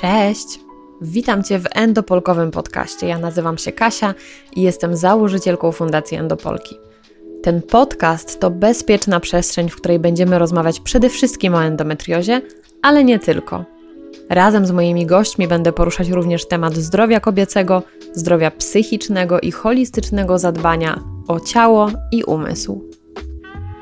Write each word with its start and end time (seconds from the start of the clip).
Cześć! 0.00 0.60
Witam 1.00 1.44
Cię 1.44 1.58
w 1.58 1.66
Endopolkowym 1.74 2.50
podcaście. 2.50 3.06
Ja 3.06 3.18
nazywam 3.18 3.58
się 3.58 3.72
Kasia 3.72 4.14
i 4.56 4.62
jestem 4.62 4.96
założycielką 4.96 5.72
Fundacji 5.72 6.16
Endopolki. 6.16 6.76
Ten 7.42 7.62
podcast 7.62 8.40
to 8.40 8.50
bezpieczna 8.50 9.20
przestrzeń, 9.20 9.68
w 9.68 9.76
której 9.76 9.98
będziemy 9.98 10.38
rozmawiać 10.38 10.80
przede 10.80 11.08
wszystkim 11.08 11.54
o 11.54 11.64
endometriozie, 11.64 12.42
ale 12.82 13.04
nie 13.04 13.18
tylko. 13.18 13.64
Razem 14.30 14.66
z 14.66 14.70
moimi 14.70 15.06
gośćmi 15.06 15.48
będę 15.48 15.72
poruszać 15.72 16.08
również 16.08 16.48
temat 16.48 16.74
zdrowia 16.74 17.20
kobiecego, 17.20 17.82
zdrowia 18.12 18.50
psychicznego 18.50 19.40
i 19.40 19.50
holistycznego 19.50 20.38
zadbania 20.38 21.00
o 21.28 21.40
ciało 21.40 21.90
i 22.12 22.24
umysł. 22.24 22.89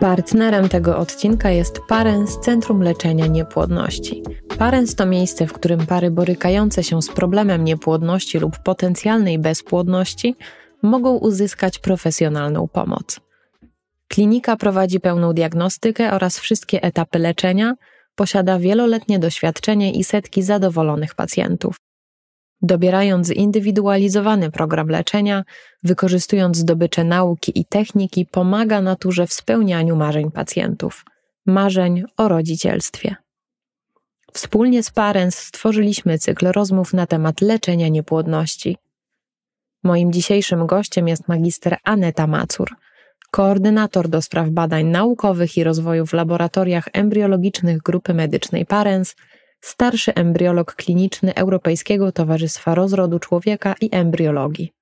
Partnerem 0.00 0.68
tego 0.68 0.98
odcinka 0.98 1.50
jest 1.50 1.80
Parens 1.88 2.40
Centrum 2.40 2.82
Leczenia 2.82 3.26
Niepłodności. 3.26 4.22
Parens 4.58 4.94
to 4.94 5.06
miejsce, 5.06 5.46
w 5.46 5.52
którym 5.52 5.86
pary 5.86 6.10
borykające 6.10 6.84
się 6.84 7.02
z 7.02 7.08
problemem 7.08 7.64
niepłodności 7.64 8.38
lub 8.38 8.58
potencjalnej 8.58 9.38
bezpłodności 9.38 10.36
mogą 10.82 11.16
uzyskać 11.16 11.78
profesjonalną 11.78 12.68
pomoc. 12.68 13.20
Klinika 14.08 14.56
prowadzi 14.56 15.00
pełną 15.00 15.32
diagnostykę 15.32 16.12
oraz 16.12 16.38
wszystkie 16.38 16.82
etapy 16.82 17.18
leczenia, 17.18 17.74
posiada 18.14 18.58
wieloletnie 18.58 19.18
doświadczenie 19.18 19.92
i 19.92 20.04
setki 20.04 20.42
zadowolonych 20.42 21.14
pacjentów. 21.14 21.76
Dobierając 22.62 23.26
zindywidualizowany 23.26 24.50
program 24.50 24.88
leczenia, 24.88 25.44
wykorzystując 25.82 26.56
zdobycze 26.56 27.04
nauki 27.04 27.60
i 27.60 27.64
techniki, 27.64 28.26
pomaga 28.26 28.80
naturze 28.80 29.26
w 29.26 29.32
spełnianiu 29.32 29.96
marzeń 29.96 30.30
pacjentów 30.30 31.04
marzeń 31.48 32.02
o 32.16 32.28
rodzicielstwie. 32.28 33.16
Wspólnie 34.32 34.82
z 34.82 34.90
Parens 34.90 35.38
stworzyliśmy 35.38 36.18
cykl 36.18 36.46
rozmów 36.46 36.94
na 36.94 37.06
temat 37.06 37.40
leczenia 37.40 37.88
niepłodności. 37.88 38.76
Moim 39.82 40.12
dzisiejszym 40.12 40.66
gościem 40.66 41.08
jest 41.08 41.28
magister 41.28 41.76
Aneta 41.84 42.26
Macur, 42.26 42.68
koordynator 43.30 44.08
do 44.08 44.22
spraw 44.22 44.48
badań 44.48 44.86
naukowych 44.86 45.56
i 45.56 45.64
rozwoju 45.64 46.06
w 46.06 46.12
laboratoriach 46.12 46.88
embriologicznych 46.92 47.78
Grupy 47.78 48.14
Medycznej 48.14 48.66
Parens, 48.66 49.16
starszy 49.60 50.14
embriolog 50.14 50.74
kliniczny 50.74 51.34
Europejskiego 51.34 52.12
Towarzystwa 52.12 52.74
Rozrodu 52.74 53.18
Człowieka 53.18 53.74
i 53.80 53.88
Embriologii. 53.92 54.72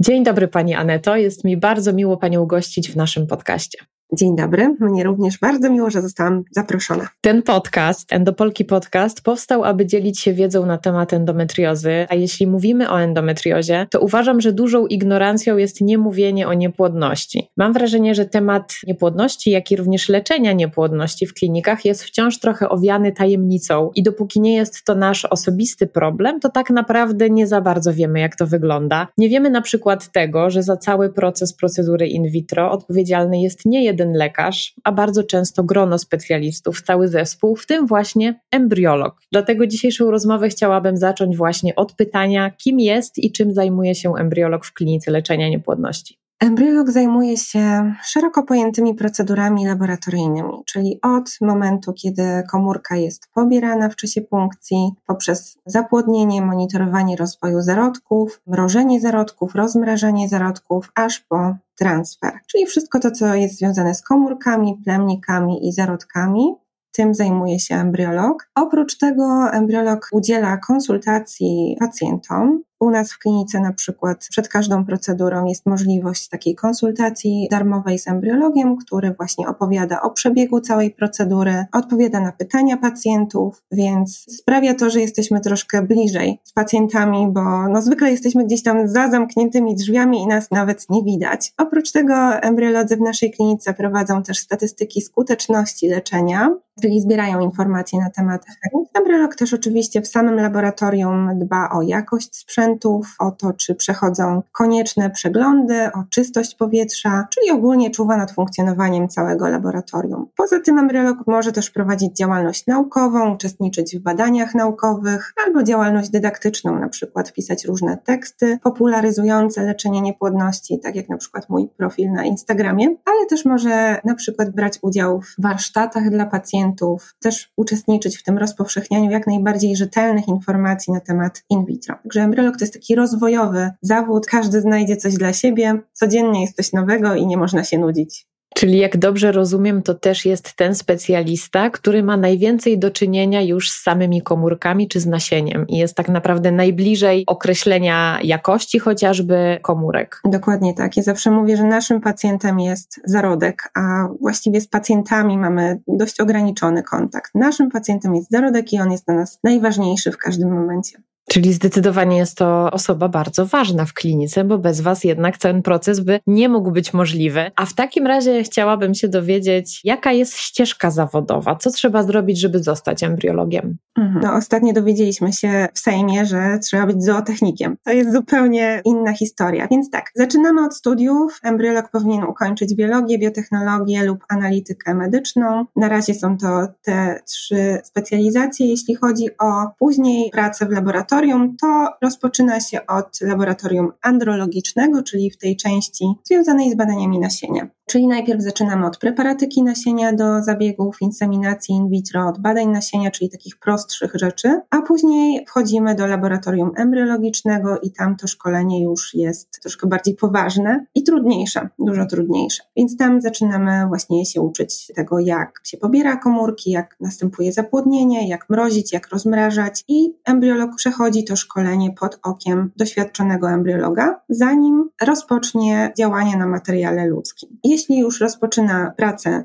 Dzień 0.00 0.24
dobry 0.24 0.48
Pani 0.48 0.74
Aneto, 0.74 1.16
jest 1.16 1.44
mi 1.44 1.56
bardzo 1.56 1.92
miło 1.92 2.16
Panią 2.16 2.46
gościć 2.46 2.90
w 2.90 2.96
naszym 2.96 3.26
podcaście. 3.26 3.78
Dzień 4.14 4.36
dobry, 4.36 4.76
mnie 4.80 5.04
również 5.04 5.38
bardzo 5.38 5.70
miło, 5.70 5.90
że 5.90 6.02
zostałam 6.02 6.44
zaproszona. 6.50 7.08
Ten 7.20 7.42
podcast, 7.42 8.12
Endopolki 8.12 8.64
Podcast, 8.64 9.22
powstał, 9.22 9.64
aby 9.64 9.86
dzielić 9.86 10.20
się 10.20 10.32
wiedzą 10.32 10.66
na 10.66 10.78
temat 10.78 11.12
endometriozy, 11.12 12.06
a 12.08 12.14
jeśli 12.14 12.46
mówimy 12.46 12.90
o 12.90 13.00
endometriozie, 13.00 13.86
to 13.90 14.00
uważam, 14.00 14.40
że 14.40 14.52
dużą 14.52 14.86
ignorancją 14.86 15.56
jest 15.56 15.80
niemówienie 15.80 16.48
o 16.48 16.54
niepłodności. 16.54 17.50
Mam 17.56 17.72
wrażenie, 17.72 18.14
że 18.14 18.24
temat 18.24 18.72
niepłodności, 18.86 19.50
jak 19.50 19.70
i 19.70 19.76
również 19.76 20.08
leczenia 20.08 20.52
niepłodności 20.52 21.26
w 21.26 21.34
klinikach 21.34 21.84
jest 21.84 22.04
wciąż 22.04 22.38
trochę 22.38 22.68
owiany 22.68 23.12
tajemnicą 23.12 23.90
i 23.94 24.02
dopóki 24.02 24.40
nie 24.40 24.54
jest 24.54 24.84
to 24.84 24.94
nasz 24.94 25.24
osobisty 25.24 25.86
problem, 25.86 26.40
to 26.40 26.48
tak 26.48 26.70
naprawdę 26.70 27.30
nie 27.30 27.46
za 27.46 27.60
bardzo 27.60 27.94
wiemy, 27.94 28.20
jak 28.20 28.36
to 28.36 28.46
wygląda. 28.46 29.08
Nie 29.18 29.28
wiemy 29.28 29.50
na 29.50 29.60
przykład 29.60 30.12
tego, 30.12 30.50
że 30.50 30.62
za 30.62 30.76
cały 30.76 31.12
proces 31.12 31.52
procedury 31.52 32.08
in 32.08 32.30
vitro 32.30 32.70
odpowiedzialny 32.70 33.40
jest 33.40 33.66
nie 33.66 33.84
jeden 33.84 34.01
jeden 34.02 34.14
lekarz, 34.14 34.74
a 34.84 34.92
bardzo 34.92 35.22
często 35.22 35.64
grono 35.64 35.98
specjalistów, 35.98 36.82
cały 36.82 37.08
zespół, 37.08 37.56
w 37.56 37.66
tym 37.66 37.86
właśnie 37.86 38.40
embriolog. 38.50 39.20
Dlatego 39.32 39.66
dzisiejszą 39.66 40.10
rozmowę 40.10 40.48
chciałabym 40.48 40.96
zacząć 40.96 41.36
właśnie 41.36 41.74
od 41.76 41.92
pytania, 41.92 42.50
kim 42.50 42.80
jest 42.80 43.18
i 43.18 43.32
czym 43.32 43.54
zajmuje 43.54 43.94
się 43.94 44.14
embriolog 44.16 44.64
w 44.64 44.72
klinice 44.72 45.10
leczenia 45.10 45.48
niepłodności. 45.48 46.22
Embriolog 46.42 46.90
zajmuje 46.90 47.36
się 47.36 47.94
szeroko 48.04 48.42
pojętymi 48.42 48.94
procedurami 48.94 49.66
laboratoryjnymi, 49.66 50.62
czyli 50.66 50.98
od 51.02 51.30
momentu, 51.40 51.92
kiedy 51.92 52.22
komórka 52.50 52.96
jest 52.96 53.28
pobierana 53.34 53.88
w 53.88 53.96
czasie 53.96 54.20
punkcji, 54.20 54.90
poprzez 55.06 55.58
zapłodnienie, 55.66 56.42
monitorowanie 56.42 57.16
rozwoju 57.16 57.60
zarodków, 57.60 58.40
mrożenie 58.46 59.00
zarodków, 59.00 59.54
rozmrażanie 59.54 60.28
zarodków, 60.28 60.92
aż 60.94 61.20
po 61.20 61.54
transfer, 61.82 62.32
czyli 62.50 62.66
wszystko 62.66 63.00
to, 63.00 63.10
co 63.10 63.34
jest 63.34 63.58
związane 63.58 63.94
z 63.94 64.02
komórkami, 64.02 64.80
plemnikami 64.84 65.68
i 65.68 65.72
zarodkami. 65.72 66.54
Tym 66.92 67.14
zajmuje 67.14 67.58
się 67.60 67.74
embriolog. 67.74 68.50
Oprócz 68.54 68.98
tego 68.98 69.50
embriolog 69.52 70.08
udziela 70.12 70.56
konsultacji 70.56 71.76
pacjentom, 71.80 72.62
u 72.82 72.90
nas 72.90 73.12
w 73.12 73.18
klinice 73.18 73.60
na 73.60 73.72
przykład 73.72 74.26
przed 74.30 74.48
każdą 74.48 74.84
procedurą 74.84 75.46
jest 75.46 75.66
możliwość 75.66 76.28
takiej 76.28 76.54
konsultacji 76.54 77.48
darmowej 77.50 77.98
z 77.98 78.08
embriologiem, 78.08 78.76
który 78.76 79.14
właśnie 79.14 79.48
opowiada 79.48 80.02
o 80.02 80.10
przebiegu 80.10 80.60
całej 80.60 80.90
procedury, 80.90 81.64
odpowiada 81.72 82.20
na 82.20 82.32
pytania 82.32 82.76
pacjentów, 82.76 83.62
więc 83.72 84.26
sprawia 84.38 84.74
to, 84.74 84.90
że 84.90 85.00
jesteśmy 85.00 85.40
troszkę 85.40 85.82
bliżej 85.82 86.38
z 86.44 86.52
pacjentami, 86.52 87.28
bo 87.30 87.68
no 87.68 87.82
zwykle 87.82 88.10
jesteśmy 88.10 88.44
gdzieś 88.44 88.62
tam 88.62 88.88
za 88.88 89.10
zamkniętymi 89.10 89.74
drzwiami 89.74 90.22
i 90.22 90.26
nas 90.26 90.50
nawet 90.50 90.90
nie 90.90 91.02
widać. 91.02 91.52
Oprócz 91.58 91.92
tego 91.92 92.14
embriolodzy 92.34 92.96
w 92.96 93.00
naszej 93.00 93.30
klinice 93.30 93.74
prowadzą 93.74 94.22
też 94.22 94.38
statystyki 94.38 95.02
skuteczności 95.02 95.88
leczenia, 95.88 96.48
czyli 96.82 97.00
zbierają 97.00 97.40
informacje 97.40 98.00
na 98.00 98.10
temat 98.10 98.42
efektów. 98.42 98.88
Embriolog 98.94 99.36
też 99.36 99.54
oczywiście 99.54 100.02
w 100.02 100.08
samym 100.08 100.34
laboratorium 100.34 101.38
dba 101.38 101.70
o 101.70 101.82
jakość 101.82 102.36
sprzętu, 102.36 102.71
pacjentów, 102.72 103.16
o 103.18 103.30
to, 103.30 103.52
czy 103.52 103.74
przechodzą 103.74 104.42
konieczne 104.52 105.10
przeglądy, 105.10 105.92
o 105.92 106.04
czystość 106.10 106.54
powietrza, 106.54 107.26
czyli 107.34 107.50
ogólnie 107.50 107.90
czuwa 107.90 108.16
nad 108.16 108.32
funkcjonowaniem 108.32 109.08
całego 109.08 109.48
laboratorium. 109.48 110.26
Poza 110.36 110.60
tym 110.60 110.78
embriolog 110.78 111.18
może 111.26 111.52
też 111.52 111.70
prowadzić 111.70 112.16
działalność 112.16 112.66
naukową, 112.66 113.34
uczestniczyć 113.34 113.96
w 113.96 114.02
badaniach 114.02 114.54
naukowych 114.54 115.32
albo 115.46 115.62
działalność 115.62 116.10
dydaktyczną, 116.10 116.78
na 116.78 116.88
przykład 116.88 117.32
pisać 117.32 117.64
różne 117.64 117.96
teksty 117.96 118.58
popularyzujące 118.62 119.62
leczenie 119.62 120.00
niepłodności, 120.00 120.80
tak 120.80 120.96
jak 120.96 121.08
na 121.08 121.16
przykład 121.16 121.48
mój 121.48 121.68
profil 121.68 122.12
na 122.12 122.24
Instagramie, 122.24 122.86
ale 122.86 123.26
też 123.26 123.44
może 123.44 124.00
na 124.04 124.14
przykład 124.14 124.50
brać 124.50 124.78
udział 124.82 125.20
w 125.20 125.34
warsztatach 125.38 126.10
dla 126.10 126.26
pacjentów, 126.26 127.14
też 127.20 127.52
uczestniczyć 127.56 128.18
w 128.18 128.22
tym 128.22 128.38
rozpowszechnianiu 128.38 129.10
jak 129.10 129.26
najbardziej 129.26 129.76
rzetelnych 129.76 130.28
informacji 130.28 130.92
na 130.92 131.00
temat 131.00 131.42
in 131.50 131.64
vitro. 131.64 131.96
Także 132.02 132.22
embriolog 132.22 132.51
to 132.58 132.64
jest 132.64 132.74
taki 132.74 132.94
rozwojowy 132.94 133.70
zawód, 133.82 134.26
każdy 134.26 134.60
znajdzie 134.60 134.96
coś 134.96 135.14
dla 135.14 135.32
siebie, 135.32 135.80
codziennie 135.92 136.40
jest 136.40 136.56
coś 136.56 136.72
nowego 136.72 137.14
i 137.14 137.26
nie 137.26 137.36
można 137.36 137.64
się 137.64 137.78
nudzić. 137.78 138.26
Czyli 138.54 138.78
jak 138.78 138.96
dobrze 138.96 139.32
rozumiem, 139.32 139.82
to 139.82 139.94
też 139.94 140.26
jest 140.26 140.56
ten 140.56 140.74
specjalista, 140.74 141.70
który 141.70 142.02
ma 142.02 142.16
najwięcej 142.16 142.78
do 142.78 142.90
czynienia 142.90 143.42
już 143.42 143.70
z 143.70 143.82
samymi 143.82 144.22
komórkami 144.22 144.88
czy 144.88 145.00
z 145.00 145.06
nasieniem 145.06 145.66
i 145.68 145.76
jest 145.76 145.94
tak 145.94 146.08
naprawdę 146.08 146.52
najbliżej 146.52 147.24
określenia 147.26 148.18
jakości 148.22 148.78
chociażby 148.78 149.58
komórek. 149.62 150.20
Dokładnie 150.24 150.74
tak. 150.74 150.96
Ja 150.96 151.02
zawsze 151.02 151.30
mówię, 151.30 151.56
że 151.56 151.64
naszym 151.64 152.00
pacjentem 152.00 152.60
jest 152.60 153.00
zarodek, 153.04 153.70
a 153.74 154.08
właściwie 154.20 154.60
z 154.60 154.68
pacjentami 154.68 155.38
mamy 155.38 155.80
dość 155.88 156.20
ograniczony 156.20 156.82
kontakt. 156.82 157.34
Naszym 157.34 157.70
pacjentem 157.70 158.14
jest 158.14 158.30
zarodek 158.30 158.72
i 158.72 158.80
on 158.80 158.92
jest 158.92 159.06
dla 159.06 159.14
nas 159.14 159.38
najważniejszy 159.44 160.12
w 160.12 160.18
każdym 160.18 160.52
momencie. 160.54 161.02
Czyli 161.28 161.52
zdecydowanie 161.52 162.16
jest 162.16 162.36
to 162.36 162.70
osoba 162.70 163.08
bardzo 163.08 163.46
ważna 163.46 163.84
w 163.84 163.92
klinice, 163.94 164.44
bo 164.44 164.58
bez 164.58 164.80
Was 164.80 165.04
jednak 165.04 165.38
ten 165.38 165.62
proces 165.62 166.00
by 166.00 166.20
nie 166.26 166.48
mógł 166.48 166.70
być 166.70 166.94
możliwy. 166.94 167.50
A 167.56 167.66
w 167.66 167.74
takim 167.74 168.06
razie 168.06 168.42
chciałabym 168.42 168.94
się 168.94 169.08
dowiedzieć, 169.08 169.80
jaka 169.84 170.12
jest 170.12 170.36
ścieżka 170.36 170.90
zawodowa? 170.90 171.56
Co 171.56 171.70
trzeba 171.70 172.02
zrobić, 172.02 172.40
żeby 172.40 172.62
zostać 172.62 173.02
embriologiem? 173.02 173.76
Mhm. 173.98 174.20
No, 174.24 174.34
ostatnio 174.34 174.72
dowiedzieliśmy 174.72 175.32
się 175.32 175.68
w 175.74 175.78
Sejmie, 175.78 176.26
że 176.26 176.58
trzeba 176.62 176.86
być 176.86 177.04
zootechnikiem. 177.04 177.76
To 177.84 177.92
jest 177.92 178.12
zupełnie 178.12 178.80
inna 178.84 179.12
historia. 179.12 179.68
Więc 179.70 179.90
tak, 179.90 180.10
zaczynamy 180.14 180.64
od 180.64 180.76
studiów. 180.76 181.40
Embriolog 181.42 181.90
powinien 181.90 182.24
ukończyć 182.24 182.74
biologię, 182.74 183.18
biotechnologię 183.18 184.04
lub 184.04 184.24
analitykę 184.28 184.94
medyczną. 184.94 185.64
Na 185.76 185.88
razie 185.88 186.14
są 186.14 186.38
to 186.38 186.68
te 186.82 187.20
trzy 187.26 187.78
specjalizacje. 187.84 188.66
Jeśli 188.66 188.94
chodzi 188.94 189.26
o 189.38 189.70
później 189.78 190.30
pracę 190.30 190.66
w 190.66 190.70
laboratorium, 190.70 191.11
to 191.60 191.88
rozpoczyna 192.02 192.60
się 192.60 192.86
od 192.86 193.20
laboratorium 193.20 193.92
andrologicznego, 194.02 195.02
czyli 195.02 195.30
w 195.30 195.38
tej 195.38 195.56
części 195.56 196.04
związanej 196.24 196.70
z 196.70 196.76
badaniami 196.76 197.18
nasienia. 197.18 197.68
Czyli 197.86 198.06
najpierw 198.06 198.42
zaczynamy 198.42 198.86
od 198.86 198.98
preparatyki 198.98 199.62
nasienia 199.62 200.12
do 200.12 200.42
zabiegów, 200.42 200.96
inseminacji 201.00 201.74
in 201.74 201.88
vitro, 201.88 202.28
od 202.28 202.38
badań 202.38 202.68
nasienia, 202.68 203.10
czyli 203.10 203.30
takich 203.30 203.58
prostszych 203.58 204.12
rzeczy, 204.14 204.60
a 204.70 204.82
później 204.82 205.44
wchodzimy 205.48 205.94
do 205.94 206.06
laboratorium 206.06 206.70
embryologicznego 206.76 207.78
i 207.80 207.92
tam 207.92 208.16
to 208.16 208.26
szkolenie 208.26 208.82
już 208.82 209.14
jest 209.14 209.60
troszkę 209.60 209.86
bardziej 209.86 210.14
poważne 210.14 210.86
i 210.94 211.02
trudniejsze, 211.02 211.68
dużo 211.78 212.06
trudniejsze. 212.06 212.62
Więc 212.76 212.96
tam 212.96 213.20
zaczynamy 213.20 213.86
właśnie 213.88 214.26
się 214.26 214.40
uczyć 214.40 214.92
tego, 214.96 215.18
jak 215.18 215.60
się 215.64 215.76
pobiera 215.76 216.16
komórki, 216.16 216.70
jak 216.70 216.96
następuje 217.00 217.52
zapłodnienie, 217.52 218.28
jak 218.28 218.50
mrozić, 218.50 218.92
jak 218.92 219.08
rozmrażać 219.08 219.84
i 219.88 220.14
embriolog 220.24 220.70
przechodzi 220.76 221.01
to 221.28 221.36
szkolenie 221.36 221.90
pod 222.00 222.18
okiem 222.22 222.70
doświadczonego 222.76 223.50
embriologa, 223.50 224.20
zanim 224.28 224.90
rozpocznie 225.02 225.92
działanie 225.98 226.36
na 226.36 226.46
materiale 226.46 227.06
ludzkim. 227.06 227.58
Jeśli 227.64 227.98
już 227.98 228.20
rozpoczyna 228.20 228.92
pracę 228.96 229.44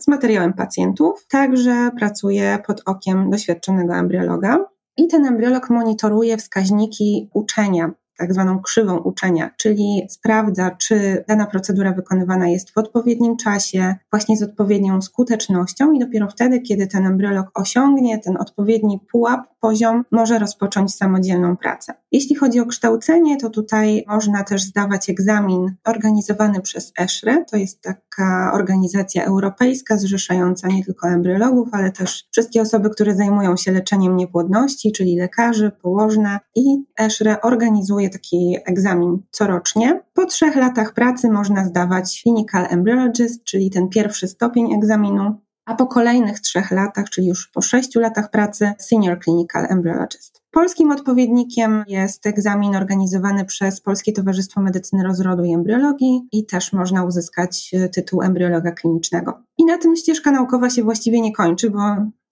z 0.00 0.08
materiałem 0.08 0.52
pacjentów, 0.52 1.26
także 1.30 1.90
pracuje 1.98 2.58
pod 2.66 2.82
okiem 2.86 3.30
doświadczonego 3.30 3.94
embriologa. 3.94 4.64
I 4.96 5.06
ten 5.08 5.26
embriolog 5.26 5.70
monitoruje 5.70 6.36
wskaźniki 6.36 7.30
uczenia 7.34 7.90
tak 8.18 8.34
zwaną 8.34 8.62
krzywą 8.62 8.98
uczenia, 8.98 9.50
czyli 9.56 10.06
sprawdza, 10.10 10.70
czy 10.70 11.24
dana 11.28 11.46
procedura 11.46 11.92
wykonywana 11.92 12.48
jest 12.48 12.70
w 12.70 12.78
odpowiednim 12.78 13.36
czasie, 13.36 13.94
właśnie 14.12 14.36
z 14.36 14.42
odpowiednią 14.42 15.02
skutecznością 15.02 15.92
i 15.92 15.98
dopiero 15.98 16.28
wtedy, 16.28 16.60
kiedy 16.60 16.86
ten 16.86 17.06
embriolog 17.06 17.50
osiągnie 17.54 18.18
ten 18.18 18.36
odpowiedni 18.36 19.00
pułap, 19.10 19.40
poziom, 19.60 20.04
może 20.10 20.38
rozpocząć 20.38 20.94
samodzielną 20.94 21.56
pracę. 21.56 21.94
Jeśli 22.12 22.36
chodzi 22.36 22.60
o 22.60 22.66
kształcenie, 22.66 23.36
to 23.36 23.50
tutaj 23.50 24.04
można 24.08 24.44
też 24.44 24.62
zdawać 24.62 25.10
egzamin 25.10 25.74
organizowany 25.84 26.60
przez 26.60 26.92
ESHRE, 26.98 27.44
to 27.50 27.56
jest 27.56 27.82
taka 27.82 28.50
organizacja 28.54 29.24
europejska 29.24 29.96
zrzeszająca 29.96 30.68
nie 30.68 30.84
tylko 30.84 31.08
embriologów, 31.08 31.68
ale 31.72 31.92
też 31.92 32.28
wszystkie 32.30 32.62
osoby, 32.62 32.90
które 32.90 33.14
zajmują 33.14 33.56
się 33.56 33.72
leczeniem 33.72 34.16
niepłodności, 34.16 34.92
czyli 34.92 35.16
lekarzy, 35.16 35.72
położne 35.82 36.38
i 36.56 36.84
ESHRE 37.00 37.40
organizuje 37.40 38.07
taki 38.10 38.56
egzamin 38.66 39.18
corocznie. 39.30 40.00
Po 40.14 40.26
trzech 40.26 40.56
latach 40.56 40.94
pracy 40.94 41.30
można 41.30 41.64
zdawać 41.64 42.20
Clinical 42.22 42.66
Embryologist, 42.70 43.44
czyli 43.44 43.70
ten 43.70 43.88
pierwszy 43.88 44.28
stopień 44.28 44.74
egzaminu, 44.74 45.40
a 45.66 45.74
po 45.74 45.86
kolejnych 45.86 46.40
trzech 46.40 46.70
latach, 46.70 47.10
czyli 47.10 47.26
już 47.26 47.48
po 47.48 47.62
sześciu 47.62 48.00
latach 48.00 48.30
pracy, 48.30 48.72
Senior 48.78 49.18
Clinical 49.24 49.66
Embryologist. 49.68 50.42
Polskim 50.50 50.92
odpowiednikiem 50.92 51.84
jest 51.88 52.26
egzamin 52.26 52.76
organizowany 52.76 53.44
przez 53.44 53.80
Polskie 53.80 54.12
Towarzystwo 54.12 54.60
Medycyny 54.60 55.04
Rozrodu 55.04 55.44
i 55.44 55.52
Embriologii 55.52 56.28
i 56.32 56.46
też 56.46 56.72
można 56.72 57.04
uzyskać 57.04 57.70
tytuł 57.92 58.22
embriologa 58.22 58.72
klinicznego. 58.72 59.42
I 59.58 59.64
na 59.64 59.78
tym 59.78 59.96
ścieżka 59.96 60.30
naukowa 60.30 60.70
się 60.70 60.82
właściwie 60.82 61.20
nie 61.20 61.32
kończy, 61.32 61.70
bo 61.70 61.78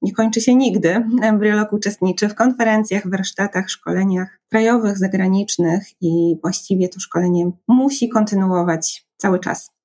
nie 0.02 0.12
kończy 0.12 0.40
się 0.40 0.54
nigdy. 0.54 1.04
Embriolog 1.22 1.72
uczestniczy 1.72 2.28
w 2.28 2.34
konferencjach, 2.34 3.10
warsztatach, 3.10 3.70
szkoleniach 3.70 4.40
krajowych, 4.48 4.98
zagranicznych 4.98 5.82
i 6.00 6.36
właściwie 6.42 6.88
to 6.88 7.00
szkolenie 7.00 7.50
musi 7.68 8.08
kontynuować 8.08 9.06
cały 9.16 9.40
czas. 9.40 9.75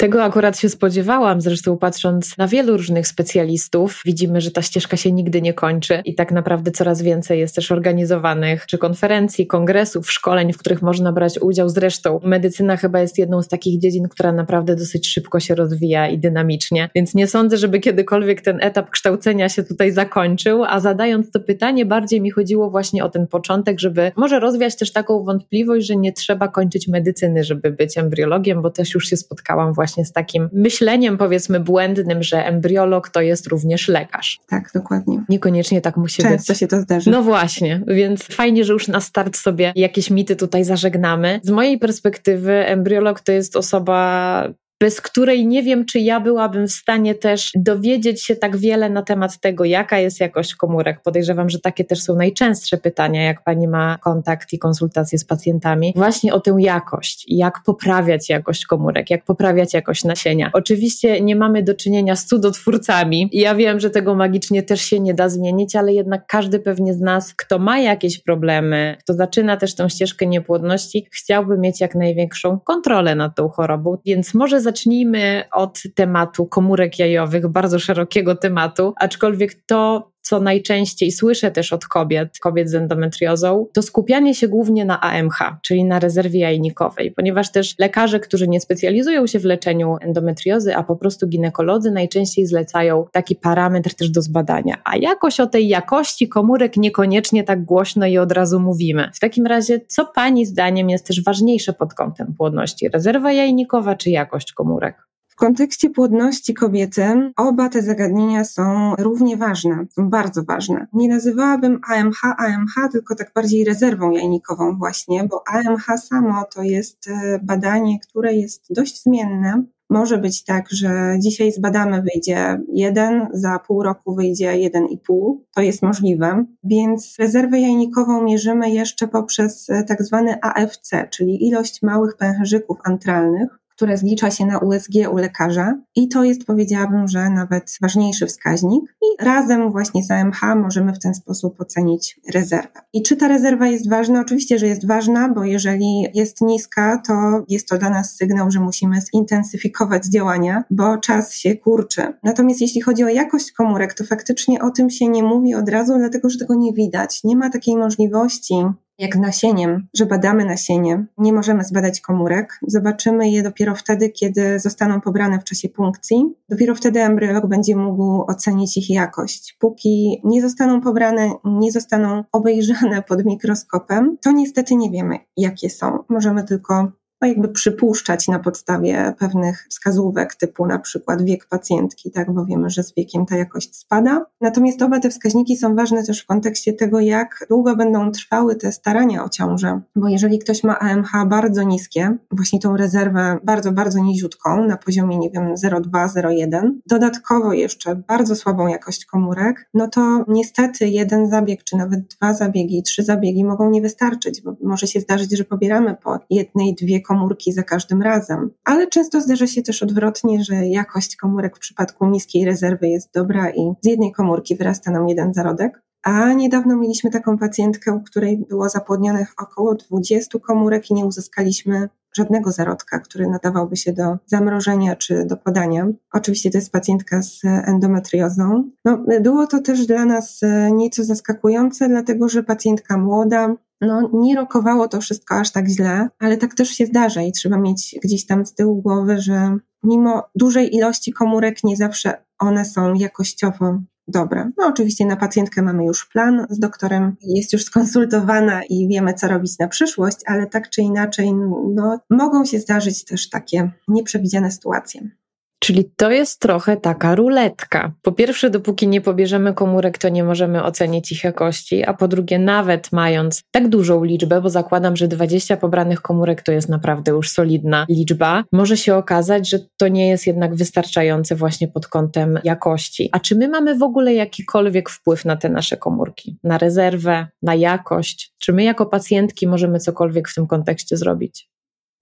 Tego 0.00 0.24
akurat 0.24 0.58
się 0.58 0.68
spodziewałam, 0.68 1.40
zresztą 1.40 1.78
patrząc 1.78 2.38
na 2.38 2.48
wielu 2.48 2.76
różnych 2.76 3.06
specjalistów, 3.06 4.02
widzimy, 4.04 4.40
że 4.40 4.50
ta 4.50 4.62
ścieżka 4.62 4.96
się 4.96 5.12
nigdy 5.12 5.42
nie 5.42 5.54
kończy 5.54 6.02
i 6.04 6.14
tak 6.14 6.32
naprawdę 6.32 6.70
coraz 6.70 7.02
więcej 7.02 7.40
jest 7.40 7.54
też 7.54 7.72
organizowanych 7.72 8.66
czy 8.66 8.78
konferencji, 8.78 9.46
kongresów, 9.46 10.12
szkoleń, 10.12 10.52
w 10.52 10.58
których 10.58 10.82
można 10.82 11.12
brać 11.12 11.38
udział. 11.38 11.68
Zresztą 11.68 12.20
medycyna 12.24 12.76
chyba 12.76 13.00
jest 13.00 13.18
jedną 13.18 13.42
z 13.42 13.48
takich 13.48 13.80
dziedzin, 13.80 14.08
która 14.08 14.32
naprawdę 14.32 14.76
dosyć 14.76 15.08
szybko 15.08 15.40
się 15.40 15.54
rozwija 15.54 16.08
i 16.08 16.18
dynamicznie, 16.18 16.90
więc 16.94 17.14
nie 17.14 17.26
sądzę, 17.26 17.56
żeby 17.56 17.80
kiedykolwiek 17.80 18.40
ten 18.40 18.58
etap 18.60 18.90
kształcenia 18.90 19.48
się 19.48 19.62
tutaj 19.62 19.92
zakończył, 19.92 20.64
a 20.64 20.80
zadając 20.80 21.30
to 21.30 21.40
pytanie, 21.40 21.86
bardziej 21.86 22.20
mi 22.20 22.30
chodziło 22.30 22.70
właśnie 22.70 23.04
o 23.04 23.08
ten 23.08 23.26
początek, 23.26 23.80
żeby 23.80 24.12
może 24.16 24.40
rozwiać 24.40 24.76
też 24.76 24.92
taką 24.92 25.24
wątpliwość, 25.24 25.86
że 25.86 25.96
nie 25.96 26.12
trzeba 26.12 26.48
kończyć 26.48 26.88
medycyny, 26.88 27.44
żeby 27.44 27.70
być 27.70 27.98
embriologiem, 27.98 28.62
bo 28.62 28.70
też 28.70 28.94
już 28.94 29.06
się 29.08 29.16
spotkałam 29.16 29.72
właśnie 29.72 29.87
właśnie 29.88 30.04
z 30.04 30.12
takim 30.12 30.48
myśleniem, 30.52 31.18
powiedzmy, 31.18 31.60
błędnym, 31.60 32.22
że 32.22 32.46
embriolog 32.46 33.08
to 33.08 33.20
jest 33.20 33.46
również 33.46 33.88
lekarz. 33.88 34.38
Tak, 34.48 34.70
dokładnie. 34.74 35.24
Niekoniecznie 35.28 35.80
tak 35.80 35.96
musi 35.96 36.22
Często 36.22 36.36
być. 36.36 36.46
Często 36.46 36.54
się 36.54 36.66
to 36.66 36.80
zdarzy. 36.80 37.10
No 37.10 37.22
właśnie, 37.22 37.82
więc 37.86 38.22
fajnie, 38.22 38.64
że 38.64 38.72
już 38.72 38.88
na 38.88 39.00
start 39.00 39.36
sobie 39.36 39.72
jakieś 39.76 40.10
mity 40.10 40.36
tutaj 40.36 40.64
zażegnamy. 40.64 41.40
Z 41.42 41.50
mojej 41.50 41.78
perspektywy, 41.78 42.52
embriolog 42.52 43.20
to 43.20 43.32
jest 43.32 43.56
osoba 43.56 44.48
bez 44.80 45.00
której 45.00 45.46
nie 45.46 45.62
wiem, 45.62 45.84
czy 45.84 45.98
ja 45.98 46.20
byłabym 46.20 46.66
w 46.66 46.72
stanie 46.72 47.14
też 47.14 47.52
dowiedzieć 47.54 48.22
się 48.22 48.36
tak 48.36 48.56
wiele 48.56 48.90
na 48.90 49.02
temat 49.02 49.40
tego, 49.40 49.64
jaka 49.64 49.98
jest 49.98 50.20
jakość 50.20 50.54
komórek. 50.54 51.00
Podejrzewam, 51.02 51.50
że 51.50 51.58
takie 51.58 51.84
też 51.84 52.02
są 52.02 52.16
najczęstsze 52.16 52.76
pytania, 52.76 53.22
jak 53.22 53.44
pani 53.44 53.68
ma 53.68 53.98
kontakt 53.98 54.52
i 54.52 54.58
konsultacje 54.58 55.18
z 55.18 55.24
pacjentami, 55.24 55.92
właśnie 55.96 56.34
o 56.34 56.40
tę 56.40 56.56
jakość, 56.58 57.24
jak 57.28 57.62
poprawiać 57.66 58.28
jakość 58.28 58.66
komórek, 58.66 59.10
jak 59.10 59.24
poprawiać 59.24 59.74
jakość 59.74 60.04
nasienia. 60.04 60.50
Oczywiście 60.52 61.20
nie 61.20 61.36
mamy 61.36 61.62
do 61.62 61.74
czynienia 61.74 62.16
z 62.16 62.26
cudotwórcami. 62.26 63.30
Ja 63.32 63.54
wiem, 63.54 63.80
że 63.80 63.90
tego 63.90 64.14
magicznie 64.14 64.62
też 64.62 64.80
się 64.80 65.00
nie 65.00 65.14
da 65.14 65.28
zmienić, 65.28 65.76
ale 65.76 65.92
jednak 65.92 66.26
każdy 66.26 66.60
pewnie 66.60 66.94
z 66.94 67.00
nas, 67.00 67.34
kto 67.34 67.58
ma 67.58 67.78
jakieś 67.78 68.22
problemy, 68.22 68.96
kto 69.00 69.14
zaczyna 69.14 69.56
też 69.56 69.74
tą 69.74 69.88
ścieżkę 69.88 70.26
niepłodności, 70.26 71.06
chciałby 71.12 71.58
mieć 71.58 71.80
jak 71.80 71.94
największą 71.94 72.60
kontrolę 72.60 73.14
nad 73.14 73.36
tą 73.36 73.48
chorobą, 73.48 73.96
więc 74.04 74.34
może 74.34 74.60
zacznijmy 74.68 75.44
od 75.52 75.82
tematu 75.94 76.46
komórek 76.46 76.98
jajowych, 76.98 77.48
bardzo 77.48 77.78
szerokiego 77.78 78.34
tematu, 78.36 78.94
aczkolwiek 78.96 79.54
to, 79.66 80.10
co 80.28 80.40
najczęściej 80.40 81.12
słyszę 81.12 81.50
też 81.50 81.72
od 81.72 81.86
kobiet, 81.86 82.38
kobiet 82.38 82.70
z 82.70 82.74
endometriozą, 82.74 83.66
to 83.72 83.82
skupianie 83.82 84.34
się 84.34 84.48
głównie 84.48 84.84
na 84.84 85.00
AMH, 85.00 85.38
czyli 85.62 85.84
na 85.84 85.98
rezerwie 85.98 86.40
jajnikowej, 86.40 87.12
ponieważ 87.12 87.52
też 87.52 87.78
lekarze, 87.78 88.20
którzy 88.20 88.48
nie 88.48 88.60
specjalizują 88.60 89.26
się 89.26 89.38
w 89.38 89.44
leczeniu 89.44 89.96
endometriozy, 90.00 90.76
a 90.76 90.82
po 90.82 90.96
prostu 90.96 91.28
ginekolodzy 91.28 91.90
najczęściej 91.90 92.46
zlecają 92.46 93.04
taki 93.12 93.36
parametr 93.36 93.94
też 93.94 94.10
do 94.10 94.22
zbadania. 94.22 94.74
A 94.84 94.96
jakoś 94.96 95.40
o 95.40 95.46
tej 95.46 95.68
jakości 95.68 96.28
komórek 96.28 96.76
niekoniecznie 96.76 97.44
tak 97.44 97.64
głośno 97.64 98.06
i 98.06 98.18
od 98.18 98.32
razu 98.32 98.60
mówimy. 98.60 99.10
W 99.14 99.20
takim 99.20 99.46
razie, 99.46 99.80
co 99.88 100.06
Pani 100.06 100.46
zdaniem 100.46 100.90
jest 100.90 101.06
też 101.06 101.24
ważniejsze 101.24 101.72
pod 101.72 101.94
kątem 101.94 102.34
płodności? 102.38 102.88
Rezerwa 102.88 103.32
jajnikowa 103.32 103.96
czy 103.96 104.10
jakość 104.10 104.52
komórek? 104.52 105.07
Kontekście 105.38 105.90
płodności 105.90 106.54
kobiety 106.54 107.32
oba 107.36 107.68
te 107.68 107.82
zagadnienia 107.82 108.44
są 108.44 108.94
równie 108.98 109.36
ważne, 109.36 109.86
są 109.90 110.10
bardzo 110.10 110.42
ważne. 110.44 110.86
Nie 110.92 111.08
nazywałabym 111.08 111.80
AMH 111.88 112.20
AMH, 112.38 112.92
tylko 112.92 113.14
tak 113.14 113.32
bardziej 113.34 113.64
rezerwą 113.64 114.10
jajnikową 114.10 114.78
właśnie, 114.78 115.24
bo 115.24 115.42
AMH 115.48 115.98
samo 115.98 116.44
to 116.54 116.62
jest 116.62 117.08
e, 117.08 117.40
badanie, 117.42 117.98
które 118.00 118.34
jest 118.34 118.64
dość 118.70 119.02
zmienne. 119.02 119.62
Może 119.90 120.18
być 120.18 120.44
tak, 120.44 120.70
że 120.70 121.16
dzisiaj 121.18 121.52
zbadamy, 121.52 122.02
wyjdzie 122.02 122.60
jeden, 122.72 123.28
za 123.32 123.58
pół 123.58 123.82
roku 123.82 124.14
wyjdzie 124.14 124.58
jeden 124.58 124.86
i 124.86 124.98
pół. 124.98 125.44
To 125.54 125.62
jest 125.62 125.82
możliwe. 125.82 126.44
Więc 126.64 127.14
rezerwę 127.18 127.60
jajnikową 127.60 128.22
mierzymy 128.22 128.70
jeszcze 128.70 129.08
poprzez 129.08 129.70
e, 129.70 129.84
tak 129.84 130.02
zwany 130.02 130.40
AFC, 130.42 131.08
czyli 131.10 131.46
ilość 131.46 131.82
małych 131.82 132.16
pęcherzyków 132.16 132.78
antralnych 132.84 133.58
które 133.78 133.96
zlicza 133.96 134.30
się 134.30 134.46
na 134.46 134.58
USG 134.58 134.92
u 135.12 135.16
lekarza 135.16 135.74
i 135.96 136.08
to 136.08 136.24
jest, 136.24 136.44
powiedziałabym, 136.44 137.08
że 137.08 137.30
nawet 137.30 137.78
ważniejszy 137.82 138.26
wskaźnik 138.26 138.96
i 139.02 139.24
razem 139.24 139.72
właśnie 139.72 140.04
z 140.04 140.10
AMH 140.10 140.40
możemy 140.56 140.92
w 140.92 140.98
ten 140.98 141.14
sposób 141.14 141.60
ocenić 141.60 142.20
rezerwę. 142.34 142.80
I 142.92 143.02
czy 143.02 143.16
ta 143.16 143.28
rezerwa 143.28 143.66
jest 143.66 143.90
ważna? 143.90 144.20
Oczywiście, 144.20 144.58
że 144.58 144.66
jest 144.66 144.86
ważna, 144.86 145.28
bo 145.28 145.44
jeżeli 145.44 146.06
jest 146.14 146.40
niska, 146.40 147.02
to 147.06 147.44
jest 147.48 147.68
to 147.68 147.78
dla 147.78 147.90
nas 147.90 148.16
sygnał, 148.16 148.50
że 148.50 148.60
musimy 148.60 149.00
zintensyfikować 149.00 150.06
działania, 150.06 150.64
bo 150.70 150.98
czas 150.98 151.34
się 151.34 151.56
kurczy. 151.56 152.02
Natomiast 152.22 152.60
jeśli 152.60 152.80
chodzi 152.80 153.04
o 153.04 153.08
jakość 153.08 153.52
komórek, 153.52 153.94
to 153.94 154.04
faktycznie 154.04 154.62
o 154.62 154.70
tym 154.70 154.90
się 154.90 155.08
nie 155.08 155.22
mówi 155.22 155.54
od 155.54 155.68
razu, 155.68 155.98
dlatego 155.98 156.30
że 156.30 156.38
tego 156.38 156.54
nie 156.54 156.72
widać. 156.72 157.20
Nie 157.24 157.36
ma 157.36 157.50
takiej 157.50 157.76
możliwości 157.76 158.54
jak 158.98 159.16
nasieniem, 159.16 159.86
że 159.94 160.06
badamy 160.06 160.44
nasienie, 160.44 161.06
nie 161.18 161.32
możemy 161.32 161.64
zbadać 161.64 162.00
komórek. 162.00 162.60
Zobaczymy 162.66 163.30
je 163.30 163.42
dopiero 163.42 163.74
wtedy, 163.74 164.10
kiedy 164.10 164.58
zostaną 164.60 165.00
pobrane 165.00 165.40
w 165.40 165.44
czasie 165.44 165.68
punkcji. 165.68 166.24
Dopiero 166.48 166.74
wtedy 166.74 167.00
embriolog 167.00 167.46
będzie 167.46 167.76
mógł 167.76 168.24
ocenić 168.30 168.76
ich 168.76 168.90
jakość. 168.90 169.56
Póki 169.58 170.20
nie 170.24 170.42
zostaną 170.42 170.80
pobrane, 170.80 171.30
nie 171.44 171.72
zostaną 171.72 172.24
obejrzane 172.32 173.02
pod 173.02 173.24
mikroskopem, 173.24 174.16
to 174.22 174.32
niestety 174.32 174.76
nie 174.76 174.90
wiemy, 174.90 175.18
jakie 175.36 175.70
są. 175.70 175.98
Możemy 176.08 176.44
tylko 176.44 176.92
no 177.22 177.28
jakby 177.28 177.48
przypuszczać 177.48 178.28
na 178.28 178.38
podstawie 178.38 179.14
pewnych 179.18 179.66
wskazówek, 179.70 180.34
typu 180.34 180.66
na 180.66 180.78
przykład 180.78 181.22
wiek 181.22 181.46
pacjentki, 181.46 182.10
tak, 182.10 182.32
bo 182.32 182.44
wiemy, 182.44 182.70
że 182.70 182.82
z 182.82 182.94
wiekiem 182.94 183.26
ta 183.26 183.36
jakość 183.36 183.76
spada. 183.76 184.26
Natomiast 184.40 184.82
oba 184.82 185.00
te 185.00 185.10
wskaźniki 185.10 185.56
są 185.56 185.76
ważne 185.76 186.04
też 186.04 186.22
w 186.22 186.26
kontekście 186.26 186.72
tego, 186.72 187.00
jak 187.00 187.46
długo 187.48 187.76
będą 187.76 188.12
trwały 188.12 188.56
te 188.56 188.72
starania 188.72 189.24
o 189.24 189.28
ciążę, 189.28 189.80
bo 189.96 190.08
jeżeli 190.08 190.38
ktoś 190.38 190.64
ma 190.64 190.78
AMH 190.78 191.12
bardzo 191.26 191.62
niskie, 191.62 192.16
właśnie 192.30 192.60
tą 192.60 192.76
rezerwę 192.76 193.38
bardzo, 193.44 193.72
bardzo 193.72 193.98
niziutką, 193.98 194.64
na 194.64 194.76
poziomie, 194.76 195.18
nie 195.18 195.30
wiem, 195.30 195.54
0,2, 195.54 196.08
0,1, 196.08 196.70
dodatkowo 196.86 197.52
jeszcze 197.52 197.96
bardzo 197.96 198.36
słabą 198.36 198.66
jakość 198.66 199.04
komórek, 199.04 199.68
no 199.74 199.88
to 199.88 200.24
niestety 200.28 200.88
jeden 200.88 201.30
zabieg, 201.30 201.64
czy 201.64 201.76
nawet 201.76 202.00
dwa 202.06 202.34
zabiegi, 202.34 202.82
trzy 202.82 203.02
zabiegi 203.04 203.44
mogą 203.44 203.70
nie 203.70 203.82
wystarczyć, 203.82 204.42
bo 204.42 204.56
może 204.62 204.86
się 204.86 205.00
zdarzyć, 205.00 205.36
że 205.36 205.44
pobieramy 205.44 205.96
po 206.02 206.18
jednej, 206.30 206.74
dwie 206.74 207.00
komórki 207.08 207.52
za 207.52 207.62
każdym 207.62 208.02
razem. 208.02 208.50
Ale 208.64 208.86
często 208.86 209.20
zdarza 209.20 209.46
się 209.46 209.62
też 209.62 209.82
odwrotnie, 209.82 210.44
że 210.44 210.54
jakość 210.66 211.16
komórek 211.16 211.56
w 211.56 211.60
przypadku 211.60 212.06
niskiej 212.06 212.44
rezerwy 212.44 212.88
jest 212.88 213.12
dobra 213.14 213.50
i 213.50 213.72
z 213.82 213.86
jednej 213.86 214.12
komórki 214.12 214.56
wyrasta 214.56 214.90
nam 214.90 215.08
jeden 215.08 215.34
zarodek. 215.34 215.82
A 216.02 216.32
niedawno 216.32 216.76
mieliśmy 216.76 217.10
taką 217.10 217.38
pacjentkę, 217.38 217.92
u 217.92 218.00
której 218.00 218.38
było 218.48 218.68
zapłodnionych 218.68 219.34
około 219.42 219.74
20 219.74 220.38
komórek 220.38 220.90
i 220.90 220.94
nie 220.94 221.06
uzyskaliśmy 221.06 221.88
żadnego 222.16 222.52
zarodka, 222.52 222.98
który 222.98 223.28
nadawałby 223.28 223.76
się 223.76 223.92
do 223.92 224.18
zamrożenia 224.26 224.96
czy 224.96 225.24
do 225.24 225.36
podania. 225.36 225.86
Oczywiście 226.12 226.50
to 226.50 226.58
jest 226.58 226.72
pacjentka 226.72 227.22
z 227.22 227.40
endometriozą. 227.44 228.70
No, 228.84 229.04
było 229.20 229.46
to 229.46 229.60
też 229.60 229.86
dla 229.86 230.04
nas 230.04 230.42
e, 230.42 230.72
nieco 230.72 231.04
zaskakujące, 231.04 231.88
dlatego 231.88 232.28
że 232.28 232.42
pacjentka 232.42 232.98
młoda, 232.98 233.54
no, 233.80 234.10
nie 234.12 234.36
rokowało 234.36 234.88
to 234.88 235.00
wszystko 235.00 235.34
aż 235.34 235.52
tak 235.52 235.68
źle, 235.68 236.08
ale 236.18 236.36
tak 236.36 236.54
też 236.54 236.68
się 236.68 236.86
zdarza 236.86 237.22
i 237.22 237.32
trzeba 237.32 237.58
mieć 237.58 237.96
gdzieś 238.02 238.26
tam 238.26 238.46
z 238.46 238.54
tyłu 238.54 238.82
głowy, 238.82 239.18
że 239.18 239.56
mimo 239.82 240.22
dużej 240.34 240.76
ilości 240.76 241.12
komórek 241.12 241.64
nie 241.64 241.76
zawsze 241.76 242.24
one 242.38 242.64
są 242.64 242.94
jakościowo 242.94 243.78
dobre. 244.08 244.50
No 244.58 244.66
oczywiście 244.66 245.06
na 245.06 245.16
pacjentkę 245.16 245.62
mamy 245.62 245.84
już 245.84 246.08
plan 246.08 246.46
z 246.50 246.58
doktorem, 246.58 247.16
jest 247.22 247.52
już 247.52 247.64
skonsultowana 247.64 248.62
i 248.64 248.88
wiemy, 248.88 249.14
co 249.14 249.28
robić 249.28 249.58
na 249.58 249.68
przyszłość, 249.68 250.16
ale 250.26 250.46
tak 250.46 250.70
czy 250.70 250.82
inaczej, 250.82 251.34
no, 251.74 251.98
mogą 252.10 252.44
się 252.44 252.58
zdarzyć 252.58 253.04
też 253.04 253.28
takie 253.28 253.70
nieprzewidziane 253.88 254.50
sytuacje. 254.50 255.10
Czyli 255.58 255.90
to 255.96 256.10
jest 256.10 256.40
trochę 256.40 256.76
taka 256.76 257.14
ruletka. 257.14 257.92
Po 258.02 258.12
pierwsze, 258.12 258.50
dopóki 258.50 258.88
nie 258.88 259.00
pobierzemy 259.00 259.54
komórek, 259.54 259.98
to 259.98 260.08
nie 260.08 260.24
możemy 260.24 260.62
ocenić 260.64 261.12
ich 261.12 261.24
jakości, 261.24 261.84
a 261.84 261.94
po 261.94 262.08
drugie, 262.08 262.38
nawet 262.38 262.92
mając 262.92 263.42
tak 263.50 263.68
dużą 263.68 264.04
liczbę, 264.04 264.40
bo 264.40 264.50
zakładam, 264.50 264.96
że 264.96 265.08
20 265.08 265.56
pobranych 265.56 266.02
komórek 266.02 266.42
to 266.42 266.52
jest 266.52 266.68
naprawdę 266.68 267.12
już 267.12 267.30
solidna 267.30 267.86
liczba, 267.88 268.44
może 268.52 268.76
się 268.76 268.94
okazać, 268.94 269.48
że 269.48 269.58
to 269.76 269.88
nie 269.88 270.08
jest 270.08 270.26
jednak 270.26 270.54
wystarczające 270.54 271.36
właśnie 271.36 271.68
pod 271.68 271.86
kątem 271.86 272.38
jakości. 272.44 273.08
A 273.12 273.20
czy 273.20 273.36
my 273.36 273.48
mamy 273.48 273.78
w 273.78 273.82
ogóle 273.82 274.14
jakikolwiek 274.14 274.90
wpływ 274.90 275.24
na 275.24 275.36
te 275.36 275.48
nasze 275.48 275.76
komórki, 275.76 276.38
na 276.44 276.58
rezerwę, 276.58 277.26
na 277.42 277.54
jakość? 277.54 278.32
Czy 278.38 278.52
my 278.52 278.64
jako 278.64 278.86
pacjentki 278.86 279.46
możemy 279.46 279.78
cokolwiek 279.78 280.28
w 280.28 280.34
tym 280.34 280.46
kontekście 280.46 280.96
zrobić? 280.96 281.48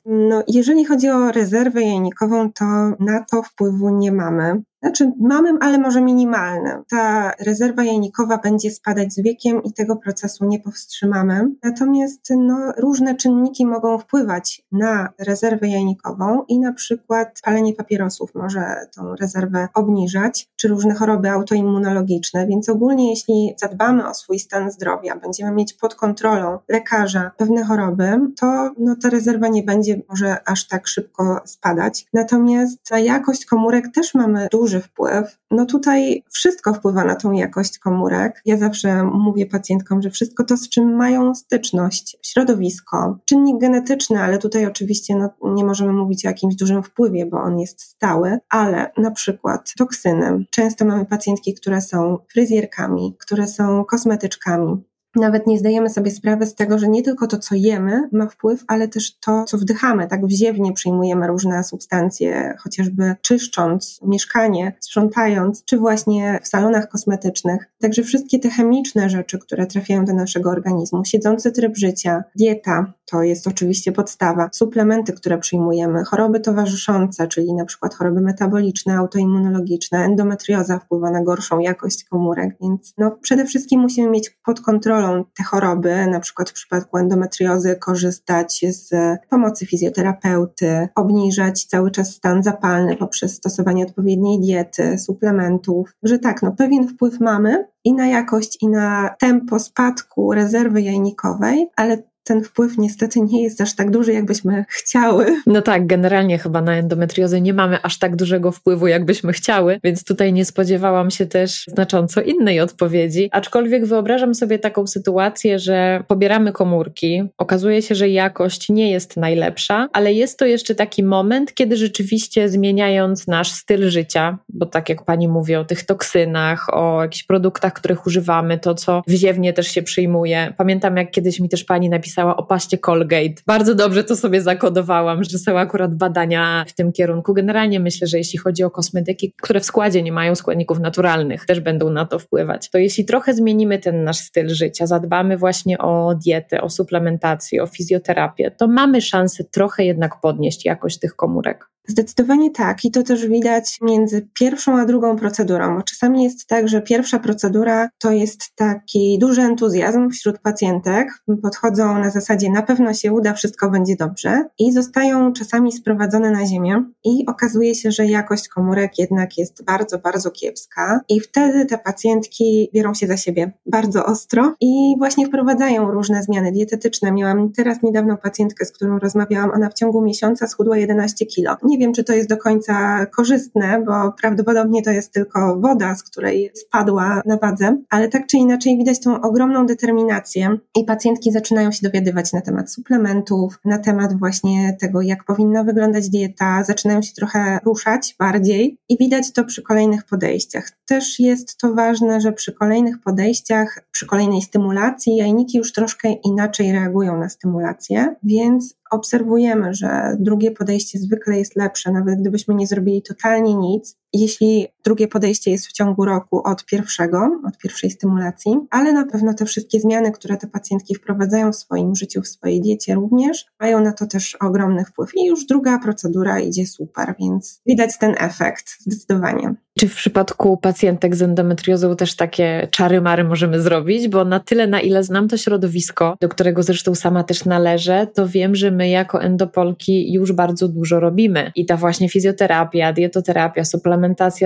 No, 0.07 0.43
jeżeli 0.49 0.85
chodzi 0.85 1.09
o 1.09 1.33
rezerwę 1.33 1.83
jajnikową, 1.83 2.53
to 2.53 2.65
na 3.01 3.25
to 3.31 3.43
wpływu 3.43 3.99
nie 3.99 4.13
mamy. 4.13 4.63
Znaczy 4.87 5.13
mamy, 5.21 5.53
ale 5.61 5.79
może 5.79 6.01
minimalne. 6.01 6.83
Ta 6.91 7.33
rezerwa 7.41 7.85
jajnikowa 7.85 8.39
będzie 8.39 8.71
spadać 8.71 9.13
z 9.13 9.23
wiekiem 9.23 9.63
i 9.63 9.73
tego 9.73 9.97
procesu 9.97 10.45
nie 10.45 10.61
powstrzymamy. 10.61 11.49
Natomiast 11.63 12.21
no, 12.37 12.73
różne 12.79 13.15
czynniki 13.15 13.67
mogą 13.67 13.99
wpływać 13.99 14.63
na 14.73 15.09
rezerwę 15.19 15.69
jajnikową 15.69 16.45
i 16.49 16.59
na 16.59 16.73
przykład 16.73 17.41
palenie 17.45 17.75
papierosów 17.75 18.35
może 18.35 18.77
tą 18.97 19.17
rezerwę 19.17 19.69
obniżać, 19.75 20.49
czy 20.57 20.69
różne 20.69 20.95
choroby 20.95 21.31
autoimmunologiczne. 21.31 22.47
Więc 22.47 22.69
ogólnie 22.69 23.11
jeśli 23.11 23.55
zadbamy 23.57 24.09
o 24.09 24.15
swój 24.15 24.39
stan 24.39 24.71
zdrowia, 24.71 25.17
będziemy 25.17 25.53
mieć 25.53 25.75
pod 25.75 25.95
kontrolą 25.95 26.59
lekarza 26.69 27.31
pewne 27.37 27.65
choroby, 27.65 28.21
to 28.41 28.71
no, 28.79 28.97
ta 29.03 29.11
rezerwa 29.11 29.49
nie 29.49 29.63
będzie 29.63 30.01
może 30.09 30.49
aż 30.49 30.69
tak 30.69 30.87
szybko 30.87 31.41
spadać. 31.45 32.07
Natomiast 32.13 32.91
na 32.91 32.99
jakość 32.99 33.47
komórek 33.47 33.85
też 33.95 34.15
mamy 34.15 34.49
duży 34.51 34.76
duży 34.77 34.89
wpływ. 34.89 35.39
No 35.51 35.67
tutaj 35.67 36.25
wszystko 36.31 36.75
wpływa 36.75 37.05
na 37.05 37.15
tą 37.17 37.33
jakość 37.33 37.79
komórek. 37.79 38.43
Ja 38.45 38.57
zawsze 38.57 39.03
mówię 39.05 39.47
pacjentkom, 39.47 40.03
że 40.03 40.11
wszystko 40.11 40.45
to, 40.45 40.57
z 40.57 40.69
czym 40.69 40.97
mają 40.97 41.35
styczność, 41.35 42.17
środowisko, 42.23 43.19
czynnik 43.25 43.61
genetyczny, 43.61 44.23
ale 44.23 44.39
tutaj 44.39 44.67
oczywiście 44.67 45.17
no, 45.17 45.55
nie 45.55 45.65
możemy 45.65 45.93
mówić 45.93 46.27
o 46.27 46.29
jakimś 46.29 46.55
dużym 46.55 46.83
wpływie, 46.83 47.27
bo 47.27 47.41
on 47.41 47.59
jest 47.59 47.81
stały, 47.81 48.39
ale 48.51 48.91
na 48.99 49.11
przykład 49.11 49.73
toksyny. 49.79 50.45
Często 50.51 50.85
mamy 50.85 51.07
pacjentki, 51.07 51.55
które 51.55 51.81
są 51.81 52.19
fryzjerkami, 52.33 53.17
które 53.19 53.47
są 53.47 53.85
kosmetyczkami, 53.85 54.85
nawet 55.17 55.47
nie 55.47 55.59
zdajemy 55.59 55.91
sobie 55.91 56.11
sprawy 56.11 56.47
z 56.47 56.55
tego, 56.55 56.79
że 56.79 56.89
nie 56.89 57.03
tylko 57.03 57.27
to, 57.27 57.39
co 57.39 57.55
jemy, 57.55 58.09
ma 58.13 58.27
wpływ, 58.27 58.65
ale 58.69 58.89
też 58.89 59.19
to, 59.19 59.45
co 59.45 59.59
wdychamy. 59.59 60.07
Tak 60.07 60.27
wziewnie 60.27 60.73
przyjmujemy 60.73 61.27
różne 61.27 61.65
substancje, 61.65 62.55
chociażby 62.59 63.15
czyszcząc 63.23 64.01
mieszkanie, 64.03 64.73
sprzątając, 64.81 65.65
czy 65.65 65.79
właśnie 65.79 66.41
w 66.43 66.49
salonach 66.49 66.89
kosmetycznych. 66.89 67.71
Także 67.81 68.03
wszystkie 68.03 68.39
te 68.39 68.51
chemiczne 68.51 69.11
rzeczy, 69.11 69.39
które 69.39 69.67
trafiają 69.67 70.05
do 70.05 70.15
naszego 70.15 70.51
organizmu, 70.51 71.05
siedzący 71.05 71.53
tryb 71.53 71.77
życia, 71.77 72.25
dieta, 72.37 72.93
to 73.11 73.23
jest 73.23 73.47
oczywiście 73.47 73.93
podstawa, 73.93 74.49
suplementy, 74.53 75.13
które 75.13 75.39
przyjmujemy, 75.39 76.05
choroby 76.05 76.41
towarzyszące, 76.41 77.29
czyli 77.29 77.55
na 77.55 77.65
przykład 77.65 77.95
choroby 77.95 78.21
metaboliczne, 78.21 78.97
autoimmunologiczne, 78.97 79.99
endometrioza 79.99 80.79
wpływa 80.79 81.11
na 81.11 81.23
gorszą 81.23 81.59
jakość 81.59 82.05
komórek, 82.05 82.57
więc 82.63 82.95
no, 82.99 83.11
przede 83.11 83.45
wszystkim 83.45 83.81
musimy 83.81 84.11
mieć 84.11 84.31
pod 84.45 84.61
kontrolą 84.61 85.06
te 85.39 85.45
choroby, 85.45 86.07
na 86.07 86.21
przykład 86.21 86.51
w 86.51 86.53
przypadku 86.53 86.99
endometriozy 86.99 87.77
korzystać 87.77 88.65
z 88.69 88.91
pomocy 89.31 89.67
fizjoterapeuty, 89.67 90.89
obniżać 90.95 91.65
cały 91.65 91.91
czas 91.91 92.11
stan 92.11 92.43
zapalny 92.43 92.97
poprzez 92.97 93.35
stosowanie 93.35 93.85
odpowiedniej 93.85 94.41
diety, 94.41 94.99
suplementów, 94.99 95.91
że 96.03 96.19
tak, 96.19 96.43
no 96.43 96.53
pewien 96.53 96.89
wpływ 96.89 97.21
mamy 97.21 97.67
i 97.85 97.95
na 97.95 98.07
jakość, 98.07 98.59
i 98.63 98.69
na 98.69 99.15
tempo 99.19 99.59
spadku 99.59 100.33
rezerwy 100.33 100.83
jajnikowej, 100.83 101.69
ale 101.77 102.03
ten 102.27 102.45
wpływ 102.45 102.79
niestety 102.79 103.21
nie 103.21 103.43
jest 103.43 103.61
aż 103.61 103.75
tak 103.75 103.91
duży, 103.91 104.13
jakbyśmy 104.13 104.65
chciały. 104.69 105.27
No 105.47 105.63
tak, 105.63 105.87
generalnie 105.87 106.39
chyba 106.39 106.61
na 106.61 106.77
endometriozę 106.77 107.41
nie 107.41 107.55
mamy 107.55 107.83
aż 107.83 107.99
tak 107.99 108.17
dużego 108.17 108.53
wpływu, 108.53 108.87
jakbyśmy 108.87 109.33
chciały, 109.33 109.81
więc 109.85 110.05
tutaj 110.05 110.33
nie 110.33 110.45
spodziewałam 110.45 111.11
się 111.11 111.27
też 111.27 111.65
znacząco 111.69 112.21
innej 112.21 112.61
odpowiedzi. 112.61 113.29
Aczkolwiek 113.33 113.87
wyobrażam 113.87 114.35
sobie 114.35 114.59
taką 114.59 114.87
sytuację, 114.87 115.59
że 115.59 116.05
pobieramy 116.09 116.53
komórki, 116.53 117.23
okazuje 117.39 117.83
się, 117.83 117.95
że 117.95 118.09
jakość 118.09 118.69
nie 118.69 118.91
jest 118.91 119.17
najlepsza, 119.17 119.89
ale 119.93 120.13
jest 120.13 120.39
to 120.39 120.47
jeszcze 120.47 120.75
taki 120.75 121.05
moment, 121.05 121.55
kiedy 121.55 121.77
rzeczywiście 121.77 122.49
zmieniając 122.49 123.27
nasz 123.27 123.53
styl 123.53 123.91
życia, 123.91 124.39
bo 124.49 124.67
tak 124.67 124.89
jak 124.89 125.05
pani 125.05 125.29
mówi 125.29 125.55
o 125.55 125.65
tych 125.65 125.85
toksynach, 125.85 126.75
o 126.75 127.03
jakichś 127.03 127.25
produktach, 127.25 127.73
których 127.73 128.07
używamy, 128.07 128.59
to 128.59 128.75
co 128.75 129.03
wziewnie 129.07 129.53
też 129.53 129.69
się 129.69 129.83
przyjmuje. 129.83 130.55
Pamiętam, 130.57 130.97
jak 130.97 131.11
kiedyś 131.11 131.41
mi 131.41 131.49
też 131.49 131.65
pani 131.65 131.91
napisała, 131.91 132.16
napisała 132.17 132.37
o 132.37 132.43
paście 132.43 132.79
Colgate. 132.79 133.43
Bardzo 133.47 133.75
dobrze 133.75 134.05
to 134.05 134.17
sobie 134.17 134.43
zakodowałam, 134.43 135.25
że 135.25 135.39
są 135.39 135.59
akurat 135.59 135.95
badania 135.95 136.65
w 136.69 136.73
tym 136.73 136.93
kierunku. 136.93 137.35
Generalnie 137.35 137.81
myślę, 137.81 138.07
że 138.07 138.19
jeśli 138.19 138.39
chodzi 138.39 138.65
o 138.65 138.71
kosmetyki, 138.71 139.33
które 139.43 139.61
w 139.61 139.65
składzie 139.65 140.03
nie 140.03 140.13
mają 140.13 140.35
składników 140.35 140.81
naturalnych, 140.81 141.47
też 141.47 141.61
będą 141.61 141.91
na 141.91 142.07
to 142.07 142.19
wpływać. 142.19 142.71
To 142.71 142.79
jeśli 142.79 143.05
trochę 143.05 143.35
zmienimy 143.35 143.79
ten 143.79 144.05
nasz 144.05 144.19
styl 144.19 144.49
życia, 144.49 144.87
zadbamy 144.87 145.39
właśnie 145.39 145.79
o 145.79 146.15
dietę, 146.25 146.61
o 146.61 146.71
suplementację, 146.71 147.63
o 147.63 147.67
fizjoterapię, 147.67 148.51
to 148.51 148.69
mamy 148.69 149.01
szansę 149.01 149.45
trochę 149.45 149.85
jednak 149.85 150.21
podnieść 150.21 150.65
jakość 150.65 150.99
tych 150.99 151.17
komórek. 151.17 151.76
Zdecydowanie 151.87 152.51
tak 152.51 152.85
i 152.85 152.91
to 152.91 153.03
też 153.03 153.27
widać 153.27 153.79
między 153.83 154.29
pierwszą 154.39 154.79
a 154.79 154.87
drugą 154.87 155.17
procedurą, 155.17 155.83
czasami 155.83 156.25
jest 156.25 156.47
tak, 156.47 156.69
że 156.69 156.83
pierwsza 156.83 157.19
procedura 157.19 157.89
to 157.99 158.13
jest 158.13 158.55
taki 158.55 159.19
duży 159.19 159.43
entuzjazm 159.43 160.11
wśród 160.11 160.39
pacjentek, 160.39 161.09
podchodzą 161.43 161.99
na 161.99 162.11
zasadzie 162.11 162.51
na 162.51 162.63
pewno 162.63 162.95
się 162.95 163.13
uda, 163.13 163.33
wszystko 163.33 163.71
będzie 163.71 163.97
dobrze 163.97 164.45
i 164.59 164.73
zostają 164.73 165.33
czasami 165.33 165.73
sprowadzone 165.73 166.31
na 166.31 166.47
ziemię 166.47 166.85
i 167.05 167.27
okazuje 167.27 167.75
się, 167.75 167.91
że 167.91 168.07
jakość 168.07 168.49
komórek 168.49 168.99
jednak 168.99 169.39
jest 169.39 169.65
bardzo, 169.65 169.99
bardzo 169.99 170.31
kiepska 170.31 171.01
i 171.09 171.21
wtedy 171.21 171.67
te 171.67 171.79
pacjentki 171.79 172.71
biorą 172.75 172.95
się 172.95 173.07
za 173.07 173.17
siebie 173.17 173.53
bardzo 173.67 174.07
ostro 174.07 174.55
i 174.61 174.95
właśnie 174.99 175.27
wprowadzają 175.27 175.91
różne 175.91 176.23
zmiany 176.23 176.53
dietetyczne. 176.53 177.13
Miałam 177.13 177.53
teraz 177.53 177.83
niedawno 177.83 178.17
pacjentkę, 178.17 178.65
z 178.65 178.73
którą 178.73 178.99
rozmawiałam, 178.99 179.51
ona 179.51 179.69
w 179.69 179.75
ciągu 179.75 180.03
miesiąca 180.03 180.47
schudła 180.47 180.77
11 180.77 181.27
kilo. 181.27 181.57
Nie 181.63 181.76
Nie 181.77 181.81
wiem, 181.81 181.93
czy 181.93 182.05
to 182.05 182.13
jest 182.13 182.29
do 182.29 182.37
końca 182.37 183.07
korzystne, 183.07 183.83
bo 183.87 184.13
prawdopodobnie 184.21 184.83
to 184.83 184.91
jest 184.91 185.13
tylko 185.13 185.57
woda, 185.61 185.95
z 185.95 186.03
której 186.03 186.51
spadła 186.55 187.23
na 187.27 187.37
wadze, 187.37 187.79
ale 187.91 188.09
tak 188.09 188.27
czy 188.27 188.37
inaczej 188.37 188.77
widać 188.79 189.01
tą 189.01 189.21
ogromną 189.21 189.67
determinację 189.67 190.59
i 190.79 190.85
pacjentki 190.85 191.33
zaczynają 191.33 191.73
się 191.73 191.79
dowiadywać 191.83 192.33
na 192.33 192.41
temat 192.41 192.73
suplementów, 192.73 193.59
na 193.65 193.79
temat 193.79 194.19
właśnie 194.19 194.77
tego, 194.81 195.03
jak 195.03 195.25
powinna 195.25 195.65
wyglądać 195.65 196.11
dieta, 196.11 196.65
zaczynają 196.65 197.03
się 197.03 197.13
trochę 197.15 197.59
ruszać 197.65 198.17
bardziej 198.19 198.79
i 198.89 198.99
widać 198.99 199.33
to 199.33 199.45
przy 199.45 199.63
kolejnych 199.63 200.05
podejściach. 200.05 200.71
Też 200.87 201.21
jest 201.21 201.59
to 201.59 201.75
ważne, 201.75 202.21
że 202.21 202.33
przy 202.33 202.53
kolejnych 202.53 203.01
podejściach, 203.01 203.87
przy 203.91 204.07
kolejnej 204.07 204.43
stymulacji 204.43 205.17
jajniki 205.17 205.59
już 205.59 205.73
troszkę 205.73 206.13
inaczej 206.13 206.73
reagują 206.73 207.19
na 207.19 207.29
stymulację, 207.29 208.15
więc 208.23 208.75
obserwujemy, 208.91 209.75
że 209.75 210.17
drugie 210.19 210.51
podejście 210.51 210.99
zwykle 210.99 211.39
jest 211.39 211.57
lepsze, 211.57 211.93
nawet 211.93 212.21
gdybyśmy 212.21 212.55
nie 212.55 212.67
zrobili 212.67 213.03
totalnie 213.03 213.55
nic, 213.55 213.97
jeśli 214.13 214.67
drugie 214.85 215.09
podejście 215.09 215.51
jest 215.51 215.67
w 215.67 215.73
ciągu 215.73 216.05
roku 216.05 216.43
od 216.45 216.65
pierwszego, 216.65 217.41
od 217.49 217.59
pierwszej 217.59 217.91
stymulacji, 217.91 218.53
ale 218.71 218.93
na 218.93 219.07
pewno 219.07 219.35
te 219.35 219.45
wszystkie 219.45 219.81
zmiany, 219.81 220.13
które 220.13 220.37
te 220.37 220.47
pacjentki 220.47 220.95
wprowadzają 220.95 221.53
w 221.53 221.57
swoim 221.57 221.95
życiu, 221.95 222.23
w 222.23 222.29
swojej 222.29 222.61
diecie 222.61 222.95
również, 222.95 223.47
mają 223.61 223.81
na 223.81 223.93
to 223.93 224.07
też 224.07 224.35
ogromny 224.35 224.85
wpływ. 224.85 225.11
I 225.15 225.27
już 225.27 225.47
druga 225.47 225.79
procedura 225.79 226.41
idzie 226.41 226.67
super, 226.67 227.15
więc 227.21 227.61
widać 227.67 227.99
ten 227.99 228.15
efekt 228.19 228.77
zdecydowanie. 228.81 229.55
Czy 229.79 229.89
w 229.89 229.95
przypadku 229.95 230.57
pacjentek 230.57 231.17
z 231.17 231.23
endometriozą 231.23 231.97
też 231.97 232.17
takie 232.17 232.69
czary-mary 232.71 233.25
możemy 233.25 233.61
zrobić? 233.61 234.09
Bo 234.09 234.25
na 234.25 234.41
tyle, 234.41 234.67
na 234.67 234.81
ile 234.81 235.05
znam 235.05 235.29
to 235.29 235.37
środowisko, 235.37 236.17
do 236.21 236.29
którego 236.29 236.63
zresztą 236.63 236.95
sama 236.95 237.25
też 237.25 237.45
należę, 237.45 238.07
to 238.15 238.29
wiem, 238.29 238.55
że 238.55 238.71
my 238.71 238.89
jako 238.89 239.23
endopolki 239.23 240.13
już 240.13 240.33
bardzo 240.33 240.69
dużo 240.69 241.01
robimy. 241.01 241.53
I 241.55 241.67
ta 241.67 241.77
właśnie 241.77 242.09
fizjoterapia, 242.09 242.93
dietoterapia, 242.93 243.65
suplementacja, 243.65 243.96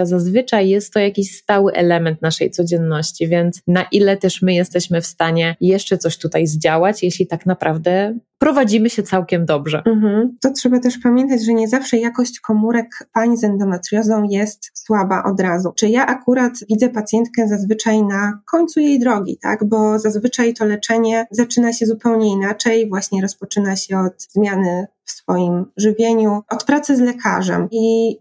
zazwyczaj 0.05 0.69
jest 0.69 0.93
to 0.93 1.01
jakiś 1.01 1.37
stały 1.37 1.73
element 1.73 2.23
naszej 2.23 2.51
codzienności, 2.51 3.29
więc 3.29 3.63
na 3.67 3.85
ile 3.93 4.17
też 4.17 4.43
my 4.43 4.55
jesteśmy 4.55 5.01
w 5.01 5.07
stanie 5.07 5.57
jeszcze 5.61 5.99
coś 5.99 6.19
tutaj 6.19 6.47
zdziałać, 6.47 7.03
jeśli 7.03 7.27
tak 7.27 7.47
naprawdę 7.47 8.15
prowadzimy 8.41 8.91
się 8.91 9.03
całkiem 9.03 9.47
dobrze. 9.47 9.83
Mhm. 9.87 10.37
To 10.43 10.51
trzeba 10.51 10.81
też 10.81 10.99
pamiętać, 10.99 11.45
że 11.45 11.53
nie 11.53 11.69
zawsze 11.69 11.99
jakość 11.99 12.41
komórek 12.41 12.89
pań 13.13 13.37
z 13.37 13.45
endometriozą 13.45 14.23
jest 14.31 14.71
słaba 14.75 15.23
od 15.25 15.41
razu. 15.41 15.73
Czy 15.77 15.89
ja 15.89 16.07
akurat 16.07 16.53
widzę 16.71 16.89
pacjentkę 16.89 17.49
zazwyczaj 17.49 18.03
na 18.03 18.41
końcu 18.51 18.81
jej 18.81 18.99
drogi, 18.99 19.39
tak? 19.43 19.65
Bo 19.65 19.99
zazwyczaj 19.99 20.55
to 20.55 20.65
leczenie 20.65 21.27
zaczyna 21.31 21.73
się 21.73 21.87
zupełnie 21.87 22.33
inaczej, 22.33 22.89
właśnie 22.89 23.23
rozpoczyna 23.23 23.77
się 23.77 23.99
od 23.99 24.23
zmiany 24.23 24.87
w 25.05 25.11
swoim 25.11 25.65
żywieniu, 25.77 26.43
od 26.51 26.65
pracy 26.65 26.97
z 26.97 27.01
lekarzem. 27.01 27.69
I 27.71 28.17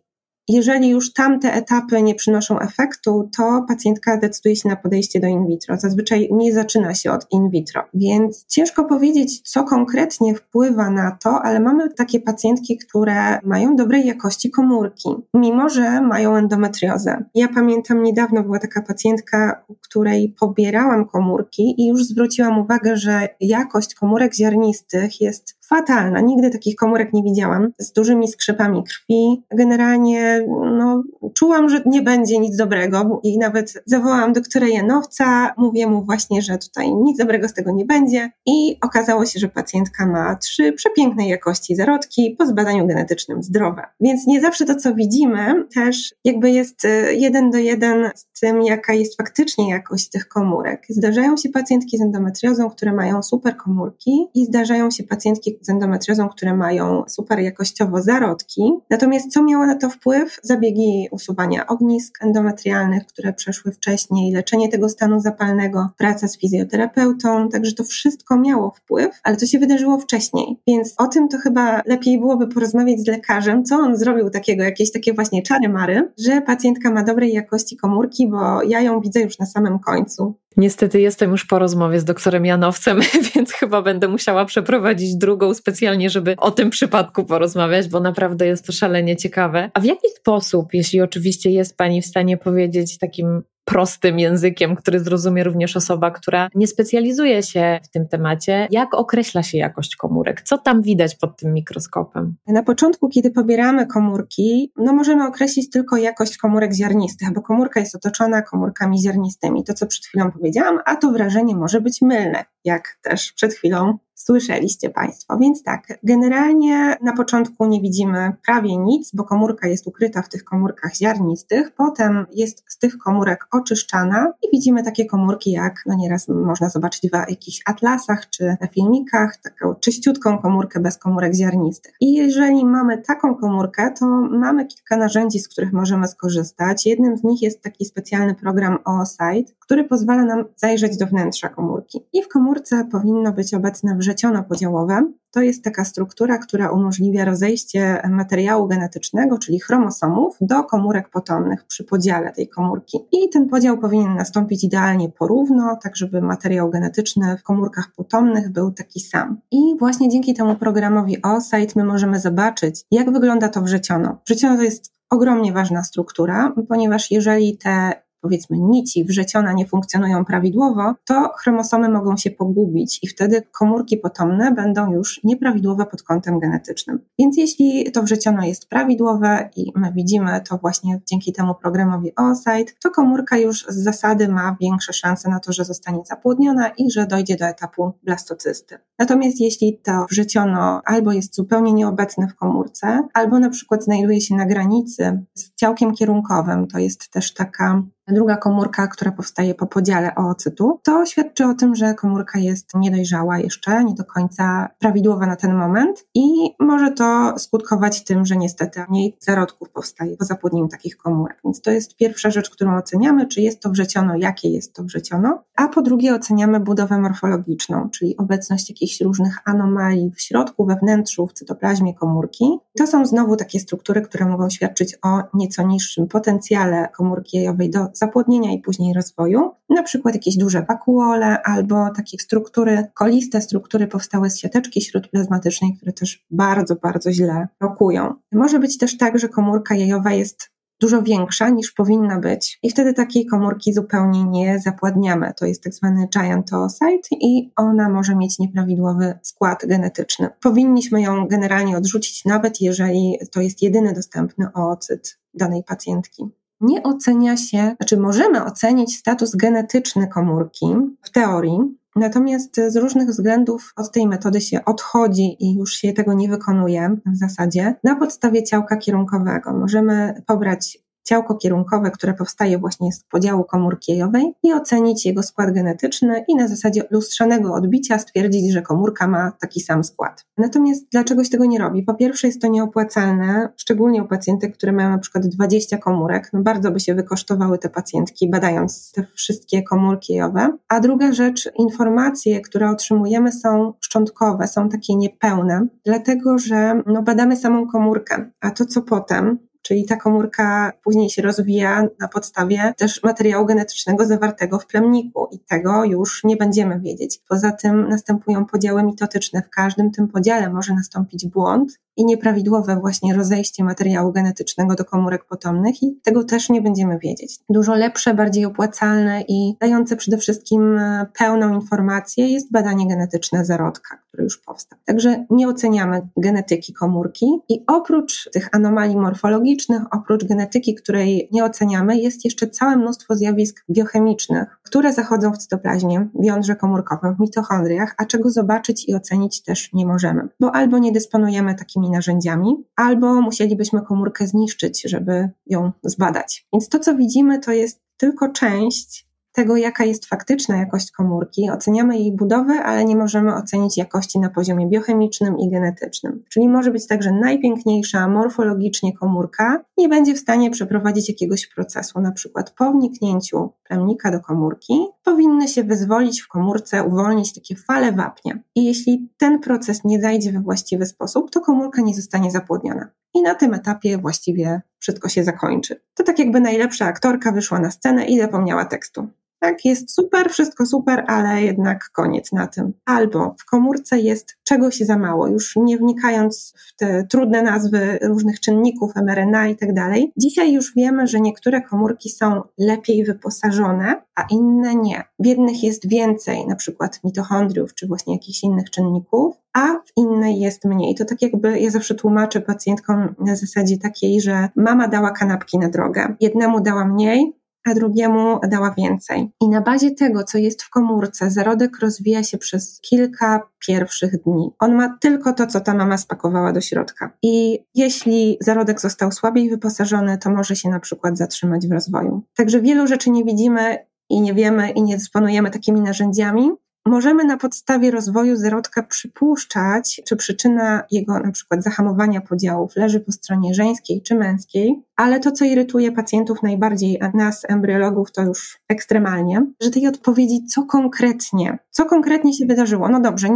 jeżeli 0.50 0.89
już 0.89 1.13
tamte 1.13 1.53
etapy 1.53 2.01
nie 2.01 2.15
przynoszą 2.15 2.60
efektu, 2.60 3.29
to 3.38 3.65
pacjentka 3.68 4.18
decyduje 4.18 4.56
się 4.56 4.70
na 4.70 4.75
podejście 4.75 5.20
do 5.20 5.27
in 5.27 5.48
vitro. 5.48 5.77
Zazwyczaj 5.77 6.29
nie 6.32 6.53
zaczyna 6.53 6.94
się 6.94 7.12
od 7.12 7.27
in 7.32 7.50
vitro, 7.50 7.84
więc 7.94 8.46
ciężko 8.46 8.84
powiedzieć, 8.84 9.41
co 9.41 9.63
konkretnie 9.63 10.36
wpływa 10.36 10.89
na 10.89 11.18
to, 11.24 11.41
ale 11.41 11.60
mamy 11.60 11.89
takie 11.94 12.20
pacjentki, 12.20 12.77
które 12.77 13.39
mają 13.44 13.75
dobrej 13.75 14.06
jakości 14.06 14.51
komórki, 14.51 15.10
mimo 15.34 15.70
że 15.70 16.01
mają 16.01 16.36
endometriozę. 16.36 17.24
Ja 17.36 17.48
pamiętam 17.48 18.03
niedawno 18.03 18.44
była 18.44 18.60
taka 18.60 18.82
pacjentka, 18.82 19.63
u 19.68 19.75
której 19.75 20.36
pobierałam 20.39 21.06
komórki 21.06 21.75
i 21.77 21.88
już 21.88 22.06
zwróciłam 22.06 22.60
uwagę, 22.60 22.98
że 22.98 23.29
jakość 23.39 23.96
komórek 23.96 24.36
ziarnistych 24.36 25.22
jest 25.22 25.59
fatalna. 25.70 26.22
Nigdy 26.22 26.50
takich 26.50 26.76
komórek 26.76 27.14
nie 27.14 27.24
widziałam, 27.24 27.72
z 27.78 27.92
dużymi 27.92 28.28
skrzypami 28.28 28.84
krwi. 28.84 29.44
Generalnie 29.52 30.46
no, 30.78 31.04
czułam, 31.34 31.70
że 31.70 31.82
nie 31.86 32.02
będzie 32.02 32.40
nic 32.40 32.56
dobrego 32.56 33.20
i 33.24 33.38
nawet 33.38 33.74
zawołałam 33.86 34.34
doktora 34.34 34.68
Janowca, 34.68 35.54
mówię 35.58 35.88
mu 35.88 36.04
właśnie, 36.04 36.42
że 36.42 36.58
tutaj 36.58 36.94
nic 36.94 37.18
dobrego 37.18 37.48
z 37.48 37.54
tego 37.54 37.72
nie 37.72 37.86
będzie 37.86 38.32
i 38.46 38.78
okazało 38.82 39.26
się, 39.26 39.40
że 39.40 39.48
pacjentka 39.48 40.06
ma 40.06 40.36
trzy 40.36 40.74
przepięknej 40.74 41.30
jakości 41.30 41.76
zarodki 41.76 42.36
po 42.38 42.46
zbadaniu 42.46 42.88
genetycznym 42.88 43.44
zdrowe. 43.44 43.84
Więc 44.00 44.28
nie 44.28 44.42
zawsze 44.42 44.66
to, 44.66 44.76
co 44.76 44.96
widzimy, 44.96 45.68
też 45.74 46.14
jakby 46.24 46.52
jest 46.52 46.86
y, 46.86 47.16
jeden 47.16 47.52
do 47.52 47.58
jeden 47.58 48.10
z 48.16 48.40
tym, 48.40 48.62
jaka 48.62 48.94
jest 48.94 49.18
faktycznie 49.18 49.70
jakość 49.70 50.10
tych 50.10 50.28
komórek. 50.28 50.86
Zdarzają 50.90 51.38
się 51.38 51.50
pacjentki 51.50 51.98
z 51.98 52.02
endometriozą, 52.02 52.70
które 52.70 52.94
mają 52.94 53.24
super 53.24 53.58
komórki 53.58 54.28
i 54.34 54.46
zdarzają 54.46 54.92
się 54.92 55.04
pacjentki 55.04 55.59
z 55.62 55.70
endometriozą, 55.70 56.30
które 56.30 56.56
mają 56.56 57.04
super 57.08 57.39
jakościowo 57.39 58.01
zarodki. 58.01 58.74
Natomiast 58.89 59.34
co 59.34 59.44
miało 59.44 59.66
na 59.66 59.75
to 59.75 59.89
wpływ? 59.89 60.39
Zabiegi 60.44 61.08
usuwania 61.12 61.68
ognisk 61.68 62.24
endometrialnych, 62.24 63.06
które 63.06 63.34
przeszły 63.34 63.72
wcześniej, 63.72 64.34
leczenie 64.34 64.70
tego 64.70 64.89
stanu 64.89 65.20
zapalnego, 65.20 65.89
praca 65.98 66.28
z 66.28 66.38
fizjoterapeutą, 66.38 67.50
także 67.50 67.74
to 67.74 67.84
wszystko 67.84 68.39
miało 68.39 68.72
wpływ, 68.72 69.20
ale 69.24 69.38
to 69.38 69.46
się 69.46 69.60
wydarzyło 69.60 69.98
wcześniej. 70.00 70.60
Więc 70.68 70.94
o 70.98 71.08
tym 71.08 71.28
to 71.28 71.38
chyba 71.38 71.82
lepiej 71.86 72.20
byłoby 72.20 72.48
porozmawiać 72.48 73.00
z 73.00 73.08
lekarzem, 73.08 73.63
co 73.66 73.75
on 73.75 73.98
zrobił 73.98 74.30
takiego, 74.30 74.63
jakieś 74.63 74.92
takie 74.92 75.13
właśnie 75.13 75.44
czary 75.44 75.70
mary, 75.70 76.12
że 76.18 76.42
pacjentka 76.42 76.92
ma 76.92 77.04
dobrej 77.04 77.34
jakości 77.34 77.78
komórki, 77.78 78.30
bo 78.30 78.63
ja 78.63 78.82
ją 78.82 79.01
widzę 79.01 79.20
już 79.20 79.39
na 79.39 79.46
samym 79.46 79.80
końcu. 79.80 80.36
Niestety 80.58 81.01
jestem 81.01 81.32
już 81.32 81.46
po 81.46 81.60
rozmowie 81.60 82.00
z 82.00 82.06
doktorem 82.06 82.46
Janowcem, 82.46 83.00
więc 83.36 83.51
chyba 83.51 83.82
będę 83.82 84.08
musiała 84.08 84.46
przeprowadzić 84.46 85.15
drugą 85.15 85.53
specjalnie, 85.53 86.09
żeby 86.09 86.35
o 86.38 86.51
tym 86.51 86.70
przypadku 86.70 87.25
porozmawiać, 87.25 87.88
bo 87.88 88.00
naprawdę 88.00 88.48
jest 88.48 88.66
to 88.66 88.72
szalenie 88.72 89.18
ciekawe. 89.18 89.72
A 89.74 89.79
w 89.79 89.85
jaki 89.85 90.09
sposób, 90.20 90.74
jeśli 90.74 91.01
oczywiście 91.01 91.50
jest 91.50 91.77
Pani 91.77 92.01
w 92.01 92.05
stanie 92.05 92.38
powiedzieć 92.38 92.98
takim 92.98 93.42
prostym 93.70 94.20
językiem, 94.20 94.75
który 94.75 95.00
zrozumie 95.00 95.44
również 95.44 95.77
osoba, 95.77 96.12
która 96.12 96.50
nie 96.55 96.68
specjalizuje 96.68 97.44
się 97.44 97.79
w 97.84 97.90
tym 97.90 98.08
temacie. 98.08 98.68
Jak 98.72 98.94
określa 98.94 99.44
się 99.44 99.58
jakość 99.58 99.96
komórek? 99.96 100.42
Co 100.42 100.58
tam 100.58 100.82
widać 100.82 101.16
pod 101.16 101.38
tym 101.38 101.53
mikroskopem? 101.53 102.36
Na 102.48 102.64
początku, 102.64 103.10
kiedy 103.10 103.32
pobieramy 103.32 103.88
komórki, 103.88 104.72
no 104.77 104.94
możemy 104.94 105.27
określić 105.27 105.70
tylko 105.70 105.98
jakość 105.98 106.38
komórek 106.38 106.74
ziarnistych, 106.74 107.34
bo 107.34 107.42
komórka 107.42 107.79
jest 107.79 107.96
otoczona 107.96 108.42
komórkami 108.42 109.01
ziarnistymi. 109.01 109.64
To, 109.64 109.74
co 109.74 109.88
przed 109.88 110.05
chwilą 110.05 110.32
powiedziałam, 110.32 110.79
a 110.86 110.96
to 110.96 111.12
wrażenie 111.12 111.55
może 111.55 111.82
być 111.82 112.01
mylne, 112.01 112.46
jak 112.66 112.98
też 113.01 113.32
przed 113.32 113.53
chwilą 113.53 113.98
słyszeliście 114.22 114.90
Państwo. 114.90 115.38
Więc 115.38 115.64
tak, 115.64 116.00
generalnie 116.03 116.98
na 117.01 117.14
początku 117.14 117.66
nie 117.66 117.82
widzimy 117.82 118.34
prawie 118.46 118.77
nic, 118.77 119.12
bo 119.14 119.24
komórka 119.24 119.68
jest 119.68 119.88
ukryta 119.88 120.22
w 120.22 120.29
tych 120.29 120.44
komórkach 120.44 120.96
ziarnistych, 120.96 121.72
potem 121.75 122.25
jest 122.34 122.64
z 122.68 122.77
tych 122.77 122.98
komórek 122.98 123.48
oczyszczana 123.51 124.34
i 124.44 124.48
widzimy 124.53 124.84
takie 124.84 125.05
komórki, 125.05 125.51
jak 125.51 125.84
no 125.86 125.96
nieraz 125.96 126.27
można 126.27 126.70
zobaczyć 126.70 127.12
w 127.12 127.29
jakichś 127.29 127.62
atlasach 127.66 128.29
czy 128.29 128.58
na 128.62 128.68
filmikach, 128.68 129.38
taką 129.38 129.75
czyściutką 129.75 130.38
komórkę 130.38 130.79
bez 130.79 130.98
komórek 130.98 131.36
ziarnistych. 131.36 131.96
I 132.01 132.14
jeżeli 132.14 132.66
mamy 132.66 132.98
taką 132.98 133.36
komórkę, 133.36 133.94
to 134.00 134.05
mamy 134.32 134.66
kilka 134.66 134.98
narzędzi, 134.98 135.40
z 135.40 135.48
których 135.48 135.74
możemy 135.74 136.08
skorzystać. 136.08 136.86
Jednym 136.86 137.18
z 137.18 137.24
nich 137.24 137.42
jest 137.42 137.62
taki 137.62 137.86
specjalny 137.86 138.36
program 138.36 138.77
Oocyte, 138.86 139.53
który 139.60 139.84
pozwala 139.84 140.25
nam 140.25 140.46
zajrzeć 140.55 140.98
do 140.98 141.05
wnętrza 141.05 141.50
komórki. 141.50 142.00
I 142.14 142.24
w 142.24 142.27
komórce 142.27 142.88
powinno 142.92 143.32
być 143.32 143.53
obecne 143.53 143.96
wrzeciono 144.09 144.43
podziałowe. 144.43 145.11
To 145.31 145.41
jest 145.41 145.63
taka 145.63 145.85
struktura, 145.85 146.37
która 146.37 146.72
umożliwia 146.72 147.25
rozejście 147.25 148.01
materiału 148.09 148.67
genetycznego, 148.67 149.37
czyli 149.37 149.59
chromosomów, 149.59 150.37
do 150.41 150.63
komórek 150.63 151.09
potomnych 151.09 151.65
przy 151.65 151.83
podziale 151.83 152.31
tej 152.31 152.48
komórki. 152.48 152.98
I 153.11 153.29
ten 153.29 153.50
podział 153.50 153.77
powinien 153.77 154.15
nastąpić 154.15 154.63
idealnie 154.63 155.09
porówno, 155.09 155.77
tak 155.83 155.95
żeby 155.95 156.22
materiał 156.22 156.69
genetyczny 156.69 157.37
w 157.37 157.43
komórkach 157.43 157.91
potomnych 157.95 158.51
był 158.51 158.72
taki 158.72 159.00
sam. 159.00 159.41
I 159.51 159.59
właśnie 159.79 160.09
dzięki 160.09 160.33
temu 160.33 160.55
programowi 160.55 161.17
Oocyte 161.24 161.74
my 161.75 161.83
możemy 161.83 162.19
zobaczyć, 162.19 162.81
jak 162.91 163.11
wygląda 163.11 163.50
to 163.50 163.61
wrzeciono. 163.61 164.17
Wrzeciono 164.25 164.57
to 164.57 164.63
jest 164.63 164.93
ogromnie 165.09 165.53
ważna 165.53 165.83
struktura, 165.83 166.53
ponieważ 166.69 167.11
jeżeli 167.11 167.57
te 167.57 168.01
powiedzmy 168.22 168.58
nici 168.58 169.05
wrzeciona 169.05 169.53
nie 169.53 169.68
funkcjonują 169.68 170.25
prawidłowo, 170.25 170.94
to 171.05 171.32
chromosomy 171.38 171.90
mogą 171.90 172.18
się 172.18 172.32
pogubić 172.32 173.00
i 173.03 173.08
wtedy 173.08 173.42
komórki 173.51 173.98
potomne 173.98 174.51
będą 174.51 174.92
już 174.92 175.20
nieprawidłowe 175.24 175.86
pod 175.86 176.03
kątem 176.03 176.40
genetycznym. 176.40 177.00
Więc 177.20 177.38
jeśli 177.38 177.92
to 177.92 178.03
wrzeciono 178.03 178.46
jest 178.46 178.70
prawidłowe 178.70 179.50
i 179.55 179.72
my 179.75 179.92
widzimy 179.96 180.42
to 180.50 180.58
właśnie 180.58 181.01
dzięki 181.05 181.34
temu 181.34 181.55
programowi 181.55 182.12
Oocyte, 182.16 182.74
to 182.84 182.90
komórka 182.90 183.38
już 183.38 183.66
z 183.70 183.84
zasady 183.84 184.27
ma 184.27 184.58
większe 184.62 184.94
szanse 184.94 185.29
na 185.29 185.40
to, 185.40 185.53
że 185.53 185.66
zostanie 185.66 186.00
zapłodniona 186.05 186.70
i 186.70 186.92
że 186.92 187.08
dojdzie 187.08 187.36
do 187.36 187.46
etapu 187.46 187.94
blastocysty. 188.03 188.77
Natomiast 189.00 189.40
jeśli 189.40 189.77
to 189.84 190.05
wrzeciono 190.10 190.82
albo 190.86 191.12
jest 191.12 191.36
zupełnie 191.36 191.74
nieobecne 191.74 192.27
w 192.27 192.36
komórce, 192.36 193.08
albo 193.14 193.40
na 193.40 193.50
przykład 193.50 193.84
znajduje 193.84 194.22
się 194.22 194.36
na 194.36 194.46
granicy 194.46 195.25
z 195.34 195.55
ciałkiem 195.55 195.94
kierunkowym, 195.94 196.68
to 196.68 196.79
jest 196.79 197.12
też 197.12 197.34
taka 197.34 197.84
druga 198.13 198.37
komórka, 198.37 198.87
która 198.87 199.11
powstaje 199.11 199.55
po 199.55 199.67
podziale 199.67 200.15
oocytu, 200.15 200.79
to 200.83 201.05
świadczy 201.05 201.45
o 201.45 201.53
tym, 201.53 201.75
że 201.75 201.93
komórka 201.93 202.39
jest 202.39 202.75
niedojrzała 202.75 203.39
jeszcze, 203.39 203.83
nie 203.83 203.93
do 203.93 204.05
końca 204.05 204.69
prawidłowa 204.79 205.25
na 205.25 205.35
ten 205.35 205.55
moment 205.55 206.05
i 206.15 206.55
może 206.59 206.91
to 206.91 207.33
skutkować 207.37 208.03
tym, 208.03 208.25
że 208.25 208.37
niestety 208.37 208.85
mniej 208.89 209.17
zarodków 209.19 209.69
powstaje 209.69 210.17
po 210.17 210.25
zapłodnieniu 210.25 210.67
takich 210.67 210.98
komórek. 210.98 211.37
Więc 211.45 211.61
to 211.61 211.72
jest 211.72 211.95
pierwsza 211.95 212.31
rzecz, 212.31 212.50
którą 212.50 212.77
oceniamy, 212.77 213.27
czy 213.27 213.41
jest 213.41 213.59
to 213.59 213.69
wrzeciono, 213.69 214.13
jakie 214.17 214.50
jest 214.50 214.74
to 214.74 214.83
wrzeciono, 214.83 215.43
a 215.55 215.67
po 215.67 215.81
drugie 215.81 216.15
oceniamy 216.15 216.59
budowę 216.59 217.00
morfologiczną, 217.00 217.89
czyli 217.89 218.17
obecność 218.17 218.69
jakichś 218.69 219.01
różnych 219.01 219.37
anomalii 219.45 220.11
w 220.15 220.22
środku, 220.22 220.65
we 220.65 220.75
wnętrzu, 220.75 221.27
w 221.27 221.33
cytoplazmie 221.33 221.93
komórki. 221.93 222.59
To 222.77 222.87
są 222.87 223.05
znowu 223.05 223.35
takie 223.35 223.59
struktury, 223.59 224.01
które 224.01 224.25
mogą 224.25 224.50
świadczyć 224.50 224.98
o 225.03 225.22
nieco 225.33 225.63
niższym 225.63 226.07
potencjale 226.07 226.89
komórki 226.98 227.37
jajowej 227.37 227.69
do 227.69 227.87
zapłodnienia 228.00 228.51
i 228.51 228.62
później 228.62 228.94
rozwoju, 228.94 229.51
na 229.70 229.83
przykład 229.83 230.16
jakieś 230.16 230.38
duże 230.38 230.62
wakuole 230.62 231.42
albo 231.44 231.90
takie 231.96 232.18
struktury, 232.18 232.85
koliste 232.94 233.42
struktury 233.42 233.88
powstałe 233.88 234.29
z 234.29 234.40
siateczki 234.40 234.81
śródplazmatycznej, 234.81 235.74
które 235.77 235.94
też 235.94 236.25
bardzo, 236.31 236.75
bardzo 236.75 237.12
źle 237.12 237.48
rokują. 237.62 238.14
Może 238.31 238.59
być 238.59 238.77
też 238.77 238.98
tak, 238.98 239.20
że 239.20 239.29
komórka 239.29 239.75
jajowa 239.75 240.14
jest 240.14 240.51
dużo 240.79 241.01
większa 241.01 241.50
niż 241.50 241.72
powinna 241.72 242.20
być 242.20 242.59
i 242.64 242.70
wtedy 242.70 242.94
takiej 242.94 243.25
komórki 243.25 243.74
zupełnie 243.74 244.24
nie 244.24 244.59
zapładniamy. 244.59 245.33
To 245.38 245.46
jest 245.46 245.64
tak 245.64 245.74
zwany 245.74 246.07
giant 246.07 246.53
oocyte 246.53 247.09
i 247.12 247.51
ona 247.55 247.90
może 247.90 248.16
mieć 248.16 248.40
nieprawidłowy 248.40 249.20
skład 249.22 249.66
genetyczny. 249.66 250.29
Powinniśmy 250.42 251.01
ją 251.01 251.27
generalnie 251.27 251.77
odrzucić, 251.77 252.25
nawet 252.25 252.62
jeżeli 252.62 253.18
to 253.31 253.42
jest 253.42 253.62
jedyny 253.62 253.94
dostępny 253.94 254.48
oocyt 254.53 255.20
danej 255.33 255.64
pacjentki. 255.64 256.29
Nie 256.61 256.83
ocenia 256.83 257.37
się, 257.37 257.75
znaczy 257.77 257.98
możemy 257.98 258.45
ocenić 258.45 258.98
status 258.98 259.35
genetyczny 259.35 260.07
komórki 260.07 260.65
w 261.01 261.09
teorii, 261.09 261.79
Natomiast 261.95 262.55
z 262.67 262.75
różnych 262.75 263.09
względów 263.09 263.74
od 263.75 263.91
tej 263.91 264.07
metody 264.07 264.41
się 264.41 264.65
odchodzi 264.65 265.35
i 265.39 265.55
już 265.55 265.74
się 265.74 265.93
tego 265.93 266.13
nie 266.13 266.29
wykonuje 266.29 266.98
w 267.05 267.17
zasadzie 267.17 267.75
na 267.83 267.95
podstawie 267.95 268.43
ciałka 268.43 268.77
kierunkowego. 268.77 269.53
Możemy 269.53 270.24
pobrać 270.27 270.77
ciałko 271.03 271.35
kierunkowe, 271.35 271.92
które 271.92 272.14
powstaje 272.14 272.57
właśnie 272.57 272.92
z 272.92 273.03
podziału 273.03 273.44
komórki 273.44 273.92
jajowej 273.92 274.33
i 274.44 274.53
ocenić 274.53 275.05
jego 275.05 275.24
skład 275.24 275.53
genetyczny 275.53 276.25
i 276.27 276.35
na 276.35 276.48
zasadzie 276.48 276.83
lustrzanego 276.92 277.53
odbicia 277.53 278.00
stwierdzić, 278.00 278.53
że 278.53 278.62
komórka 278.62 279.07
ma 279.07 279.31
taki 279.31 279.62
sam 279.62 279.83
skład. 279.83 280.25
Natomiast 280.38 280.90
dlaczegoś 280.92 281.29
tego 281.29 281.46
nie 281.46 281.59
robi? 281.59 281.83
Po 281.83 281.94
pierwsze 281.94 282.27
jest 282.27 282.42
to 282.42 282.48
nieopłacalne, 282.48 283.50
szczególnie 283.57 284.03
u 284.03 284.07
pacjentek, 284.07 284.57
które 284.57 284.72
mają 284.72 284.90
na 284.90 284.98
przykład 284.98 285.27
20 285.27 285.77
komórek. 285.77 286.29
No 286.33 286.42
bardzo 286.42 286.72
by 286.72 286.79
się 286.79 286.96
wykosztowały 286.96 287.57
te 287.57 287.70
pacjentki, 287.70 288.29
badając 288.29 288.92
te 288.92 289.05
wszystkie 289.14 289.64
komórki 289.64 290.14
jajowe. 290.14 290.57
A 290.68 290.79
druga 290.79 291.14
rzecz, 291.14 291.50
informacje, 291.55 292.42
które 292.42 292.70
otrzymujemy 292.70 293.31
są 293.31 293.74
szczątkowe, 293.79 294.48
są 294.48 294.70
takie 294.70 294.96
niepełne, 294.96 295.68
dlatego 295.85 296.38
że 296.38 296.81
no, 296.85 297.03
badamy 297.03 297.38
samą 297.38 297.68
komórkę, 297.68 298.31
a 298.42 298.51
to 298.51 298.66
co 298.66 298.81
potem, 298.81 299.49
Czyli 299.61 299.85
ta 299.85 299.95
komórka 299.95 300.72
później 300.83 301.09
się 301.09 301.22
rozwija 301.22 301.87
na 302.00 302.07
podstawie 302.07 302.74
też 302.77 303.03
materiału 303.03 303.45
genetycznego 303.45 304.05
zawartego 304.05 304.59
w 304.59 304.65
plemniku 304.65 305.27
i 305.31 305.39
tego 305.39 305.83
już 305.83 306.24
nie 306.24 306.37
będziemy 306.37 306.79
wiedzieć. 306.79 307.19
Poza 307.27 307.51
tym 307.51 307.89
następują 307.89 308.45
podziały 308.45 308.83
mitotyczne. 308.83 309.41
W 309.41 309.50
każdym 309.50 309.91
tym 309.91 310.07
podziale 310.07 310.50
może 310.50 310.74
nastąpić 310.74 311.27
błąd 311.27 311.79
i 312.00 312.05
nieprawidłowe 312.05 312.79
właśnie 312.79 313.14
rozejście 313.14 313.64
materiału 313.64 314.12
genetycznego 314.12 314.75
do 314.75 314.85
komórek 314.85 315.25
potomnych 315.25 315.83
i 315.83 316.00
tego 316.03 316.24
też 316.24 316.50
nie 316.50 316.62
będziemy 316.62 317.00
wiedzieć. 317.00 317.40
Dużo 317.50 317.75
lepsze, 317.75 318.14
bardziej 318.14 318.46
opłacalne 318.46 319.24
i 319.27 319.55
dające 319.59 319.96
przede 319.96 320.18
wszystkim 320.18 320.77
e, 320.77 321.05
pełną 321.18 321.53
informację 321.53 322.27
jest 322.27 322.51
badanie 322.51 322.88
genetyczne 322.88 323.46
zarodka, 323.46 323.98
który 324.07 324.24
już 324.24 324.38
powstał. 324.38 324.79
Także 324.85 325.25
nie 325.29 325.48
oceniamy 325.48 326.07
genetyki 326.18 326.74
komórki 326.74 327.25
i 327.50 327.64
oprócz 327.68 328.29
tych 328.33 328.50
anomalii 328.51 328.98
morfologicznych, 328.98 329.81
oprócz 329.92 330.25
genetyki, 330.25 330.75
której 330.75 331.29
nie 331.31 331.44
oceniamy, 331.44 331.98
jest 331.98 332.25
jeszcze 332.25 332.48
całe 332.48 332.77
mnóstwo 332.77 333.16
zjawisk 333.16 333.66
biochemicznych, 333.70 334.59
które 334.64 334.94
zachodzą 334.94 335.31
w 335.31 335.38
cytoplazmie, 335.38 336.07
w 336.16 336.25
jądrze 336.25 336.55
komórkowym, 336.55 337.16
w 337.16 337.20
mitochondriach, 337.20 337.96
a 337.98 338.05
czego 338.05 338.29
zobaczyć 338.29 338.90
i 338.90 338.96
ocenić 338.96 339.44
też 339.44 339.74
nie 339.74 339.85
możemy, 339.85 340.27
bo 340.40 340.55
albo 340.55 340.77
nie 340.77 340.92
dysponujemy 340.92 341.55
takimi 341.55 341.89
narzędziami, 341.90 342.56
albo 342.75 343.22
musielibyśmy 343.22 343.82
komórkę 343.82 344.28
zniszczyć, 344.28 344.82
żeby 344.86 345.30
ją 345.46 345.72
zbadać. 345.84 346.48
Więc 346.54 346.70
to, 346.70 346.80
co 346.80 346.96
widzimy, 346.96 347.40
to 347.40 347.52
jest 347.52 347.82
tylko 347.98 348.30
część 348.30 349.08
tego, 349.31 349.57
jaka 349.57 349.85
jest 349.85 350.05
faktyczna 350.05 350.57
jakość 350.57 350.92
komórki, 350.92 351.50
oceniamy 351.50 351.98
jej 351.98 352.15
budowę, 352.15 352.53
ale 352.53 352.85
nie 352.85 352.96
możemy 352.96 353.35
ocenić 353.35 353.77
jakości 353.77 354.20
na 354.20 354.29
poziomie 354.29 354.68
biochemicznym 354.68 355.39
i 355.39 355.50
genetycznym. 355.50 356.24
Czyli 356.29 356.50
może 356.50 356.72
być 356.72 356.87
tak, 356.87 357.03
że 357.03 357.11
najpiękniejsza 357.11 358.07
morfologicznie 358.07 358.98
komórka 358.98 359.63
nie 359.77 359.89
będzie 359.89 360.13
w 360.13 360.20
stanie 360.20 360.51
przeprowadzić 360.51 361.09
jakiegoś 361.09 361.48
procesu, 361.48 362.01
na 362.01 362.11
przykład 362.11 362.51
po 362.51 362.72
wniknięciu 362.72 363.50
plemnika 363.63 364.11
do 364.11 364.20
komórki 364.20 364.74
powinny 365.03 365.48
się 365.48 365.63
wyzwolić 365.63 366.22
w 366.22 366.27
komórce, 366.27 366.83
uwolnić 366.83 367.33
takie 367.33 367.55
fale 367.55 367.92
wapnia. 367.92 368.39
I 368.55 368.65
jeśli 368.65 369.09
ten 369.18 369.39
proces 369.39 369.83
nie 369.83 370.01
zajdzie 370.01 370.31
we 370.31 370.39
właściwy 370.39 370.85
sposób, 370.85 371.31
to 371.31 371.42
komórka 371.42 371.81
nie 371.81 371.96
zostanie 371.96 372.31
zapłodniona. 372.31 372.87
I 373.20 373.22
na 373.22 373.36
tym 373.36 373.53
etapie 373.53 373.98
właściwie 373.98 374.62
wszystko 374.79 375.10
się 375.10 375.24
zakończy. 375.24 375.82
To 375.94 376.03
tak 376.03 376.20
jakby 376.20 376.40
najlepsza 376.40 376.86
aktorka 376.86 377.32
wyszła 377.32 377.60
na 377.60 377.72
scenę 377.72 378.05
i 378.05 378.20
zapomniała 378.20 378.66
tekstu. 378.66 379.08
Tak, 379.40 379.66
jest 379.66 379.96
super, 379.96 380.30
wszystko 380.30 380.66
super, 380.66 381.04
ale 381.08 381.42
jednak 381.42 381.90
koniec 381.94 382.32
na 382.32 382.48
tym. 382.48 382.74
Albo 382.86 383.36
w 383.40 383.46
komórce 383.46 384.00
jest 384.00 384.38
czegoś 384.44 384.78
za 384.78 384.98
mało, 384.98 385.28
już 385.28 385.56
nie 385.56 385.78
wnikając 385.78 386.54
w 386.68 386.75
te 386.75 387.04
trudne 387.04 387.42
nazwy 387.42 388.00
różnych 388.02 388.40
czynników, 388.40 388.92
mRNA 388.96 389.48
i 389.48 389.56
tak 389.56 389.74
dalej. 389.74 390.12
Dzisiaj 390.18 390.54
już 390.54 390.74
wiemy, 390.75 391.08
że 391.08 391.20
niektóre 391.20 391.62
komórki 391.62 392.10
są 392.10 392.42
lepiej 392.58 393.04
wyposażone, 393.04 394.02
a 394.16 394.25
inne 394.32 394.75
nie. 394.75 395.04
W 395.20 395.25
jednych 395.25 395.64
jest 395.64 395.90
więcej, 395.90 396.48
na 396.48 396.56
przykład 396.56 397.00
mitochondriów, 397.04 397.74
czy 397.74 397.88
właśnie 397.88 398.14
jakichś 398.14 398.44
innych 398.44 398.70
czynników, 398.70 399.36
a 399.54 399.68
w 399.68 399.92
innej 399.98 400.40
jest 400.40 400.66
mniej. 400.66 400.96
To 400.96 401.06
tak 401.06 401.22
jakby 401.22 401.60
ja 401.60 401.70
zawsze 401.70 401.96
tłumaczę 401.96 402.42
pacjentkom 402.42 403.16
na 403.20 403.36
zasadzie 403.36 403.78
takiej, 403.78 404.22
że 404.22 404.50
mama 404.56 404.88
dała 404.88 405.12
kanapki 405.12 405.60
na 405.60 405.70
drogę. 405.70 406.16
Jednemu 406.20 406.62
dała 406.62 406.86
mniej, 406.86 407.39
a 407.65 407.74
drugiemu 407.74 408.39
dała 408.50 408.74
więcej. 408.77 409.31
I 409.41 409.50
na 409.50 409.61
bazie 409.61 409.91
tego, 409.91 410.24
co 410.24 410.37
jest 410.37 410.63
w 410.63 410.69
komórce, 410.69 411.31
zarodek 411.31 411.79
rozwija 411.79 412.24
się 412.24 412.37
przez 412.37 412.79
kilka 412.81 413.41
pierwszych 413.67 414.24
dni. 414.24 414.51
On 414.59 414.75
ma 414.75 414.98
tylko 415.01 415.33
to, 415.33 415.48
co 415.48 415.61
ta 415.61 415.74
mama 415.74 415.98
spakowała 415.98 416.53
do 416.53 416.61
środka. 416.61 417.11
I 417.24 417.59
jeśli 417.75 418.37
zarodek 418.41 418.81
został 418.81 419.11
słabiej 419.11 419.50
wyposażony, 419.50 420.17
to 420.17 420.29
może 420.29 420.55
się 420.55 420.69
na 420.69 420.79
przykład 420.79 421.17
zatrzymać 421.17 421.67
w 421.67 421.72
rozwoju. 421.72 422.22
Także 422.35 422.61
wielu 422.61 422.87
rzeczy 422.87 423.09
nie 423.09 423.24
widzimy 423.24 423.77
i 424.09 424.22
nie 424.22 424.33
wiemy 424.33 424.69
i 424.72 424.81
nie 424.83 424.98
dysponujemy 424.98 425.51
takimi 425.51 425.81
narzędziami, 425.81 426.51
Możemy 426.85 427.24
na 427.24 427.37
podstawie 427.37 427.92
rozwoju 427.92 428.35
zarodka 428.35 428.83
przypuszczać, 428.83 430.01
czy 430.07 430.15
przyczyna 430.15 430.83
jego 430.92 431.20
na 431.20 431.31
przykład 431.31 431.63
zahamowania 431.63 432.22
podziałów 432.22 432.75
leży 432.75 433.00
po 433.00 433.11
stronie 433.11 433.53
żeńskiej 433.53 434.01
czy 434.01 434.15
męskiej, 434.15 434.83
ale 434.96 435.20
to, 435.20 435.31
co 435.31 435.46
irytuje 435.46 435.92
pacjentów 435.92 436.44
najbardziej, 436.44 437.01
a 437.01 437.11
nas, 437.13 437.46
embriologów, 437.48 438.11
to 438.11 438.22
już 438.22 438.59
ekstremalnie, 438.70 439.46
że 439.61 439.70
tej 439.70 439.87
odpowiedzi, 439.87 440.46
co 440.46 440.63
konkretnie, 440.63 441.59
co 441.70 441.85
konkretnie 441.85 442.33
się 442.33 442.46
wydarzyło. 442.46 442.89
No 442.89 443.00
dobrze, 443.00 443.27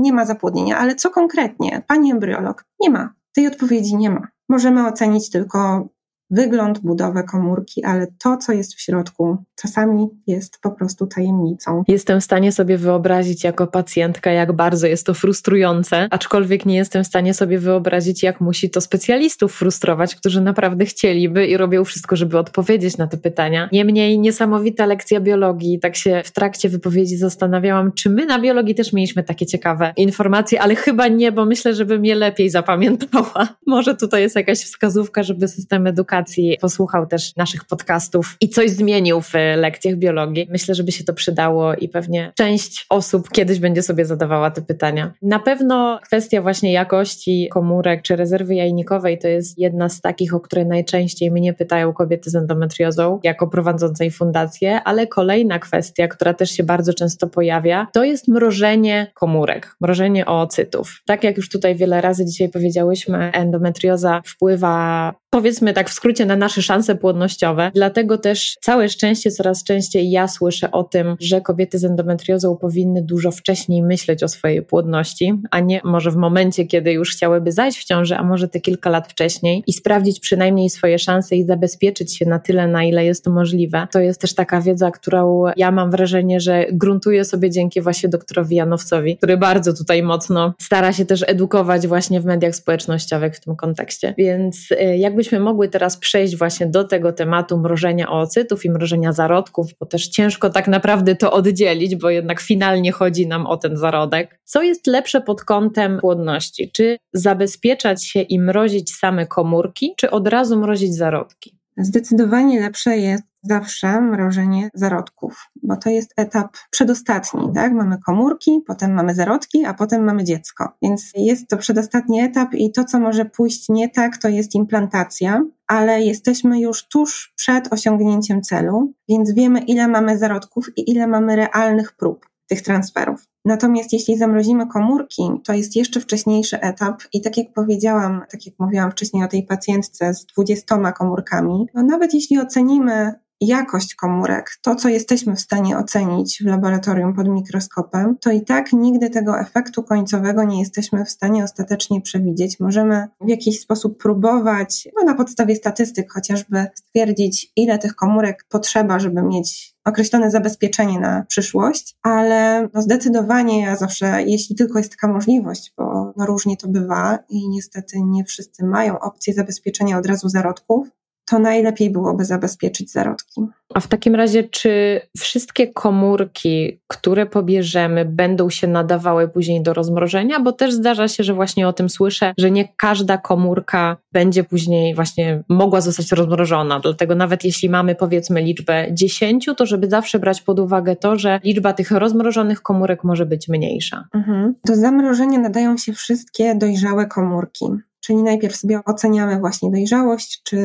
nie 0.00 0.12
ma 0.12 0.24
zapłodnienia, 0.24 0.78
ale 0.78 0.94
co 0.94 1.10
konkretnie? 1.10 1.82
Pani 1.86 2.12
embriolog, 2.12 2.64
nie 2.80 2.90
ma. 2.90 3.14
Tej 3.34 3.46
odpowiedzi 3.46 3.96
nie 3.96 4.10
ma. 4.10 4.28
Możemy 4.48 4.86
ocenić 4.86 5.30
tylko 5.30 5.88
wygląd, 6.30 6.78
budowę 6.78 7.22
komórki, 7.22 7.84
ale 7.84 8.06
to, 8.22 8.36
co 8.36 8.52
jest 8.52 8.74
w 8.74 8.80
środku, 8.80 9.36
czasami 9.56 10.08
jest 10.26 10.58
po 10.62 10.70
prostu 10.70 11.06
tajemnicą. 11.06 11.84
Jestem 11.88 12.20
w 12.20 12.24
stanie 12.24 12.52
sobie 12.52 12.78
wyobrazić 12.78 13.44
jako 13.44 13.66
pacjentka, 13.66 14.30
jak 14.30 14.52
bardzo 14.52 14.86
jest 14.86 15.06
to 15.06 15.14
frustrujące, 15.14 16.08
aczkolwiek 16.10 16.66
nie 16.66 16.76
jestem 16.76 17.04
w 17.04 17.06
stanie 17.06 17.34
sobie 17.34 17.58
wyobrazić, 17.58 18.22
jak 18.22 18.40
musi 18.40 18.70
to 18.70 18.80
specjalistów 18.80 19.54
frustrować, 19.54 20.14
którzy 20.14 20.40
naprawdę 20.40 20.84
chcieliby 20.84 21.46
i 21.46 21.56
robią 21.56 21.84
wszystko, 21.84 22.16
żeby 22.16 22.38
odpowiedzieć 22.38 22.96
na 22.96 23.06
te 23.06 23.16
pytania. 23.16 23.68
Niemniej 23.72 24.18
niesamowita 24.18 24.86
lekcja 24.86 25.20
biologii. 25.20 25.78
Tak 25.80 25.96
się 25.96 26.22
w 26.24 26.30
trakcie 26.30 26.68
wypowiedzi 26.68 27.16
zastanawiałam, 27.16 27.92
czy 27.92 28.10
my 28.10 28.26
na 28.26 28.40
biologii 28.40 28.74
też 28.74 28.92
mieliśmy 28.92 29.22
takie 29.22 29.46
ciekawe 29.46 29.92
informacje, 29.96 30.62
ale 30.62 30.74
chyba 30.74 31.08
nie, 31.08 31.32
bo 31.32 31.44
myślę, 31.44 31.74
żebym 31.74 32.04
je 32.04 32.14
lepiej 32.14 32.50
zapamiętała. 32.50 33.48
Może 33.66 33.96
tutaj 33.96 34.22
jest 34.22 34.36
jakaś 34.36 34.58
wskazówka, 34.58 35.22
żeby 35.22 35.48
system 35.48 35.86
edukacji 35.86 36.19
posłuchał 36.60 37.06
też 37.06 37.36
naszych 37.36 37.64
podcastów 37.64 38.36
i 38.40 38.48
coś 38.48 38.70
zmienił 38.70 39.20
w 39.20 39.32
lekcjach 39.56 39.96
biologii. 39.96 40.46
Myślę, 40.50 40.74
żeby 40.74 40.92
się 40.92 41.04
to 41.04 41.12
przydało 41.12 41.74
i 41.74 41.88
pewnie 41.88 42.32
część 42.36 42.86
osób 42.88 43.30
kiedyś 43.30 43.58
będzie 43.58 43.82
sobie 43.82 44.04
zadawała 44.04 44.50
te 44.50 44.62
pytania. 44.62 45.12
Na 45.22 45.38
pewno 45.38 46.00
kwestia 46.02 46.42
właśnie 46.42 46.72
jakości 46.72 47.48
komórek 47.52 48.02
czy 48.02 48.16
rezerwy 48.16 48.54
jajnikowej 48.54 49.18
to 49.18 49.28
jest 49.28 49.58
jedna 49.58 49.88
z 49.88 50.00
takich, 50.00 50.34
o 50.34 50.40
które 50.40 50.64
najczęściej 50.64 51.30
mnie 51.30 51.54
pytają 51.54 51.92
kobiety 51.92 52.30
z 52.30 52.34
endometriozą 52.34 53.20
jako 53.22 53.46
prowadzącej 53.46 54.10
fundację, 54.10 54.82
ale 54.84 55.06
kolejna 55.06 55.58
kwestia, 55.58 56.08
która 56.08 56.34
też 56.34 56.50
się 56.50 56.62
bardzo 56.62 56.94
często 56.94 57.26
pojawia, 57.26 57.86
to 57.92 58.04
jest 58.04 58.28
mrożenie 58.28 59.10
komórek, 59.14 59.76
mrożenie 59.80 60.26
oocytów. 60.26 61.02
Tak 61.06 61.24
jak 61.24 61.36
już 61.36 61.48
tutaj 61.48 61.76
wiele 61.76 62.00
razy 62.00 62.24
dzisiaj 62.24 62.48
powiedziałyśmy, 62.48 63.30
endometrioza 63.32 64.22
wpływa 64.26 65.14
powiedzmy 65.30 65.72
tak 65.72 65.90
w 65.90 65.92
skrócie, 65.92 66.26
na 66.26 66.36
nasze 66.36 66.62
szanse 66.62 66.94
płodnościowe. 66.94 67.70
Dlatego 67.74 68.18
też 68.18 68.56
całe 68.60 68.88
szczęście, 68.88 69.30
coraz 69.30 69.64
częściej 69.64 70.10
ja 70.10 70.28
słyszę 70.28 70.70
o 70.70 70.84
tym, 70.84 71.16
że 71.20 71.40
kobiety 71.40 71.78
z 71.78 71.84
endometriozą 71.84 72.56
powinny 72.56 73.02
dużo 73.02 73.30
wcześniej 73.30 73.82
myśleć 73.82 74.22
o 74.22 74.28
swojej 74.28 74.62
płodności, 74.62 75.34
a 75.50 75.60
nie 75.60 75.80
może 75.84 76.10
w 76.10 76.16
momencie, 76.16 76.64
kiedy 76.64 76.92
już 76.92 77.12
chciałyby 77.12 77.52
zajść 77.52 77.78
w 77.78 77.84
ciąży, 77.84 78.16
a 78.16 78.22
może 78.22 78.48
te 78.48 78.60
kilka 78.60 78.90
lat 78.90 79.08
wcześniej 79.08 79.62
i 79.66 79.72
sprawdzić 79.72 80.20
przynajmniej 80.20 80.70
swoje 80.70 80.98
szanse 80.98 81.36
i 81.36 81.44
zabezpieczyć 81.44 82.16
się 82.16 82.26
na 82.26 82.38
tyle, 82.38 82.68
na 82.68 82.84
ile 82.84 83.04
jest 83.04 83.24
to 83.24 83.30
możliwe. 83.30 83.86
To 83.92 84.00
jest 84.00 84.20
też 84.20 84.34
taka 84.34 84.60
wiedza, 84.60 84.90
którą 84.90 85.44
ja 85.56 85.70
mam 85.70 85.90
wrażenie, 85.90 86.40
że 86.40 86.66
gruntuję 86.72 87.24
sobie 87.24 87.50
dzięki 87.50 87.80
właśnie 87.80 88.08
doktorowi 88.08 88.56
Janowcowi, 88.56 89.16
który 89.16 89.36
bardzo 89.36 89.72
tutaj 89.72 90.02
mocno 90.02 90.54
stara 90.58 90.92
się 90.92 91.04
też 91.04 91.24
edukować 91.26 91.86
właśnie 91.86 92.20
w 92.20 92.24
mediach 92.24 92.54
społecznościowych 92.54 93.36
w 93.36 93.40
tym 93.40 93.56
kontekście. 93.56 94.14
Więc 94.18 94.70
y, 94.70 94.96
jakby 94.96 95.19
gdybyśmy 95.20 95.40
mogły 95.40 95.68
teraz 95.68 95.96
przejść 95.96 96.36
właśnie 96.36 96.66
do 96.66 96.84
tego 96.84 97.12
tematu 97.12 97.58
mrożenia 97.58 98.10
oocytów 98.10 98.64
i 98.64 98.70
mrożenia 98.70 99.12
zarodków, 99.12 99.66
bo 99.80 99.86
też 99.86 100.08
ciężko 100.08 100.50
tak 100.50 100.68
naprawdę 100.68 101.16
to 101.16 101.32
oddzielić, 101.32 101.96
bo 101.96 102.10
jednak 102.10 102.40
finalnie 102.40 102.92
chodzi 102.92 103.26
nam 103.26 103.46
o 103.46 103.56
ten 103.56 103.76
zarodek. 103.76 104.40
Co 104.44 104.62
jest 104.62 104.86
lepsze 104.86 105.20
pod 105.20 105.44
kątem 105.44 105.98
płodności? 106.00 106.70
Czy 106.72 106.96
zabezpieczać 107.12 108.06
się 108.06 108.20
i 108.20 108.40
mrozić 108.40 108.94
same 108.94 109.26
komórki, 109.26 109.94
czy 109.96 110.10
od 110.10 110.28
razu 110.28 110.58
mrozić 110.58 110.94
zarodki? 110.94 111.59
Zdecydowanie 111.76 112.60
lepsze 112.60 112.98
jest 112.98 113.24
zawsze 113.42 114.00
mrożenie 114.00 114.70
zarodków, 114.74 115.50
bo 115.62 115.76
to 115.76 115.90
jest 115.90 116.12
etap 116.16 116.56
przedostatni, 116.70 117.52
tak? 117.54 117.72
Mamy 117.72 117.98
komórki, 118.06 118.62
potem 118.66 118.94
mamy 118.94 119.14
zarodki, 119.14 119.64
a 119.64 119.74
potem 119.74 120.04
mamy 120.04 120.24
dziecko. 120.24 120.72
Więc 120.82 121.10
jest 121.14 121.48
to 121.48 121.56
przedostatni 121.56 122.20
etap 122.20 122.54
i 122.54 122.72
to, 122.72 122.84
co 122.84 123.00
może 123.00 123.24
pójść 123.24 123.68
nie 123.68 123.88
tak, 123.88 124.16
to 124.16 124.28
jest 124.28 124.54
implantacja, 124.54 125.42
ale 125.66 126.02
jesteśmy 126.02 126.60
już 126.60 126.88
tuż 126.88 127.32
przed 127.36 127.72
osiągnięciem 127.72 128.42
celu, 128.42 128.92
więc 129.08 129.34
wiemy, 129.34 129.60
ile 129.60 129.88
mamy 129.88 130.18
zarodków 130.18 130.66
i 130.76 130.90
ile 130.90 131.06
mamy 131.06 131.36
realnych 131.36 131.92
prób 131.96 132.26
tych 132.48 132.62
transferów. 132.62 133.29
Natomiast 133.44 133.92
jeśli 133.92 134.18
zamrozimy 134.18 134.66
komórki, 134.66 135.22
to 135.44 135.52
jest 135.52 135.76
jeszcze 135.76 136.00
wcześniejszy 136.00 136.60
etap 136.60 137.02
i 137.12 137.20
tak 137.20 137.36
jak 137.36 137.52
powiedziałam, 137.52 138.22
tak 138.30 138.46
jak 138.46 138.54
mówiłam 138.58 138.90
wcześniej 138.90 139.24
o 139.24 139.28
tej 139.28 139.46
pacjentce 139.46 140.14
z 140.14 140.26
20 140.26 140.92
komórkami, 140.92 141.66
no 141.74 141.82
nawet 141.82 142.14
jeśli 142.14 142.38
ocenimy 142.38 143.14
jakość 143.40 143.94
komórek, 143.94 144.50
to 144.62 144.74
co 144.74 144.88
jesteśmy 144.88 145.36
w 145.36 145.40
stanie 145.40 145.78
ocenić 145.78 146.42
w 146.42 146.46
laboratorium 146.46 147.14
pod 147.14 147.28
mikroskopem, 147.28 148.16
to 148.20 148.30
i 148.30 148.44
tak 148.44 148.72
nigdy 148.72 149.10
tego 149.10 149.40
efektu 149.40 149.82
końcowego 149.82 150.44
nie 150.44 150.60
jesteśmy 150.60 151.04
w 151.04 151.10
stanie 151.10 151.44
ostatecznie 151.44 152.00
przewidzieć. 152.00 152.60
Możemy 152.60 153.08
w 153.20 153.28
jakiś 153.28 153.60
sposób 153.60 154.02
próbować, 154.02 154.88
no 154.96 155.04
na 155.04 155.14
podstawie 155.14 155.56
statystyk 155.56 156.12
chociażby, 156.12 156.66
stwierdzić, 156.74 157.52
ile 157.56 157.78
tych 157.78 157.94
komórek 157.94 158.46
potrzeba, 158.48 158.98
żeby 158.98 159.22
mieć 159.22 159.74
określone 159.84 160.30
zabezpieczenie 160.30 161.00
na 161.00 161.24
przyszłość, 161.28 161.96
ale 162.02 162.68
no 162.74 162.82
zdecydowanie 162.82 163.60
ja 163.60 163.76
zawsze, 163.76 164.22
jeśli 164.22 164.56
tylko 164.56 164.78
jest 164.78 164.90
taka 164.90 165.08
możliwość, 165.08 165.72
bo 165.76 166.12
no 166.16 166.26
różnie 166.26 166.56
to 166.56 166.68
bywa 166.68 167.18
i 167.28 167.48
niestety 167.48 167.96
nie 168.02 168.24
wszyscy 168.24 168.64
mają 168.64 168.98
opcję 168.98 169.34
zabezpieczenia 169.34 169.98
od 169.98 170.06
razu 170.06 170.28
zarodków, 170.28 170.88
to 171.30 171.38
najlepiej 171.38 171.90
byłoby 171.90 172.24
zabezpieczyć 172.24 172.92
zarodki. 172.92 173.40
A 173.74 173.80
w 173.80 173.86
takim 173.86 174.14
razie, 174.14 174.44
czy 174.44 175.00
wszystkie 175.18 175.66
komórki, 175.66 176.80
które 176.86 177.26
pobierzemy, 177.26 178.04
będą 178.04 178.50
się 178.50 178.66
nadawały 178.66 179.28
później 179.28 179.62
do 179.62 179.74
rozmrożenia? 179.74 180.40
Bo 180.40 180.52
też 180.52 180.74
zdarza 180.74 181.08
się, 181.08 181.24
że 181.24 181.34
właśnie 181.34 181.68
o 181.68 181.72
tym 181.72 181.88
słyszę, 181.88 182.34
że 182.38 182.50
nie 182.50 182.68
każda 182.76 183.18
komórka 183.18 183.96
będzie 184.12 184.44
później 184.44 184.94
właśnie 184.94 185.42
mogła 185.48 185.80
zostać 185.80 186.12
rozmrożona. 186.12 186.80
Dlatego 186.80 187.14
nawet 187.14 187.44
jeśli 187.44 187.68
mamy 187.68 187.94
powiedzmy 187.94 188.42
liczbę 188.42 188.86
10, 188.92 189.48
to 189.56 189.66
żeby 189.66 189.88
zawsze 189.88 190.18
brać 190.18 190.42
pod 190.42 190.58
uwagę 190.58 190.96
to, 190.96 191.16
że 191.16 191.40
liczba 191.44 191.72
tych 191.72 191.90
rozmrożonych 191.90 192.62
komórek 192.62 193.04
może 193.04 193.26
być 193.26 193.48
mniejsza. 193.48 194.04
Mhm. 194.14 194.54
Do 194.64 194.76
zamrożenia 194.76 195.38
nadają 195.38 195.76
się 195.76 195.92
wszystkie 195.92 196.54
dojrzałe 196.54 197.06
komórki. 197.06 197.64
Czyli 198.00 198.22
najpierw 198.22 198.56
sobie 198.56 198.80
oceniamy 198.84 199.40
właśnie 199.40 199.70
dojrzałość, 199.70 200.42
czy 200.42 200.58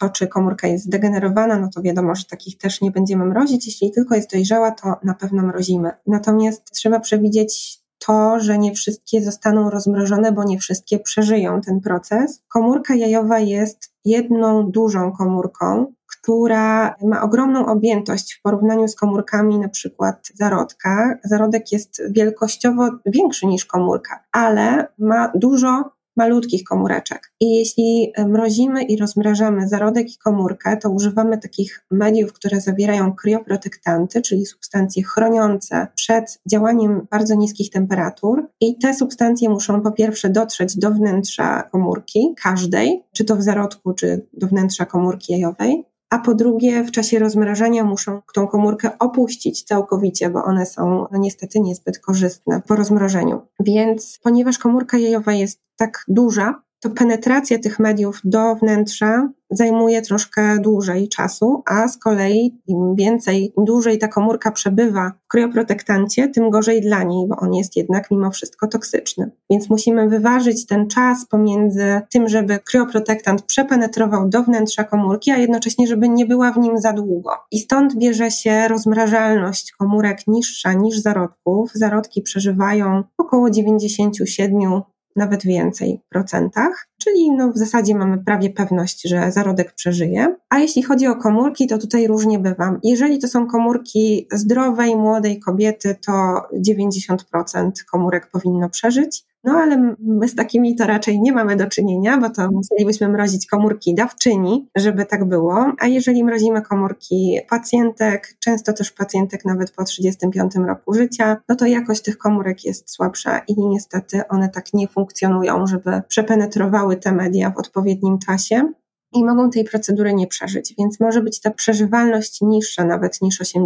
to, 0.00 0.10
czy 0.10 0.26
komórka 0.26 0.68
jest 0.68 0.84
zdegenerowana, 0.84 1.58
no 1.58 1.68
to 1.74 1.82
wiadomo, 1.82 2.14
że 2.14 2.24
takich 2.24 2.58
też 2.58 2.80
nie 2.80 2.90
będziemy 2.90 3.24
mrozić. 3.24 3.66
Jeśli 3.66 3.92
tylko 3.92 4.14
jest 4.14 4.32
dojrzała, 4.32 4.70
to 4.70 4.94
na 5.04 5.14
pewno 5.14 5.42
mrozimy. 5.42 5.90
Natomiast 6.06 6.70
trzeba 6.70 7.00
przewidzieć 7.00 7.78
to, 8.06 8.40
że 8.40 8.58
nie 8.58 8.74
wszystkie 8.74 9.22
zostaną 9.22 9.70
rozmrożone, 9.70 10.32
bo 10.32 10.44
nie 10.44 10.58
wszystkie 10.58 10.98
przeżyją 10.98 11.60
ten 11.60 11.80
proces. 11.80 12.42
Komórka 12.48 12.94
jajowa 12.94 13.38
jest 13.38 13.92
jedną 14.04 14.70
dużą 14.70 15.12
komórką, 15.12 15.92
która 16.06 16.94
ma 17.02 17.22
ogromną 17.22 17.66
objętość 17.66 18.34
w 18.34 18.42
porównaniu 18.42 18.88
z 18.88 18.96
komórkami 18.96 19.58
na 19.58 19.68
przykład 19.68 20.28
zarodka. 20.34 21.18
Zarodek 21.24 21.72
jest 21.72 22.02
wielkościowo 22.10 22.88
większy 23.06 23.46
niż 23.46 23.64
komórka, 23.64 24.24
ale 24.32 24.88
ma 24.98 25.32
dużo 25.34 25.97
malutkich 26.18 26.64
komóreczek. 26.64 27.32
I 27.40 27.54
jeśli 27.54 28.12
e, 28.14 28.26
mrozimy 28.26 28.82
i 28.82 28.96
rozmrażamy 28.96 29.68
zarodek 29.68 30.14
i 30.14 30.18
komórkę, 30.18 30.76
to 30.76 30.90
używamy 30.90 31.38
takich 31.38 31.84
mediów, 31.90 32.32
które 32.32 32.60
zawierają 32.60 33.12
krioprotektanty, 33.12 34.22
czyli 34.22 34.46
substancje 34.46 35.02
chroniące 35.02 35.86
przed 35.94 36.40
działaniem 36.46 37.06
bardzo 37.10 37.34
niskich 37.34 37.70
temperatur. 37.70 38.46
I 38.60 38.78
te 38.78 38.94
substancje 38.94 39.48
muszą 39.48 39.80
po 39.80 39.92
pierwsze 39.92 40.30
dotrzeć 40.30 40.76
do 40.76 40.90
wnętrza 40.90 41.62
komórki, 41.62 42.34
każdej, 42.42 43.02
czy 43.12 43.24
to 43.24 43.36
w 43.36 43.42
zarodku, 43.42 43.94
czy 43.94 44.26
do 44.32 44.46
wnętrza 44.46 44.86
komórki 44.86 45.32
jajowej 45.32 45.84
a 46.10 46.18
po 46.18 46.34
drugie 46.34 46.84
w 46.84 46.90
czasie 46.90 47.18
rozmrażania 47.18 47.84
muszą 47.84 48.22
tą 48.34 48.46
komórkę 48.46 48.98
opuścić 48.98 49.62
całkowicie, 49.62 50.30
bo 50.30 50.44
one 50.44 50.66
są 50.66 51.06
no 51.12 51.18
niestety 51.18 51.60
niezbyt 51.60 51.98
korzystne 51.98 52.62
po 52.68 52.76
rozmrożeniu. 52.76 53.40
Więc 53.60 54.18
ponieważ 54.22 54.58
komórka 54.58 54.98
jajowa 54.98 55.32
jest 55.32 55.60
tak 55.76 56.04
duża, 56.08 56.62
to 56.80 56.90
penetracja 56.90 57.58
tych 57.58 57.78
mediów 57.78 58.20
do 58.24 58.54
wnętrza 58.54 59.28
zajmuje 59.50 60.02
troszkę 60.02 60.58
dłużej 60.58 61.08
czasu, 61.08 61.62
a 61.66 61.88
z 61.88 61.98
kolei 61.98 62.60
im 62.66 62.94
więcej, 62.94 63.52
im 63.58 63.64
dłużej 63.64 63.98
ta 63.98 64.08
komórka 64.08 64.50
przebywa 64.50 65.12
w 65.24 65.28
kryoprotektancie, 65.28 66.28
tym 66.28 66.50
gorzej 66.50 66.80
dla 66.80 67.02
niej, 67.02 67.28
bo 67.28 67.36
on 67.36 67.54
jest 67.54 67.76
jednak 67.76 68.10
mimo 68.10 68.30
wszystko 68.30 68.68
toksyczny. 68.68 69.30
Więc 69.50 69.70
musimy 69.70 70.08
wyważyć 70.08 70.66
ten 70.66 70.88
czas 70.88 71.26
pomiędzy 71.26 72.00
tym, 72.10 72.28
żeby 72.28 72.58
kryoprotektant 72.58 73.42
przepenetrował 73.42 74.28
do 74.28 74.42
wnętrza 74.42 74.84
komórki, 74.84 75.30
a 75.30 75.36
jednocześnie, 75.36 75.86
żeby 75.86 76.08
nie 76.08 76.26
była 76.26 76.52
w 76.52 76.58
nim 76.58 76.78
za 76.78 76.92
długo. 76.92 77.30
I 77.50 77.58
stąd 77.58 77.96
bierze 77.96 78.30
się 78.30 78.68
rozmrażalność 78.68 79.72
komórek 79.72 80.18
niższa 80.26 80.72
niż 80.72 80.98
zarodków. 80.98 81.70
Zarodki 81.74 82.22
przeżywają 82.22 83.02
około 83.18 83.50
97 83.50 84.82
nawet 85.16 85.42
więcej 85.42 86.00
procentach, 86.08 86.88
czyli 87.02 87.30
no 87.30 87.52
w 87.52 87.58
zasadzie 87.58 87.94
mamy 87.94 88.24
prawie 88.24 88.50
pewność, 88.50 89.08
że 89.08 89.32
zarodek 89.32 89.74
przeżyje. 89.74 90.36
A 90.50 90.58
jeśli 90.58 90.82
chodzi 90.82 91.06
o 91.06 91.16
komórki, 91.16 91.66
to 91.66 91.78
tutaj 91.78 92.06
różnie 92.06 92.38
bywa. 92.38 92.78
Jeżeli 92.82 93.18
to 93.18 93.28
są 93.28 93.46
komórki 93.46 94.26
zdrowej, 94.32 94.96
młodej 94.96 95.40
kobiety, 95.40 95.96
to 96.06 96.42
90% 96.68 97.70
komórek 97.90 98.30
powinno 98.30 98.68
przeżyć. 98.70 99.27
No 99.44 99.52
ale 99.52 99.94
my 99.98 100.28
z 100.28 100.34
takimi 100.34 100.76
to 100.76 100.86
raczej 100.86 101.20
nie 101.20 101.32
mamy 101.32 101.56
do 101.56 101.66
czynienia, 101.66 102.18
bo 102.18 102.30
to 102.30 102.50
musielibyśmy 102.50 103.08
mrozić 103.08 103.46
komórki 103.46 103.94
dawczyni, 103.94 104.68
żeby 104.76 105.06
tak 105.06 105.24
było. 105.24 105.72
A 105.78 105.86
jeżeli 105.86 106.24
mrozimy 106.24 106.62
komórki 106.62 107.38
pacjentek, 107.50 108.36
często 108.40 108.72
też 108.72 108.92
pacjentek 108.92 109.44
nawet 109.44 109.70
po 109.70 109.84
35 109.84 110.54
roku 110.66 110.94
życia, 110.94 111.36
no 111.48 111.56
to 111.56 111.66
jakość 111.66 112.02
tych 112.02 112.18
komórek 112.18 112.64
jest 112.64 112.90
słabsza 112.90 113.38
i 113.38 113.54
niestety 113.58 114.28
one 114.28 114.48
tak 114.48 114.74
nie 114.74 114.88
funkcjonują, 114.88 115.66
żeby 115.66 116.02
przepenetrowały 116.08 116.96
te 116.96 117.12
media 117.12 117.50
w 117.50 117.58
odpowiednim 117.58 118.18
czasie. 118.18 118.72
I 119.12 119.24
mogą 119.24 119.50
tej 119.50 119.64
procedury 119.64 120.14
nie 120.14 120.26
przeżyć, 120.26 120.74
więc 120.78 121.00
może 121.00 121.22
być 121.22 121.40
ta 121.40 121.50
przeżywalność 121.50 122.40
niższa 122.40 122.84
nawet 122.84 123.22
niż 123.22 123.40
80%. 123.40 123.64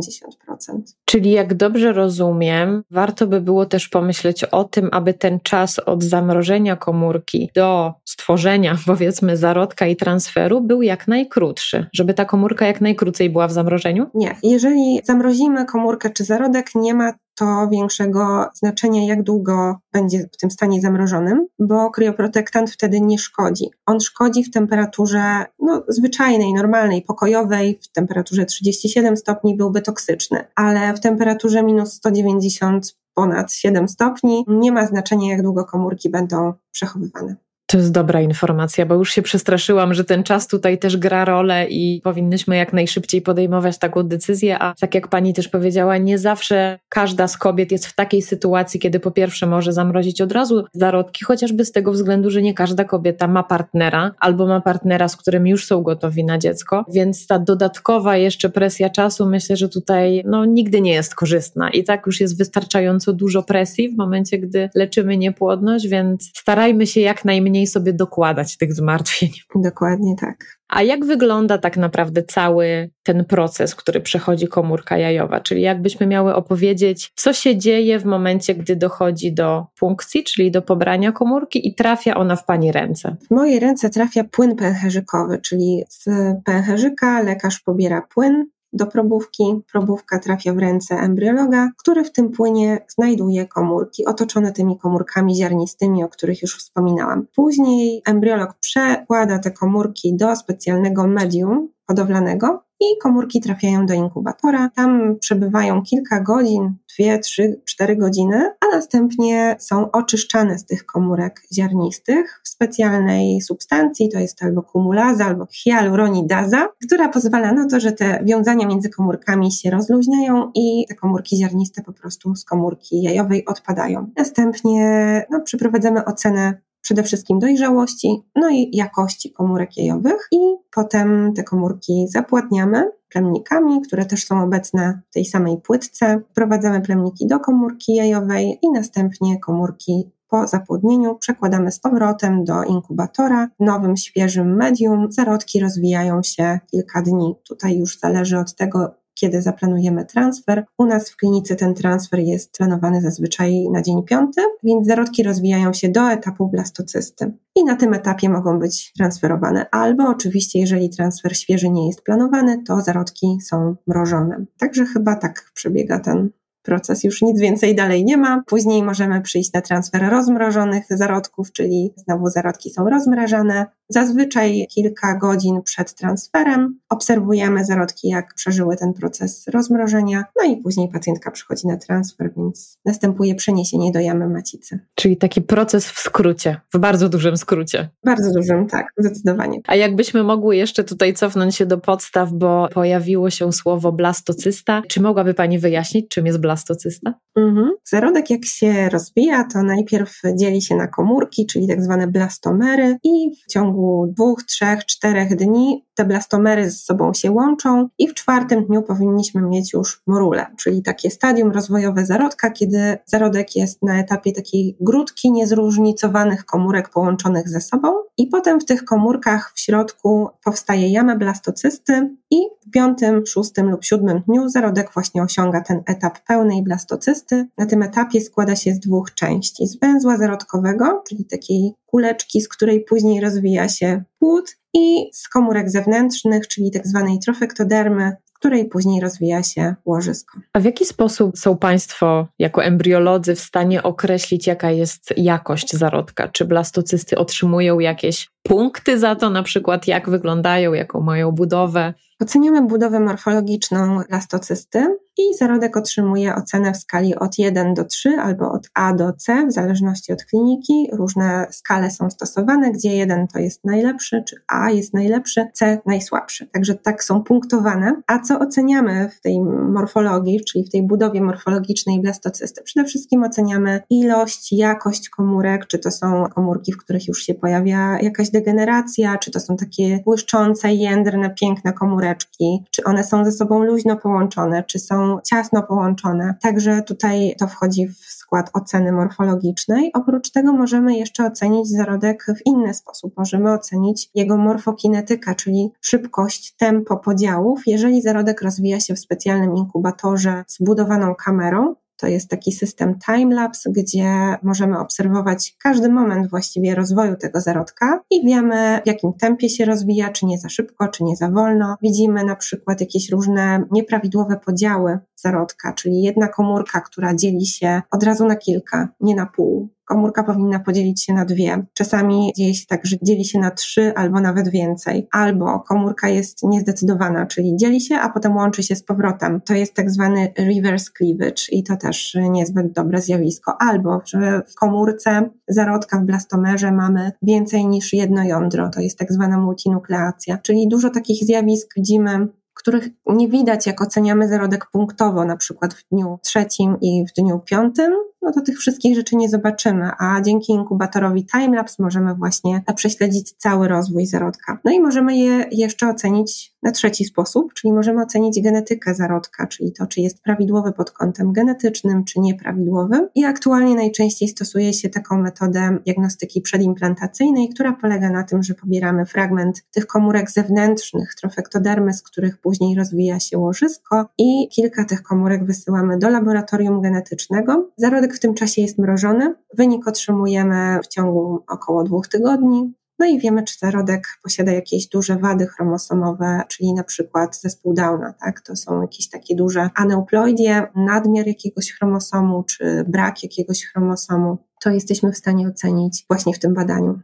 Czyli 1.05 1.31
jak 1.31 1.55
dobrze 1.55 1.92
rozumiem, 1.92 2.83
warto 2.90 3.26
by 3.26 3.40
było 3.40 3.66
też 3.66 3.88
pomyśleć 3.88 4.44
o 4.44 4.64
tym, 4.64 4.88
aby 4.92 5.14
ten 5.14 5.40
czas 5.40 5.78
od 5.78 6.05
zamrożenia 6.05 6.76
komórki 6.76 7.50
do 7.55 7.92
stworzenia, 8.05 8.76
powiedzmy, 8.87 9.37
zarodka 9.37 9.87
i 9.87 9.96
transferu 9.96 10.61
był 10.61 10.83
jak 10.83 11.09
najkrótszy, 11.09 11.87
żeby 11.92 12.14
ta 12.14 12.24
komórka 12.24 12.66
jak 12.66 12.81
najkrócej 12.81 13.31
była 13.31 13.48
w 13.48 13.52
zamrożeniu? 13.52 14.07
Nie. 14.14 14.37
Jeżeli 14.42 15.00
zamrozimy 15.05 15.66
komórkę 15.66 16.11
czy 16.11 16.24
zarodek, 16.24 16.70
nie 16.74 16.94
ma 16.94 17.12
to 17.42 17.68
większego 17.68 18.50
znaczenia, 18.55 19.07
jak 19.07 19.22
długo 19.22 19.78
będzie 19.92 20.28
w 20.33 20.37
tym 20.37 20.50
stanie 20.50 20.81
zamrożonym, 20.81 21.46
bo 21.59 21.90
krioprotektant 21.90 22.70
wtedy 22.70 23.00
nie 23.00 23.18
szkodzi. 23.18 23.70
On 23.87 24.00
szkodzi 24.00 24.44
w 24.44 24.50
temperaturze 24.50 25.44
no, 25.59 25.85
zwyczajnej, 25.88 26.52
normalnej, 26.55 27.02
pokojowej, 27.02 27.78
w 27.83 27.92
temperaturze 27.92 28.44
37 28.44 29.16
stopni 29.16 29.57
byłby 29.57 29.83
toksyczny, 29.83 30.44
ale 30.55 30.94
w 30.94 31.00
temperaturze 31.00 31.62
minus 31.62 31.92
190 31.92 32.96
ponad 33.14 33.52
7 33.52 33.88
stopni 33.88 34.44
nie 34.48 34.72
ma 34.72 34.87
znaczenia, 34.87 35.31
jak 35.31 35.42
długo 35.42 35.64
komórki 35.64 36.11
będą 36.11 36.52
przechowywane. 36.72 37.37
To 37.72 37.78
jest 37.78 37.92
dobra 37.92 38.20
informacja, 38.20 38.87
bo 38.87 38.94
już 38.94 39.12
się 39.12 39.22
przestraszyłam, 39.22 39.94
że 39.94 40.04
ten 40.04 40.22
czas 40.22 40.46
tutaj 40.46 40.78
też 40.78 40.96
gra 40.96 41.24
rolę 41.24 41.66
i 41.68 42.00
powinnyśmy 42.04 42.56
jak 42.56 42.72
najszybciej 42.72 43.22
podejmować 43.22 43.78
taką 43.78 44.02
decyzję. 44.02 44.58
A 44.58 44.74
tak 44.80 44.94
jak 44.94 45.08
pani 45.08 45.35
też 45.35 45.48
powiedziała, 45.48 45.98
nie 45.98 46.18
zawsze 46.18 46.78
każda 46.88 47.28
z 47.28 47.37
kobiet 47.37 47.72
jest 47.72 47.87
w 47.87 47.94
takiej 47.94 48.22
sytuacji, 48.22 48.80
kiedy 48.80 49.00
po 49.00 49.11
pierwsze 49.11 49.46
może 49.46 49.72
zamrozić 49.72 50.20
od 50.20 50.32
razu 50.32 50.64
zarodki, 50.72 51.24
chociażby 51.24 51.64
z 51.64 51.72
tego 51.72 51.92
względu, 51.92 52.30
że 52.30 52.42
nie 52.42 52.54
każda 52.54 52.85
kobieta 52.85 53.28
ma 53.28 53.42
partnera 53.42 54.14
albo 54.18 54.46
ma 54.46 54.61
partnera, 54.61 55.08
z 55.08 55.16
którym 55.16 55.46
już 55.46 55.66
są 55.66 55.82
gotowi 55.82 56.24
na 56.24 56.38
dziecko. 56.38 56.85
Więc 56.88 57.26
ta 57.26 57.38
dodatkowa 57.38 58.16
jeszcze 58.16 58.50
presja 58.50 58.90
czasu 58.90 59.26
myślę, 59.26 59.56
że 59.56 59.68
tutaj 59.68 60.22
no, 60.26 60.44
nigdy 60.44 60.80
nie 60.80 60.92
jest 60.92 61.14
korzystna. 61.14 61.70
I 61.70 61.85
tak 61.85 62.06
już 62.06 62.20
jest 62.20 62.38
wystarczająco 62.38 63.12
dużo 63.12 63.42
presji 63.42 63.88
w 63.88 63.96
momencie, 63.96 64.38
gdy 64.38 64.70
leczymy 64.74 65.16
niepłodność, 65.16 65.88
więc 65.88 66.30
starajmy 66.37 66.87
się 66.87 67.00
jak 67.00 67.24
najmniej 67.24 67.62
mniej 67.62 67.66
sobie 67.66 67.92
dokładać 67.92 68.57
tych 68.57 68.75
zmartwień. 68.75 69.31
Dokładnie 69.55 70.14
tak. 70.20 70.59
A 70.68 70.83
jak 70.83 71.05
wygląda 71.05 71.59
tak 71.59 71.77
naprawdę 71.77 72.22
cały 72.22 72.90
ten 73.03 73.25
proces, 73.25 73.75
który 73.75 74.01
przechodzi 74.01 74.48
komórka 74.48 74.98
jajowa? 74.98 75.40
Czyli 75.40 75.62
jakbyśmy 75.62 76.07
miały 76.07 76.35
opowiedzieć, 76.35 77.12
co 77.14 77.33
się 77.33 77.59
dzieje 77.59 77.98
w 77.98 78.05
momencie, 78.05 78.55
gdy 78.55 78.77
dochodzi 78.77 79.33
do 79.33 79.66
punkcji, 79.79 80.25
czyli 80.25 80.51
do 80.51 80.62
pobrania 80.62 81.12
komórki 81.12 81.68
i 81.68 81.75
trafia 81.75 82.14
ona 82.14 82.37
w 82.37 82.44
Pani 82.44 82.72
ręce? 82.72 83.16
W 83.27 83.31
moje 83.31 83.61
ręce 83.61 83.90
trafia 83.90 84.25
płyn 84.25 84.57
pęcherzykowy, 84.57 85.38
czyli 85.38 85.83
z 85.88 86.05
pęcherzyka 86.44 87.22
lekarz 87.22 87.61
pobiera 87.61 88.03
płyn, 88.14 88.46
do 88.72 88.87
probówki. 88.87 89.61
Probówka 89.72 90.18
trafia 90.18 90.54
w 90.54 90.58
ręce 90.58 90.94
embriologa, 90.94 91.70
który 91.78 92.04
w 92.04 92.12
tym 92.12 92.30
płynie 92.30 92.78
znajduje 92.88 93.46
komórki 93.46 94.06
otoczone 94.06 94.52
tymi 94.52 94.78
komórkami 94.78 95.37
ziarnistymi, 95.37 96.04
o 96.04 96.08
których 96.08 96.42
już 96.42 96.58
wspominałam. 96.58 97.26
Później 97.37 98.02
embriolog 98.06 98.54
przekłada 98.61 99.38
te 99.38 99.50
komórki 99.50 100.16
do 100.16 100.37
specjalnego 100.37 101.06
medium 101.06 101.68
hodowlanego 101.92 102.64
i 102.81 102.98
komórki 103.02 103.40
trafiają 103.40 103.87
do 103.87 103.94
inkubatora. 103.94 104.70
Tam 104.76 105.16
przebywają 105.20 105.83
kilka 105.83 106.20
godzin, 106.20 106.74
dwie, 106.94 107.18
trzy, 107.18 107.61
cztery 107.64 107.96
godziny, 107.96 108.50
a 108.61 108.76
następnie 108.76 109.57
są 109.59 109.90
oczyszczane 109.90 110.59
z 110.59 110.64
tych 110.64 110.87
komórek 110.87 111.42
ziarnistych 111.55 112.40
w 112.44 112.48
specjalnej 112.48 113.40
substancji, 113.40 114.09
to 114.09 114.18
jest 114.18 114.42
albo 114.42 114.62
kumulaza, 114.62 115.24
albo 115.24 115.46
hialuronidaza, 115.52 116.68
która 116.87 117.09
pozwala 117.09 117.52
na 117.52 117.68
to, 117.68 117.81
że 117.81 117.92
te 117.92 118.20
wiązania 118.24 118.66
między 118.66 118.90
komórkami 118.90 119.52
się 119.52 119.70
rozluźniają 119.70 120.50
i 120.55 120.85
te 120.88 120.94
komórki 120.94 121.37
ziarniste 121.37 121.83
po 121.83 121.92
prostu 121.92 122.35
z 122.35 122.44
komórki 122.44 123.02
jajowej 123.02 123.44
odpadają. 123.44 124.11
Następnie 124.16 124.83
no, 125.31 125.40
przeprowadzamy 125.40 126.05
ocenę 126.05 126.55
przede 126.83 127.03
wszystkim 127.03 127.38
dojrzałości, 127.38 128.23
no 128.37 128.51
i 128.51 128.71
jakości 128.73 129.33
komórek 129.33 129.77
jajowych 129.77 130.29
i 130.33 130.38
potem 130.75 131.33
te 131.37 131.45
komórki 131.45 132.07
zapładniamy 132.09 132.90
plemnikami, 133.09 133.83
które 133.83 134.05
też 134.05 134.27
są 134.27 134.42
obecne 134.42 135.01
w 135.11 135.14
tej 135.14 135.25
samej 135.25 135.61
płytce. 135.61 136.21
Wprowadzamy 136.31 136.81
plemniki 136.81 137.27
do 137.27 137.40
komórki 137.40 137.95
jajowej 137.95 138.59
i 138.62 138.71
następnie 138.71 139.40
komórki 139.40 140.11
po 140.29 140.47
zapłodnieniu 140.47 141.14
przekładamy 141.14 141.73
z 141.73 141.81
powrotem 141.81 142.45
do 142.45 142.64
inkubatora 142.64 143.49
w 143.61 143.64
nowym, 143.64 143.97
świeżym 143.97 144.57
medium. 144.57 145.12
Zarodki 145.12 145.61
rozwijają 145.61 146.23
się 146.23 146.59
kilka 146.71 147.03
dni. 147.03 147.35
Tutaj 147.49 147.79
już 147.79 147.99
zależy 147.99 148.38
od 148.38 148.55
tego, 148.55 148.95
kiedy 149.14 149.42
zaplanujemy 149.42 150.05
transfer. 150.05 150.64
U 150.79 150.87
nas 150.87 151.11
w 151.11 151.16
klinice 151.16 151.57
ten 151.57 151.75
transfer 151.75 152.20
jest 152.20 152.57
planowany 152.59 153.01
zazwyczaj 153.01 153.68
na 153.72 153.83
dzień 153.83 154.03
piąty, 154.03 154.42
więc 154.62 154.87
zarodki 154.87 155.22
rozwijają 155.22 155.72
się 155.72 155.88
do 155.88 156.11
etapu 156.11 156.48
blastocysty. 156.48 157.33
I 157.57 157.64
na 157.64 157.77
tym 157.77 157.94
etapie 157.94 158.29
mogą 158.29 158.59
być 158.59 158.92
transferowane. 158.92 159.66
Albo 159.70 160.09
oczywiście, 160.09 160.59
jeżeli 160.59 160.90
transfer 160.90 161.37
świeży 161.37 161.70
nie 161.70 161.87
jest 161.87 162.03
planowany, 162.03 162.62
to 162.66 162.81
zarodki 162.81 163.38
są 163.40 163.77
mrożone. 163.87 164.44
Także 164.59 164.87
chyba 164.87 165.16
tak 165.16 165.51
przebiega 165.55 166.01
ten 166.01 166.31
proces 166.62 167.05
już 167.05 167.22
nic 167.22 167.40
więcej 167.40 167.75
dalej 167.75 168.05
nie 168.05 168.16
ma. 168.16 168.42
Później 168.46 168.83
możemy 168.83 169.20
przyjść 169.20 169.53
na 169.53 169.61
transfer 169.61 170.11
rozmrożonych 170.11 170.85
zarodków, 170.90 171.53
czyli 171.53 171.94
znowu 171.96 172.29
zarodki 172.29 172.70
są 172.70 172.90
rozmrażane. 172.90 173.66
Zazwyczaj 173.92 174.66
kilka 174.74 175.18
godzin 175.18 175.62
przed 175.62 175.94
transferem 175.94 176.78
obserwujemy 176.88 177.64
zarodki, 177.64 178.09
jak 178.09 178.35
przeżyły 178.35 178.76
ten 178.76 178.92
proces 178.92 179.44
rozmrożenia, 179.48 180.24
no 180.40 180.52
i 180.52 180.57
później 180.57 180.88
pacjentka 180.88 181.31
przychodzi 181.31 181.66
na 181.66 181.76
transfer, 181.76 182.33
więc 182.37 182.78
następuje 182.85 183.35
przeniesienie 183.35 183.92
do 183.92 184.00
jamy 184.00 184.28
macicy. 184.28 184.81
Czyli 184.94 185.16
taki 185.16 185.42
proces 185.42 185.87
w 185.87 185.98
skrócie, 185.98 186.61
w 186.74 186.78
bardzo 186.78 187.09
dużym 187.09 187.37
skrócie. 187.37 187.88
Bardzo 188.05 188.33
dużym, 188.33 188.66
tak, 188.66 188.87
zdecydowanie. 188.98 189.61
A 189.66 189.76
jakbyśmy 189.76 190.22
mogły 190.22 190.57
jeszcze 190.57 190.85
tutaj 190.85 191.14
cofnąć 191.14 191.57
się 191.57 191.66
do 191.66 191.78
podstaw, 191.78 192.33
bo 192.33 192.68
pojawiło 192.74 193.31
się 193.31 193.52
słowo 193.52 193.92
blastocysta. 193.92 194.83
Czy 194.88 195.02
mogłaby 195.02 195.35
Pani 195.35 195.59
wyjaśnić, 195.59 196.09
czym 196.09 196.26
jest 196.26 196.40
blastocysta? 196.40 197.14
Mhm. 197.37 197.70
Zarodek 197.85 198.31
jak 198.31 198.44
się 198.44 198.88
rozwija, 198.88 199.44
to 199.52 199.62
najpierw 199.62 200.20
dzieli 200.35 200.62
się 200.62 200.76
na 200.76 200.87
komórki, 200.87 201.46
czyli 201.46 201.68
tak 201.68 201.83
zwane 201.83 202.07
blastomery 202.07 202.96
i 203.05 203.31
w 203.42 203.52
ciągu 203.52 203.82
ciągu 203.83 204.12
dwóch, 204.16 204.42
trzech, 204.42 204.87
czterech 204.87 205.37
dni 205.37 205.87
te 205.95 206.05
blastomery 206.05 206.71
ze 206.71 206.77
sobą 206.77 207.12
się 207.14 207.31
łączą 207.31 207.88
i 207.99 208.09
w 208.09 208.14
czwartym 208.14 208.64
dniu 208.64 208.83
powinniśmy 208.83 209.42
mieć 209.42 209.73
już 209.73 210.03
morule, 210.07 210.47
czyli 210.59 210.83
takie 210.83 211.11
stadium 211.11 211.51
rozwojowe 211.51 212.07
zarodka, 212.07 212.51
kiedy 212.51 212.99
zarodek 213.07 213.57
jest 213.57 213.83
na 213.83 214.01
etapie 214.01 214.33
takiej 214.33 214.77
grudki 214.81 215.33
niezróżnicowanych 215.33 216.45
komórek 216.45 216.90
połączonych 216.90 217.49
ze 217.49 217.61
sobą 217.61 217.92
i 218.18 218.27
potem 218.27 218.61
w 218.61 218.64
tych 218.64 218.85
komórkach 218.85 219.53
w 219.55 219.61
środku 219.61 220.29
powstaje 220.44 220.88
jama 220.88 221.16
blastocysty 221.16 222.16
i 222.31 222.37
w 222.66 222.70
piątym, 222.70 223.27
szóstym 223.27 223.70
lub 223.70 223.85
siódmym 223.85 224.22
dniu 224.29 224.48
zarodek 224.48 224.90
właśnie 224.94 225.22
osiąga 225.22 225.61
ten 225.61 225.83
etap 225.87 226.18
pełnej 226.27 226.62
blastocysty. 226.62 227.48
Na 227.59 227.66
tym 227.66 227.83
etapie 227.83 228.20
składa 228.20 228.57
się 228.57 228.75
z 228.75 228.81
dwóch 228.81 229.14
części, 229.14 229.66
z 229.66 229.79
węzła 229.81 230.16
zarodkowego, 230.16 231.03
czyli 231.09 231.25
takiej 231.25 231.75
kuleczki, 231.87 232.40
z 232.40 232.48
której 232.48 232.85
później 232.85 233.20
rozwija 233.20 233.68
się 233.68 234.03
płód 234.18 234.57
i 234.75 235.11
z 235.12 235.29
komórek 235.29 235.70
zewnętrznych, 235.70 236.48
czyli 236.48 236.70
tak 236.70 236.87
zwanej 236.87 237.18
trofektodermy, 237.18 238.16
której 238.42 238.64
później 238.64 239.00
rozwija 239.00 239.42
się 239.42 239.74
łożysko. 239.85 240.40
A 240.52 240.61
w 240.61 240.64
jaki 240.64 240.85
sposób 240.87 241.38
są 241.38 241.57
Państwo 241.57 242.28
jako 242.38 242.64
embriolodzy 242.64 243.35
w 243.35 243.40
stanie 243.40 243.83
określić, 243.83 244.46
jaka 244.46 244.70
jest 244.70 245.14
jakość 245.16 245.72
zarodka? 245.72 246.28
Czy 246.28 246.44
blastocysty 246.44 247.18
otrzymują 247.18 247.78
jakieś 247.78 248.31
punkty 248.42 248.98
za 248.98 249.16
to, 249.16 249.31
na 249.31 249.42
przykład 249.42 249.87
jak 249.87 250.11
wyglądają, 250.11 250.72
jaką 250.72 251.00
mają 251.00 251.33
budowę? 251.33 251.94
Oceniamy 252.22 252.62
budowę 252.62 253.00
morfologiczną 253.00 254.02
blastocysty 254.09 254.98
i 255.18 255.37
zarodek 255.38 255.76
otrzymuje 255.76 256.35
ocenę 256.35 256.72
w 256.72 256.76
skali 256.76 257.14
od 257.14 257.38
1 257.38 257.74
do 257.74 257.85
3 257.85 258.11
albo 258.11 258.52
od 258.52 258.70
A 258.74 258.94
do 258.94 259.12
C, 259.12 259.46
w 259.46 259.52
zależności 259.52 260.12
od 260.12 260.24
kliniki. 260.24 260.88
Różne 260.92 261.46
skale 261.50 261.90
są 261.90 262.11
stosowane, 262.11 262.72
gdzie 262.72 262.96
1 262.96 263.28
to 263.28 263.38
jest 263.38 263.64
najlepszy, 263.64 264.22
czy 264.28 264.37
A 264.48 264.70
jest 264.70 264.94
najlepszy, 264.94 265.50
C 265.55 265.78
najsłabszy. 265.87 266.46
Także 266.46 266.74
tak 266.74 267.05
są 267.05 267.22
punktowane. 267.22 268.02
A 268.07 268.18
co 268.18 268.38
oceniamy 268.38 269.09
w 269.09 269.20
tej 269.20 269.40
morfologii, 269.72 270.44
czyli 270.44 270.64
w 270.64 270.70
tej 270.70 270.87
budowie 270.87 271.20
morfologicznej 271.22 272.00
blastocysty? 272.00 272.62
Przede 272.62 272.88
wszystkim 272.88 273.22
oceniamy 273.24 273.83
ilość, 273.90 274.52
jakość 274.52 275.09
komórek, 275.09 275.66
czy 275.66 275.78
to 275.78 275.90
są 275.90 276.24
komórki, 276.35 276.72
w 276.72 276.76
których 276.76 277.09
już 277.09 277.22
się 277.22 277.35
pojawia 277.35 277.98
jakaś 278.00 278.31
degeneracja, 278.33 279.18
czy 279.18 279.31
to 279.31 279.40
są 279.40 279.57
takie 279.57 279.99
błyszczące, 280.05 280.73
jędrne, 280.73 281.35
piękne 281.40 281.73
komóreczki, 281.73 282.64
czy 282.71 282.85
one 282.85 283.05
są 283.05 283.25
ze 283.25 283.33
sobą 283.33 283.64
luźno 283.64 283.97
połączone, 283.97 284.64
czy 284.64 284.79
są 284.79 285.18
ciasno 285.25 285.62
połączone. 285.62 286.35
Także 286.42 286.83
tutaj 286.83 287.35
to 287.38 287.47
wchodzi 287.47 287.88
w 287.88 287.97
skład 287.97 288.51
oceny 288.53 288.92
morfologicznej. 288.92 289.90
Oprócz 289.95 290.31
tego 290.31 290.53
możemy 290.53 290.97
jeszcze 290.97 291.27
ocenić 291.27 291.68
zarodek 291.68 292.27
w 292.38 292.47
inny 292.47 292.75
sposób. 292.75 293.14
Możemy 293.16 293.53
ocenić 293.53 294.11
jego 294.14 294.37
morfokinetykę, 294.37 295.35
czyli 295.35 295.71
szybkość, 295.81 296.57
tempo 296.57 296.97
podziałów, 296.97 297.62
jeżeli 297.66 298.03
zarodek 298.03 298.42
rozwija 298.42 298.81
się 298.81 298.95
w 298.95 298.99
specjalnym 298.99 299.57
inkubatorze 299.57 300.45
z 300.47 300.59
budowaną 300.59 301.14
kamerą. 301.14 301.75
To 302.02 302.08
jest 302.08 302.30
taki 302.30 302.52
system 302.52 302.98
timelapse, 303.06 303.70
gdzie 303.70 304.36
możemy 304.42 304.78
obserwować 304.78 305.56
każdy 305.58 305.88
moment 305.88 306.30
właściwie 306.30 306.74
rozwoju 306.74 307.16
tego 307.16 307.40
zarodka 307.40 308.00
i 308.10 308.26
wiemy, 308.26 308.80
w 308.84 308.86
jakim 308.86 309.12
tempie 309.12 309.48
się 309.48 309.64
rozwija, 309.64 310.10
czy 310.10 310.26
nie 310.26 310.38
za 310.38 310.48
szybko, 310.48 310.88
czy 310.88 311.04
nie 311.04 311.16
za 311.16 311.30
wolno. 311.30 311.76
Widzimy 311.82 312.24
na 312.24 312.36
przykład 312.36 312.80
jakieś 312.80 313.10
różne 313.10 313.64
nieprawidłowe 313.70 314.36
podziały 314.44 314.98
zarodka, 315.16 315.72
czyli 315.72 316.02
jedna 316.02 316.28
komórka, 316.28 316.80
która 316.80 317.14
dzieli 317.14 317.46
się 317.46 317.82
od 317.90 318.02
razu 318.02 318.26
na 318.26 318.36
kilka, 318.36 318.88
nie 319.00 319.14
na 319.14 319.26
pół 319.26 319.68
komórka 319.85 320.25
powinna 320.25 320.61
podzielić 320.61 321.05
się 321.05 321.14
na 321.14 321.25
dwie. 321.25 321.66
Czasami 321.75 322.33
dzieje 322.37 322.55
się 322.55 322.66
tak, 322.66 322.87
że 322.87 322.97
dzieli 323.03 323.25
się 323.25 323.38
na 323.38 323.51
trzy 323.51 323.95
albo 323.95 324.21
nawet 324.21 324.49
więcej. 324.49 325.09
Albo 325.12 325.61
komórka 325.61 326.09
jest 326.09 326.42
niezdecydowana, 326.42 327.27
czyli 327.27 327.57
dzieli 327.57 327.81
się, 327.81 327.95
a 327.95 328.09
potem 328.09 328.37
łączy 328.37 328.62
się 328.62 328.77
z 328.77 328.83
powrotem. 328.83 329.40
To 329.47 329.55
jest 329.55 329.75
tak 329.75 329.90
zwany 329.90 330.33
reverse 330.38 330.90
cleavage 330.99 331.42
i 331.51 331.64
to 331.64 331.77
też 331.77 332.16
niezbyt 332.31 332.73
dobre 332.73 333.01
zjawisko. 333.01 333.57
Albo, 333.61 334.01
że 334.05 334.42
w 334.49 334.55
komórce 334.55 335.31
zarodka 335.49 335.99
w 335.99 336.05
blastomerze 336.05 336.73
mamy 336.73 337.12
więcej 337.23 337.66
niż 337.66 337.92
jedno 337.92 338.25
jądro. 338.25 338.71
To 338.71 338.81
jest 338.81 338.99
tak 338.99 339.12
zwana 339.12 339.38
multinukleacja. 339.38 340.38
Czyli 340.38 340.68
dużo 340.68 340.90
takich 340.90 341.24
zjawisk 341.24 341.74
widzimy 341.76 342.28
których 342.55 342.88
nie 343.07 343.28
widać, 343.28 343.66
jak 343.66 343.82
oceniamy 343.82 344.28
zarodek 344.28 344.66
punktowo, 344.72 345.24
na 345.24 345.36
przykład 345.36 345.74
w 345.74 345.88
dniu 345.88 346.18
trzecim 346.22 346.76
i 346.80 347.07
w 347.07 347.12
dniu 347.12 347.40
piątym, 347.40 347.92
no 348.22 348.32
to 348.32 348.40
tych 348.40 348.59
wszystkich 348.59 348.94
rzeczy 348.96 349.16
nie 349.16 349.28
zobaczymy, 349.28 349.90
a 349.98 350.20
dzięki 350.20 350.53
inkubatorowi 350.53 351.26
Timelapse 351.26 351.82
możemy 351.82 352.14
właśnie 352.14 352.62
prześledzić 352.76 353.32
cały 353.32 353.68
rozwój 353.68 354.07
zarodka. 354.07 354.59
No 354.64 354.72
i 354.72 354.80
możemy 354.80 355.16
je 355.16 355.46
jeszcze 355.50 355.88
ocenić 355.88 356.55
na 356.62 356.72
trzeci 356.72 357.05
sposób, 357.05 357.55
czyli 357.55 357.72
możemy 357.72 358.03
ocenić 358.03 358.42
genetykę 358.42 358.94
zarodka, 358.94 359.46
czyli 359.46 359.72
to, 359.72 359.86
czy 359.86 360.00
jest 360.00 360.22
prawidłowy 360.22 360.72
pod 360.72 360.90
kątem 360.90 361.32
genetycznym, 361.32 362.05
czy 362.05 362.20
nieprawidłowym. 362.20 363.09
I 363.14 363.24
aktualnie 363.24 363.74
najczęściej 363.74 364.28
stosuje 364.28 364.72
się 364.72 364.88
taką 364.88 365.18
metodę 365.18 365.78
diagnostyki 365.86 366.40
przedimplantacyjnej, 366.40 367.48
która 367.48 367.72
polega 367.72 368.11
na 368.11 368.24
tym, 368.24 368.42
że 368.42 368.55
pobieramy 368.55 369.07
fragment 369.07 369.64
tych 369.70 369.86
komórek 369.86 370.30
zewnętrznych, 370.30 371.14
trofektodermy, 371.14 371.92
z 371.94 372.03
których 372.03 372.38
później 372.43 372.76
rozwija 372.76 373.20
się 373.20 373.38
łożysko 373.38 374.07
i 374.18 374.49
kilka 374.49 374.84
tych 374.84 375.03
komórek 375.03 375.45
wysyłamy 375.45 375.99
do 375.99 376.09
laboratorium 376.09 376.80
genetycznego. 376.80 377.70
Zarodek 377.76 378.14
w 378.14 378.20
tym 378.20 378.34
czasie 378.34 378.62
jest 378.62 378.78
mrożony. 378.78 379.34
Wynik 379.59 379.88
otrzymujemy 379.88 380.78
w 380.84 380.88
ciągu 380.88 381.45
około 381.49 381.84
dwóch 381.84 382.09
tygodni. 382.09 382.74
No 382.99 383.07
i 383.07 383.18
wiemy, 383.18 383.43
czy 383.43 383.59
zarodek 383.59 384.07
posiada 384.22 384.53
jakieś 384.53 384.88
duże 384.88 385.16
wady 385.16 385.47
chromosomowe, 385.47 386.43
czyli 386.49 386.74
na 386.74 386.84
przykład 386.84 387.40
zespół 387.40 387.74
Downa, 387.74 388.14
tak? 388.20 388.40
To 388.40 388.57
są 388.57 388.82
jakieś 388.82 389.09
takie 389.09 389.36
duże 389.36 389.70
aneuploidie, 389.74 390.66
nadmiar 390.76 391.26
jakiegoś 391.26 391.72
chromosomu, 391.72 392.43
czy 392.43 392.84
brak 392.88 393.22
jakiegoś 393.22 393.64
chromosomu. 393.64 394.38
To 394.62 394.70
jesteśmy 394.70 395.12
w 395.12 395.16
stanie 395.16 395.49
ocenić 395.49 396.05
właśnie 396.09 396.34
w 396.34 396.38
tym 396.38 396.55
badaniu. 396.55 397.01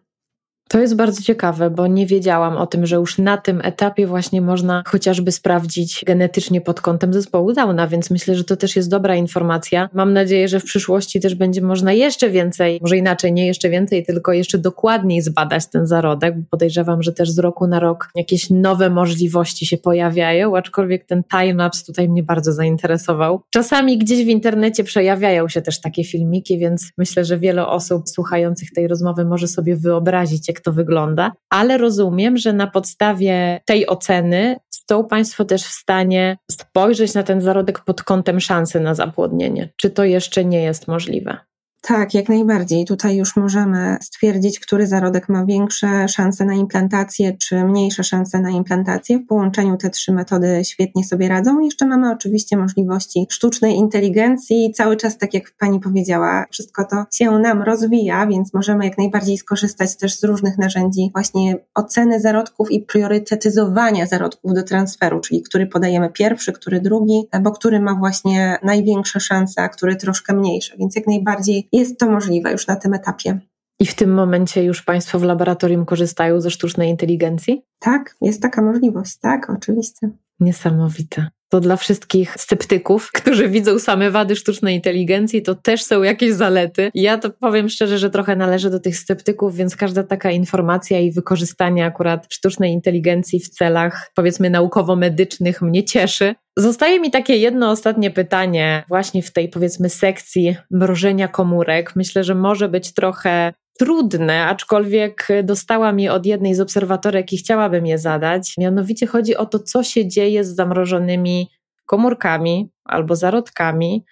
To 0.68 0.80
jest 0.80 0.96
bardzo 0.96 1.22
ciekawe, 1.22 1.70
bo 1.70 1.86
nie 1.86 2.06
wiedziałam 2.06 2.56
o 2.56 2.66
tym, 2.66 2.86
że 2.86 2.96
już 2.96 3.18
na 3.18 3.36
tym 3.36 3.60
etapie 3.64 4.06
właśnie 4.06 4.40
można 4.40 4.82
chociażby 4.86 5.32
sprawdzić 5.32 6.02
genetycznie 6.06 6.60
pod 6.60 6.80
kątem 6.80 7.12
zespołu 7.12 7.52
Downa, 7.52 7.88
więc 7.88 8.10
myślę, 8.10 8.34
że 8.34 8.44
to 8.44 8.56
też 8.56 8.76
jest 8.76 8.90
dobra 8.90 9.16
informacja. 9.16 9.88
Mam 9.92 10.12
nadzieję, 10.12 10.48
że 10.48 10.60
w 10.60 10.64
przyszłości 10.64 11.20
też 11.20 11.34
będzie 11.34 11.62
można 11.62 11.92
jeszcze 11.92 12.30
więcej, 12.30 12.78
może 12.82 12.96
inaczej, 12.96 13.32
nie 13.32 13.46
jeszcze 13.46 13.70
więcej, 13.70 14.04
tylko 14.04 14.32
jeszcze 14.32 14.58
dokładniej 14.58 15.22
zbadać 15.22 15.66
ten 15.66 15.86
zarodek, 15.86 16.38
bo 16.38 16.46
podejrzewam, 16.50 17.02
że 17.02 17.12
też 17.12 17.30
z 17.30 17.38
roku 17.38 17.66
na 17.66 17.80
rok 17.80 18.10
jakieś 18.14 18.50
nowe 18.50 18.90
możliwości 18.90 19.66
się 19.66 19.78
pojawiają, 19.78 20.56
aczkolwiek 20.56 21.04
ten 21.04 21.22
timelapse 21.24 21.84
tutaj 21.84 22.08
mnie 22.08 22.22
bardzo 22.22 22.52
zainteresował. 22.52 23.40
Czasami 23.50 23.98
gdzieś 23.98 24.24
w 24.24 24.28
internecie 24.28 24.84
przejawiają 24.84 25.48
się 25.48 25.62
też 25.62 25.80
takie 25.80 26.04
filmiki, 26.04 26.58
więc 26.58 26.90
myślę, 26.98 27.24
że 27.24 27.38
wiele 27.38 27.66
osób 27.66 28.08
słuchających 28.08 28.72
tej 28.72 28.88
rozmowy 28.88 29.24
może 29.24 29.48
sobie 29.48 29.76
wyobrazić, 29.76 30.48
jak 30.48 30.57
to 30.60 30.72
wygląda, 30.72 31.32
ale 31.50 31.78
rozumiem, 31.78 32.36
że 32.36 32.52
na 32.52 32.66
podstawie 32.66 33.60
tej 33.66 33.86
oceny 33.86 34.56
są 34.90 35.04
Państwo 35.04 35.44
też 35.44 35.62
w 35.62 35.72
stanie 35.72 36.38
spojrzeć 36.50 37.14
na 37.14 37.22
ten 37.22 37.40
zarodek 37.40 37.84
pod 37.84 38.02
kątem 38.02 38.40
szansy 38.40 38.80
na 38.80 38.94
zapłodnienie. 38.94 39.68
Czy 39.76 39.90
to 39.90 40.04
jeszcze 40.04 40.44
nie 40.44 40.62
jest 40.62 40.88
możliwe? 40.88 41.38
Tak, 41.80 42.14
jak 42.14 42.28
najbardziej. 42.28 42.84
Tutaj 42.84 43.16
już 43.16 43.36
możemy 43.36 43.96
stwierdzić, 44.00 44.60
który 44.60 44.86
zarodek 44.86 45.28
ma 45.28 45.44
większe 45.44 46.08
szanse 46.08 46.44
na 46.44 46.54
implantację, 46.54 47.36
czy 47.36 47.64
mniejsze 47.64 48.04
szanse 48.04 48.40
na 48.40 48.50
implantację. 48.50 49.18
W 49.18 49.26
połączeniu 49.26 49.76
te 49.76 49.90
trzy 49.90 50.12
metody 50.12 50.60
świetnie 50.64 51.04
sobie 51.04 51.28
radzą. 51.28 51.60
Jeszcze 51.60 51.86
mamy 51.86 52.12
oczywiście 52.12 52.56
możliwości 52.56 53.26
sztucznej 53.30 53.76
inteligencji. 53.76 54.72
Cały 54.74 54.96
czas, 54.96 55.18
tak 55.18 55.34
jak 55.34 55.52
Pani 55.58 55.80
powiedziała, 55.80 56.44
wszystko 56.50 56.84
to 56.84 57.04
się 57.12 57.30
nam 57.30 57.62
rozwija, 57.62 58.26
więc 58.26 58.54
możemy 58.54 58.84
jak 58.84 58.98
najbardziej 58.98 59.38
skorzystać 59.38 59.96
też 59.96 60.18
z 60.18 60.24
różnych 60.24 60.58
narzędzi 60.58 61.10
właśnie 61.12 61.56
oceny 61.74 62.20
zarodków 62.20 62.70
i 62.70 62.80
priorytetyzowania 62.80 64.06
zarodków 64.06 64.54
do 64.54 64.62
transferu, 64.62 65.20
czyli 65.20 65.42
który 65.42 65.66
podajemy 65.66 66.10
pierwszy, 66.10 66.52
który 66.52 66.80
drugi, 66.80 67.22
bo 67.42 67.50
który 67.50 67.80
ma 67.80 67.94
właśnie 67.94 68.58
największe 68.62 69.20
szanse, 69.20 69.62
a 69.62 69.68
który 69.68 69.96
troszkę 69.96 70.34
mniejsze. 70.34 70.76
Więc 70.78 70.96
jak 70.96 71.06
najbardziej 71.06 71.67
jest 71.72 71.98
to 71.98 72.10
możliwe 72.10 72.52
już 72.52 72.66
na 72.66 72.76
tym 72.76 72.94
etapie. 72.94 73.40
I 73.80 73.86
w 73.86 73.94
tym 73.94 74.14
momencie 74.14 74.64
już 74.64 74.82
Państwo 74.82 75.18
w 75.18 75.22
laboratorium 75.22 75.84
korzystają 75.84 76.40
ze 76.40 76.50
sztucznej 76.50 76.90
inteligencji? 76.90 77.62
Tak, 77.78 78.16
jest 78.20 78.42
taka 78.42 78.62
możliwość, 78.62 79.18
tak, 79.18 79.50
oczywiście. 79.50 80.10
Niesamowite. 80.40 81.26
To 81.48 81.60
dla 81.60 81.76
wszystkich 81.76 82.34
sceptyków, 82.38 83.12
którzy 83.12 83.48
widzą 83.48 83.78
same 83.78 84.10
wady 84.10 84.36
sztucznej 84.36 84.76
inteligencji, 84.76 85.42
to 85.42 85.54
też 85.54 85.84
są 85.84 86.02
jakieś 86.02 86.32
zalety. 86.32 86.90
Ja 86.94 87.18
to 87.18 87.30
powiem 87.30 87.68
szczerze, 87.68 87.98
że 87.98 88.10
trochę 88.10 88.36
należę 88.36 88.70
do 88.70 88.80
tych 88.80 88.96
sceptyków, 88.96 89.56
więc 89.56 89.76
każda 89.76 90.02
taka 90.02 90.30
informacja 90.30 90.98
i 90.98 91.12
wykorzystanie 91.12 91.86
akurat 91.86 92.26
sztucznej 92.30 92.72
inteligencji 92.72 93.40
w 93.40 93.48
celach, 93.48 94.10
powiedzmy, 94.14 94.50
naukowo-medycznych 94.50 95.62
mnie 95.62 95.84
cieszy. 95.84 96.34
Zostaje 96.58 97.00
mi 97.00 97.10
takie 97.10 97.36
jedno 97.36 97.70
ostatnie 97.70 98.10
pytanie, 98.10 98.84
właśnie 98.88 99.22
w 99.22 99.32
tej, 99.32 99.48
powiedzmy, 99.48 99.88
sekcji 99.88 100.56
mrożenia 100.70 101.28
komórek. 101.28 101.96
Myślę, 101.96 102.24
że 102.24 102.34
może 102.34 102.68
być 102.68 102.94
trochę 102.94 103.54
trudne, 103.78 104.46
aczkolwiek 104.46 105.28
dostałam 105.44 106.00
je 106.00 106.12
od 106.12 106.26
jednej 106.26 106.54
z 106.54 106.60
obserwatorek 106.60 107.32
i 107.32 107.36
chciałabym 107.36 107.86
je 107.86 107.98
zadać. 107.98 108.54
Mianowicie 108.58 109.06
chodzi 109.06 109.36
o 109.36 109.46
to, 109.46 109.58
co 109.58 109.82
się 109.82 110.08
dzieje 110.08 110.44
z 110.44 110.54
zamrożonymi 110.54 111.48
komórkami 111.86 112.70
albo 112.84 113.16
zarodkami 113.16 114.04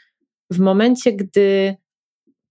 w 0.51 0.59
momencie, 0.59 1.13
gdy 1.13 1.77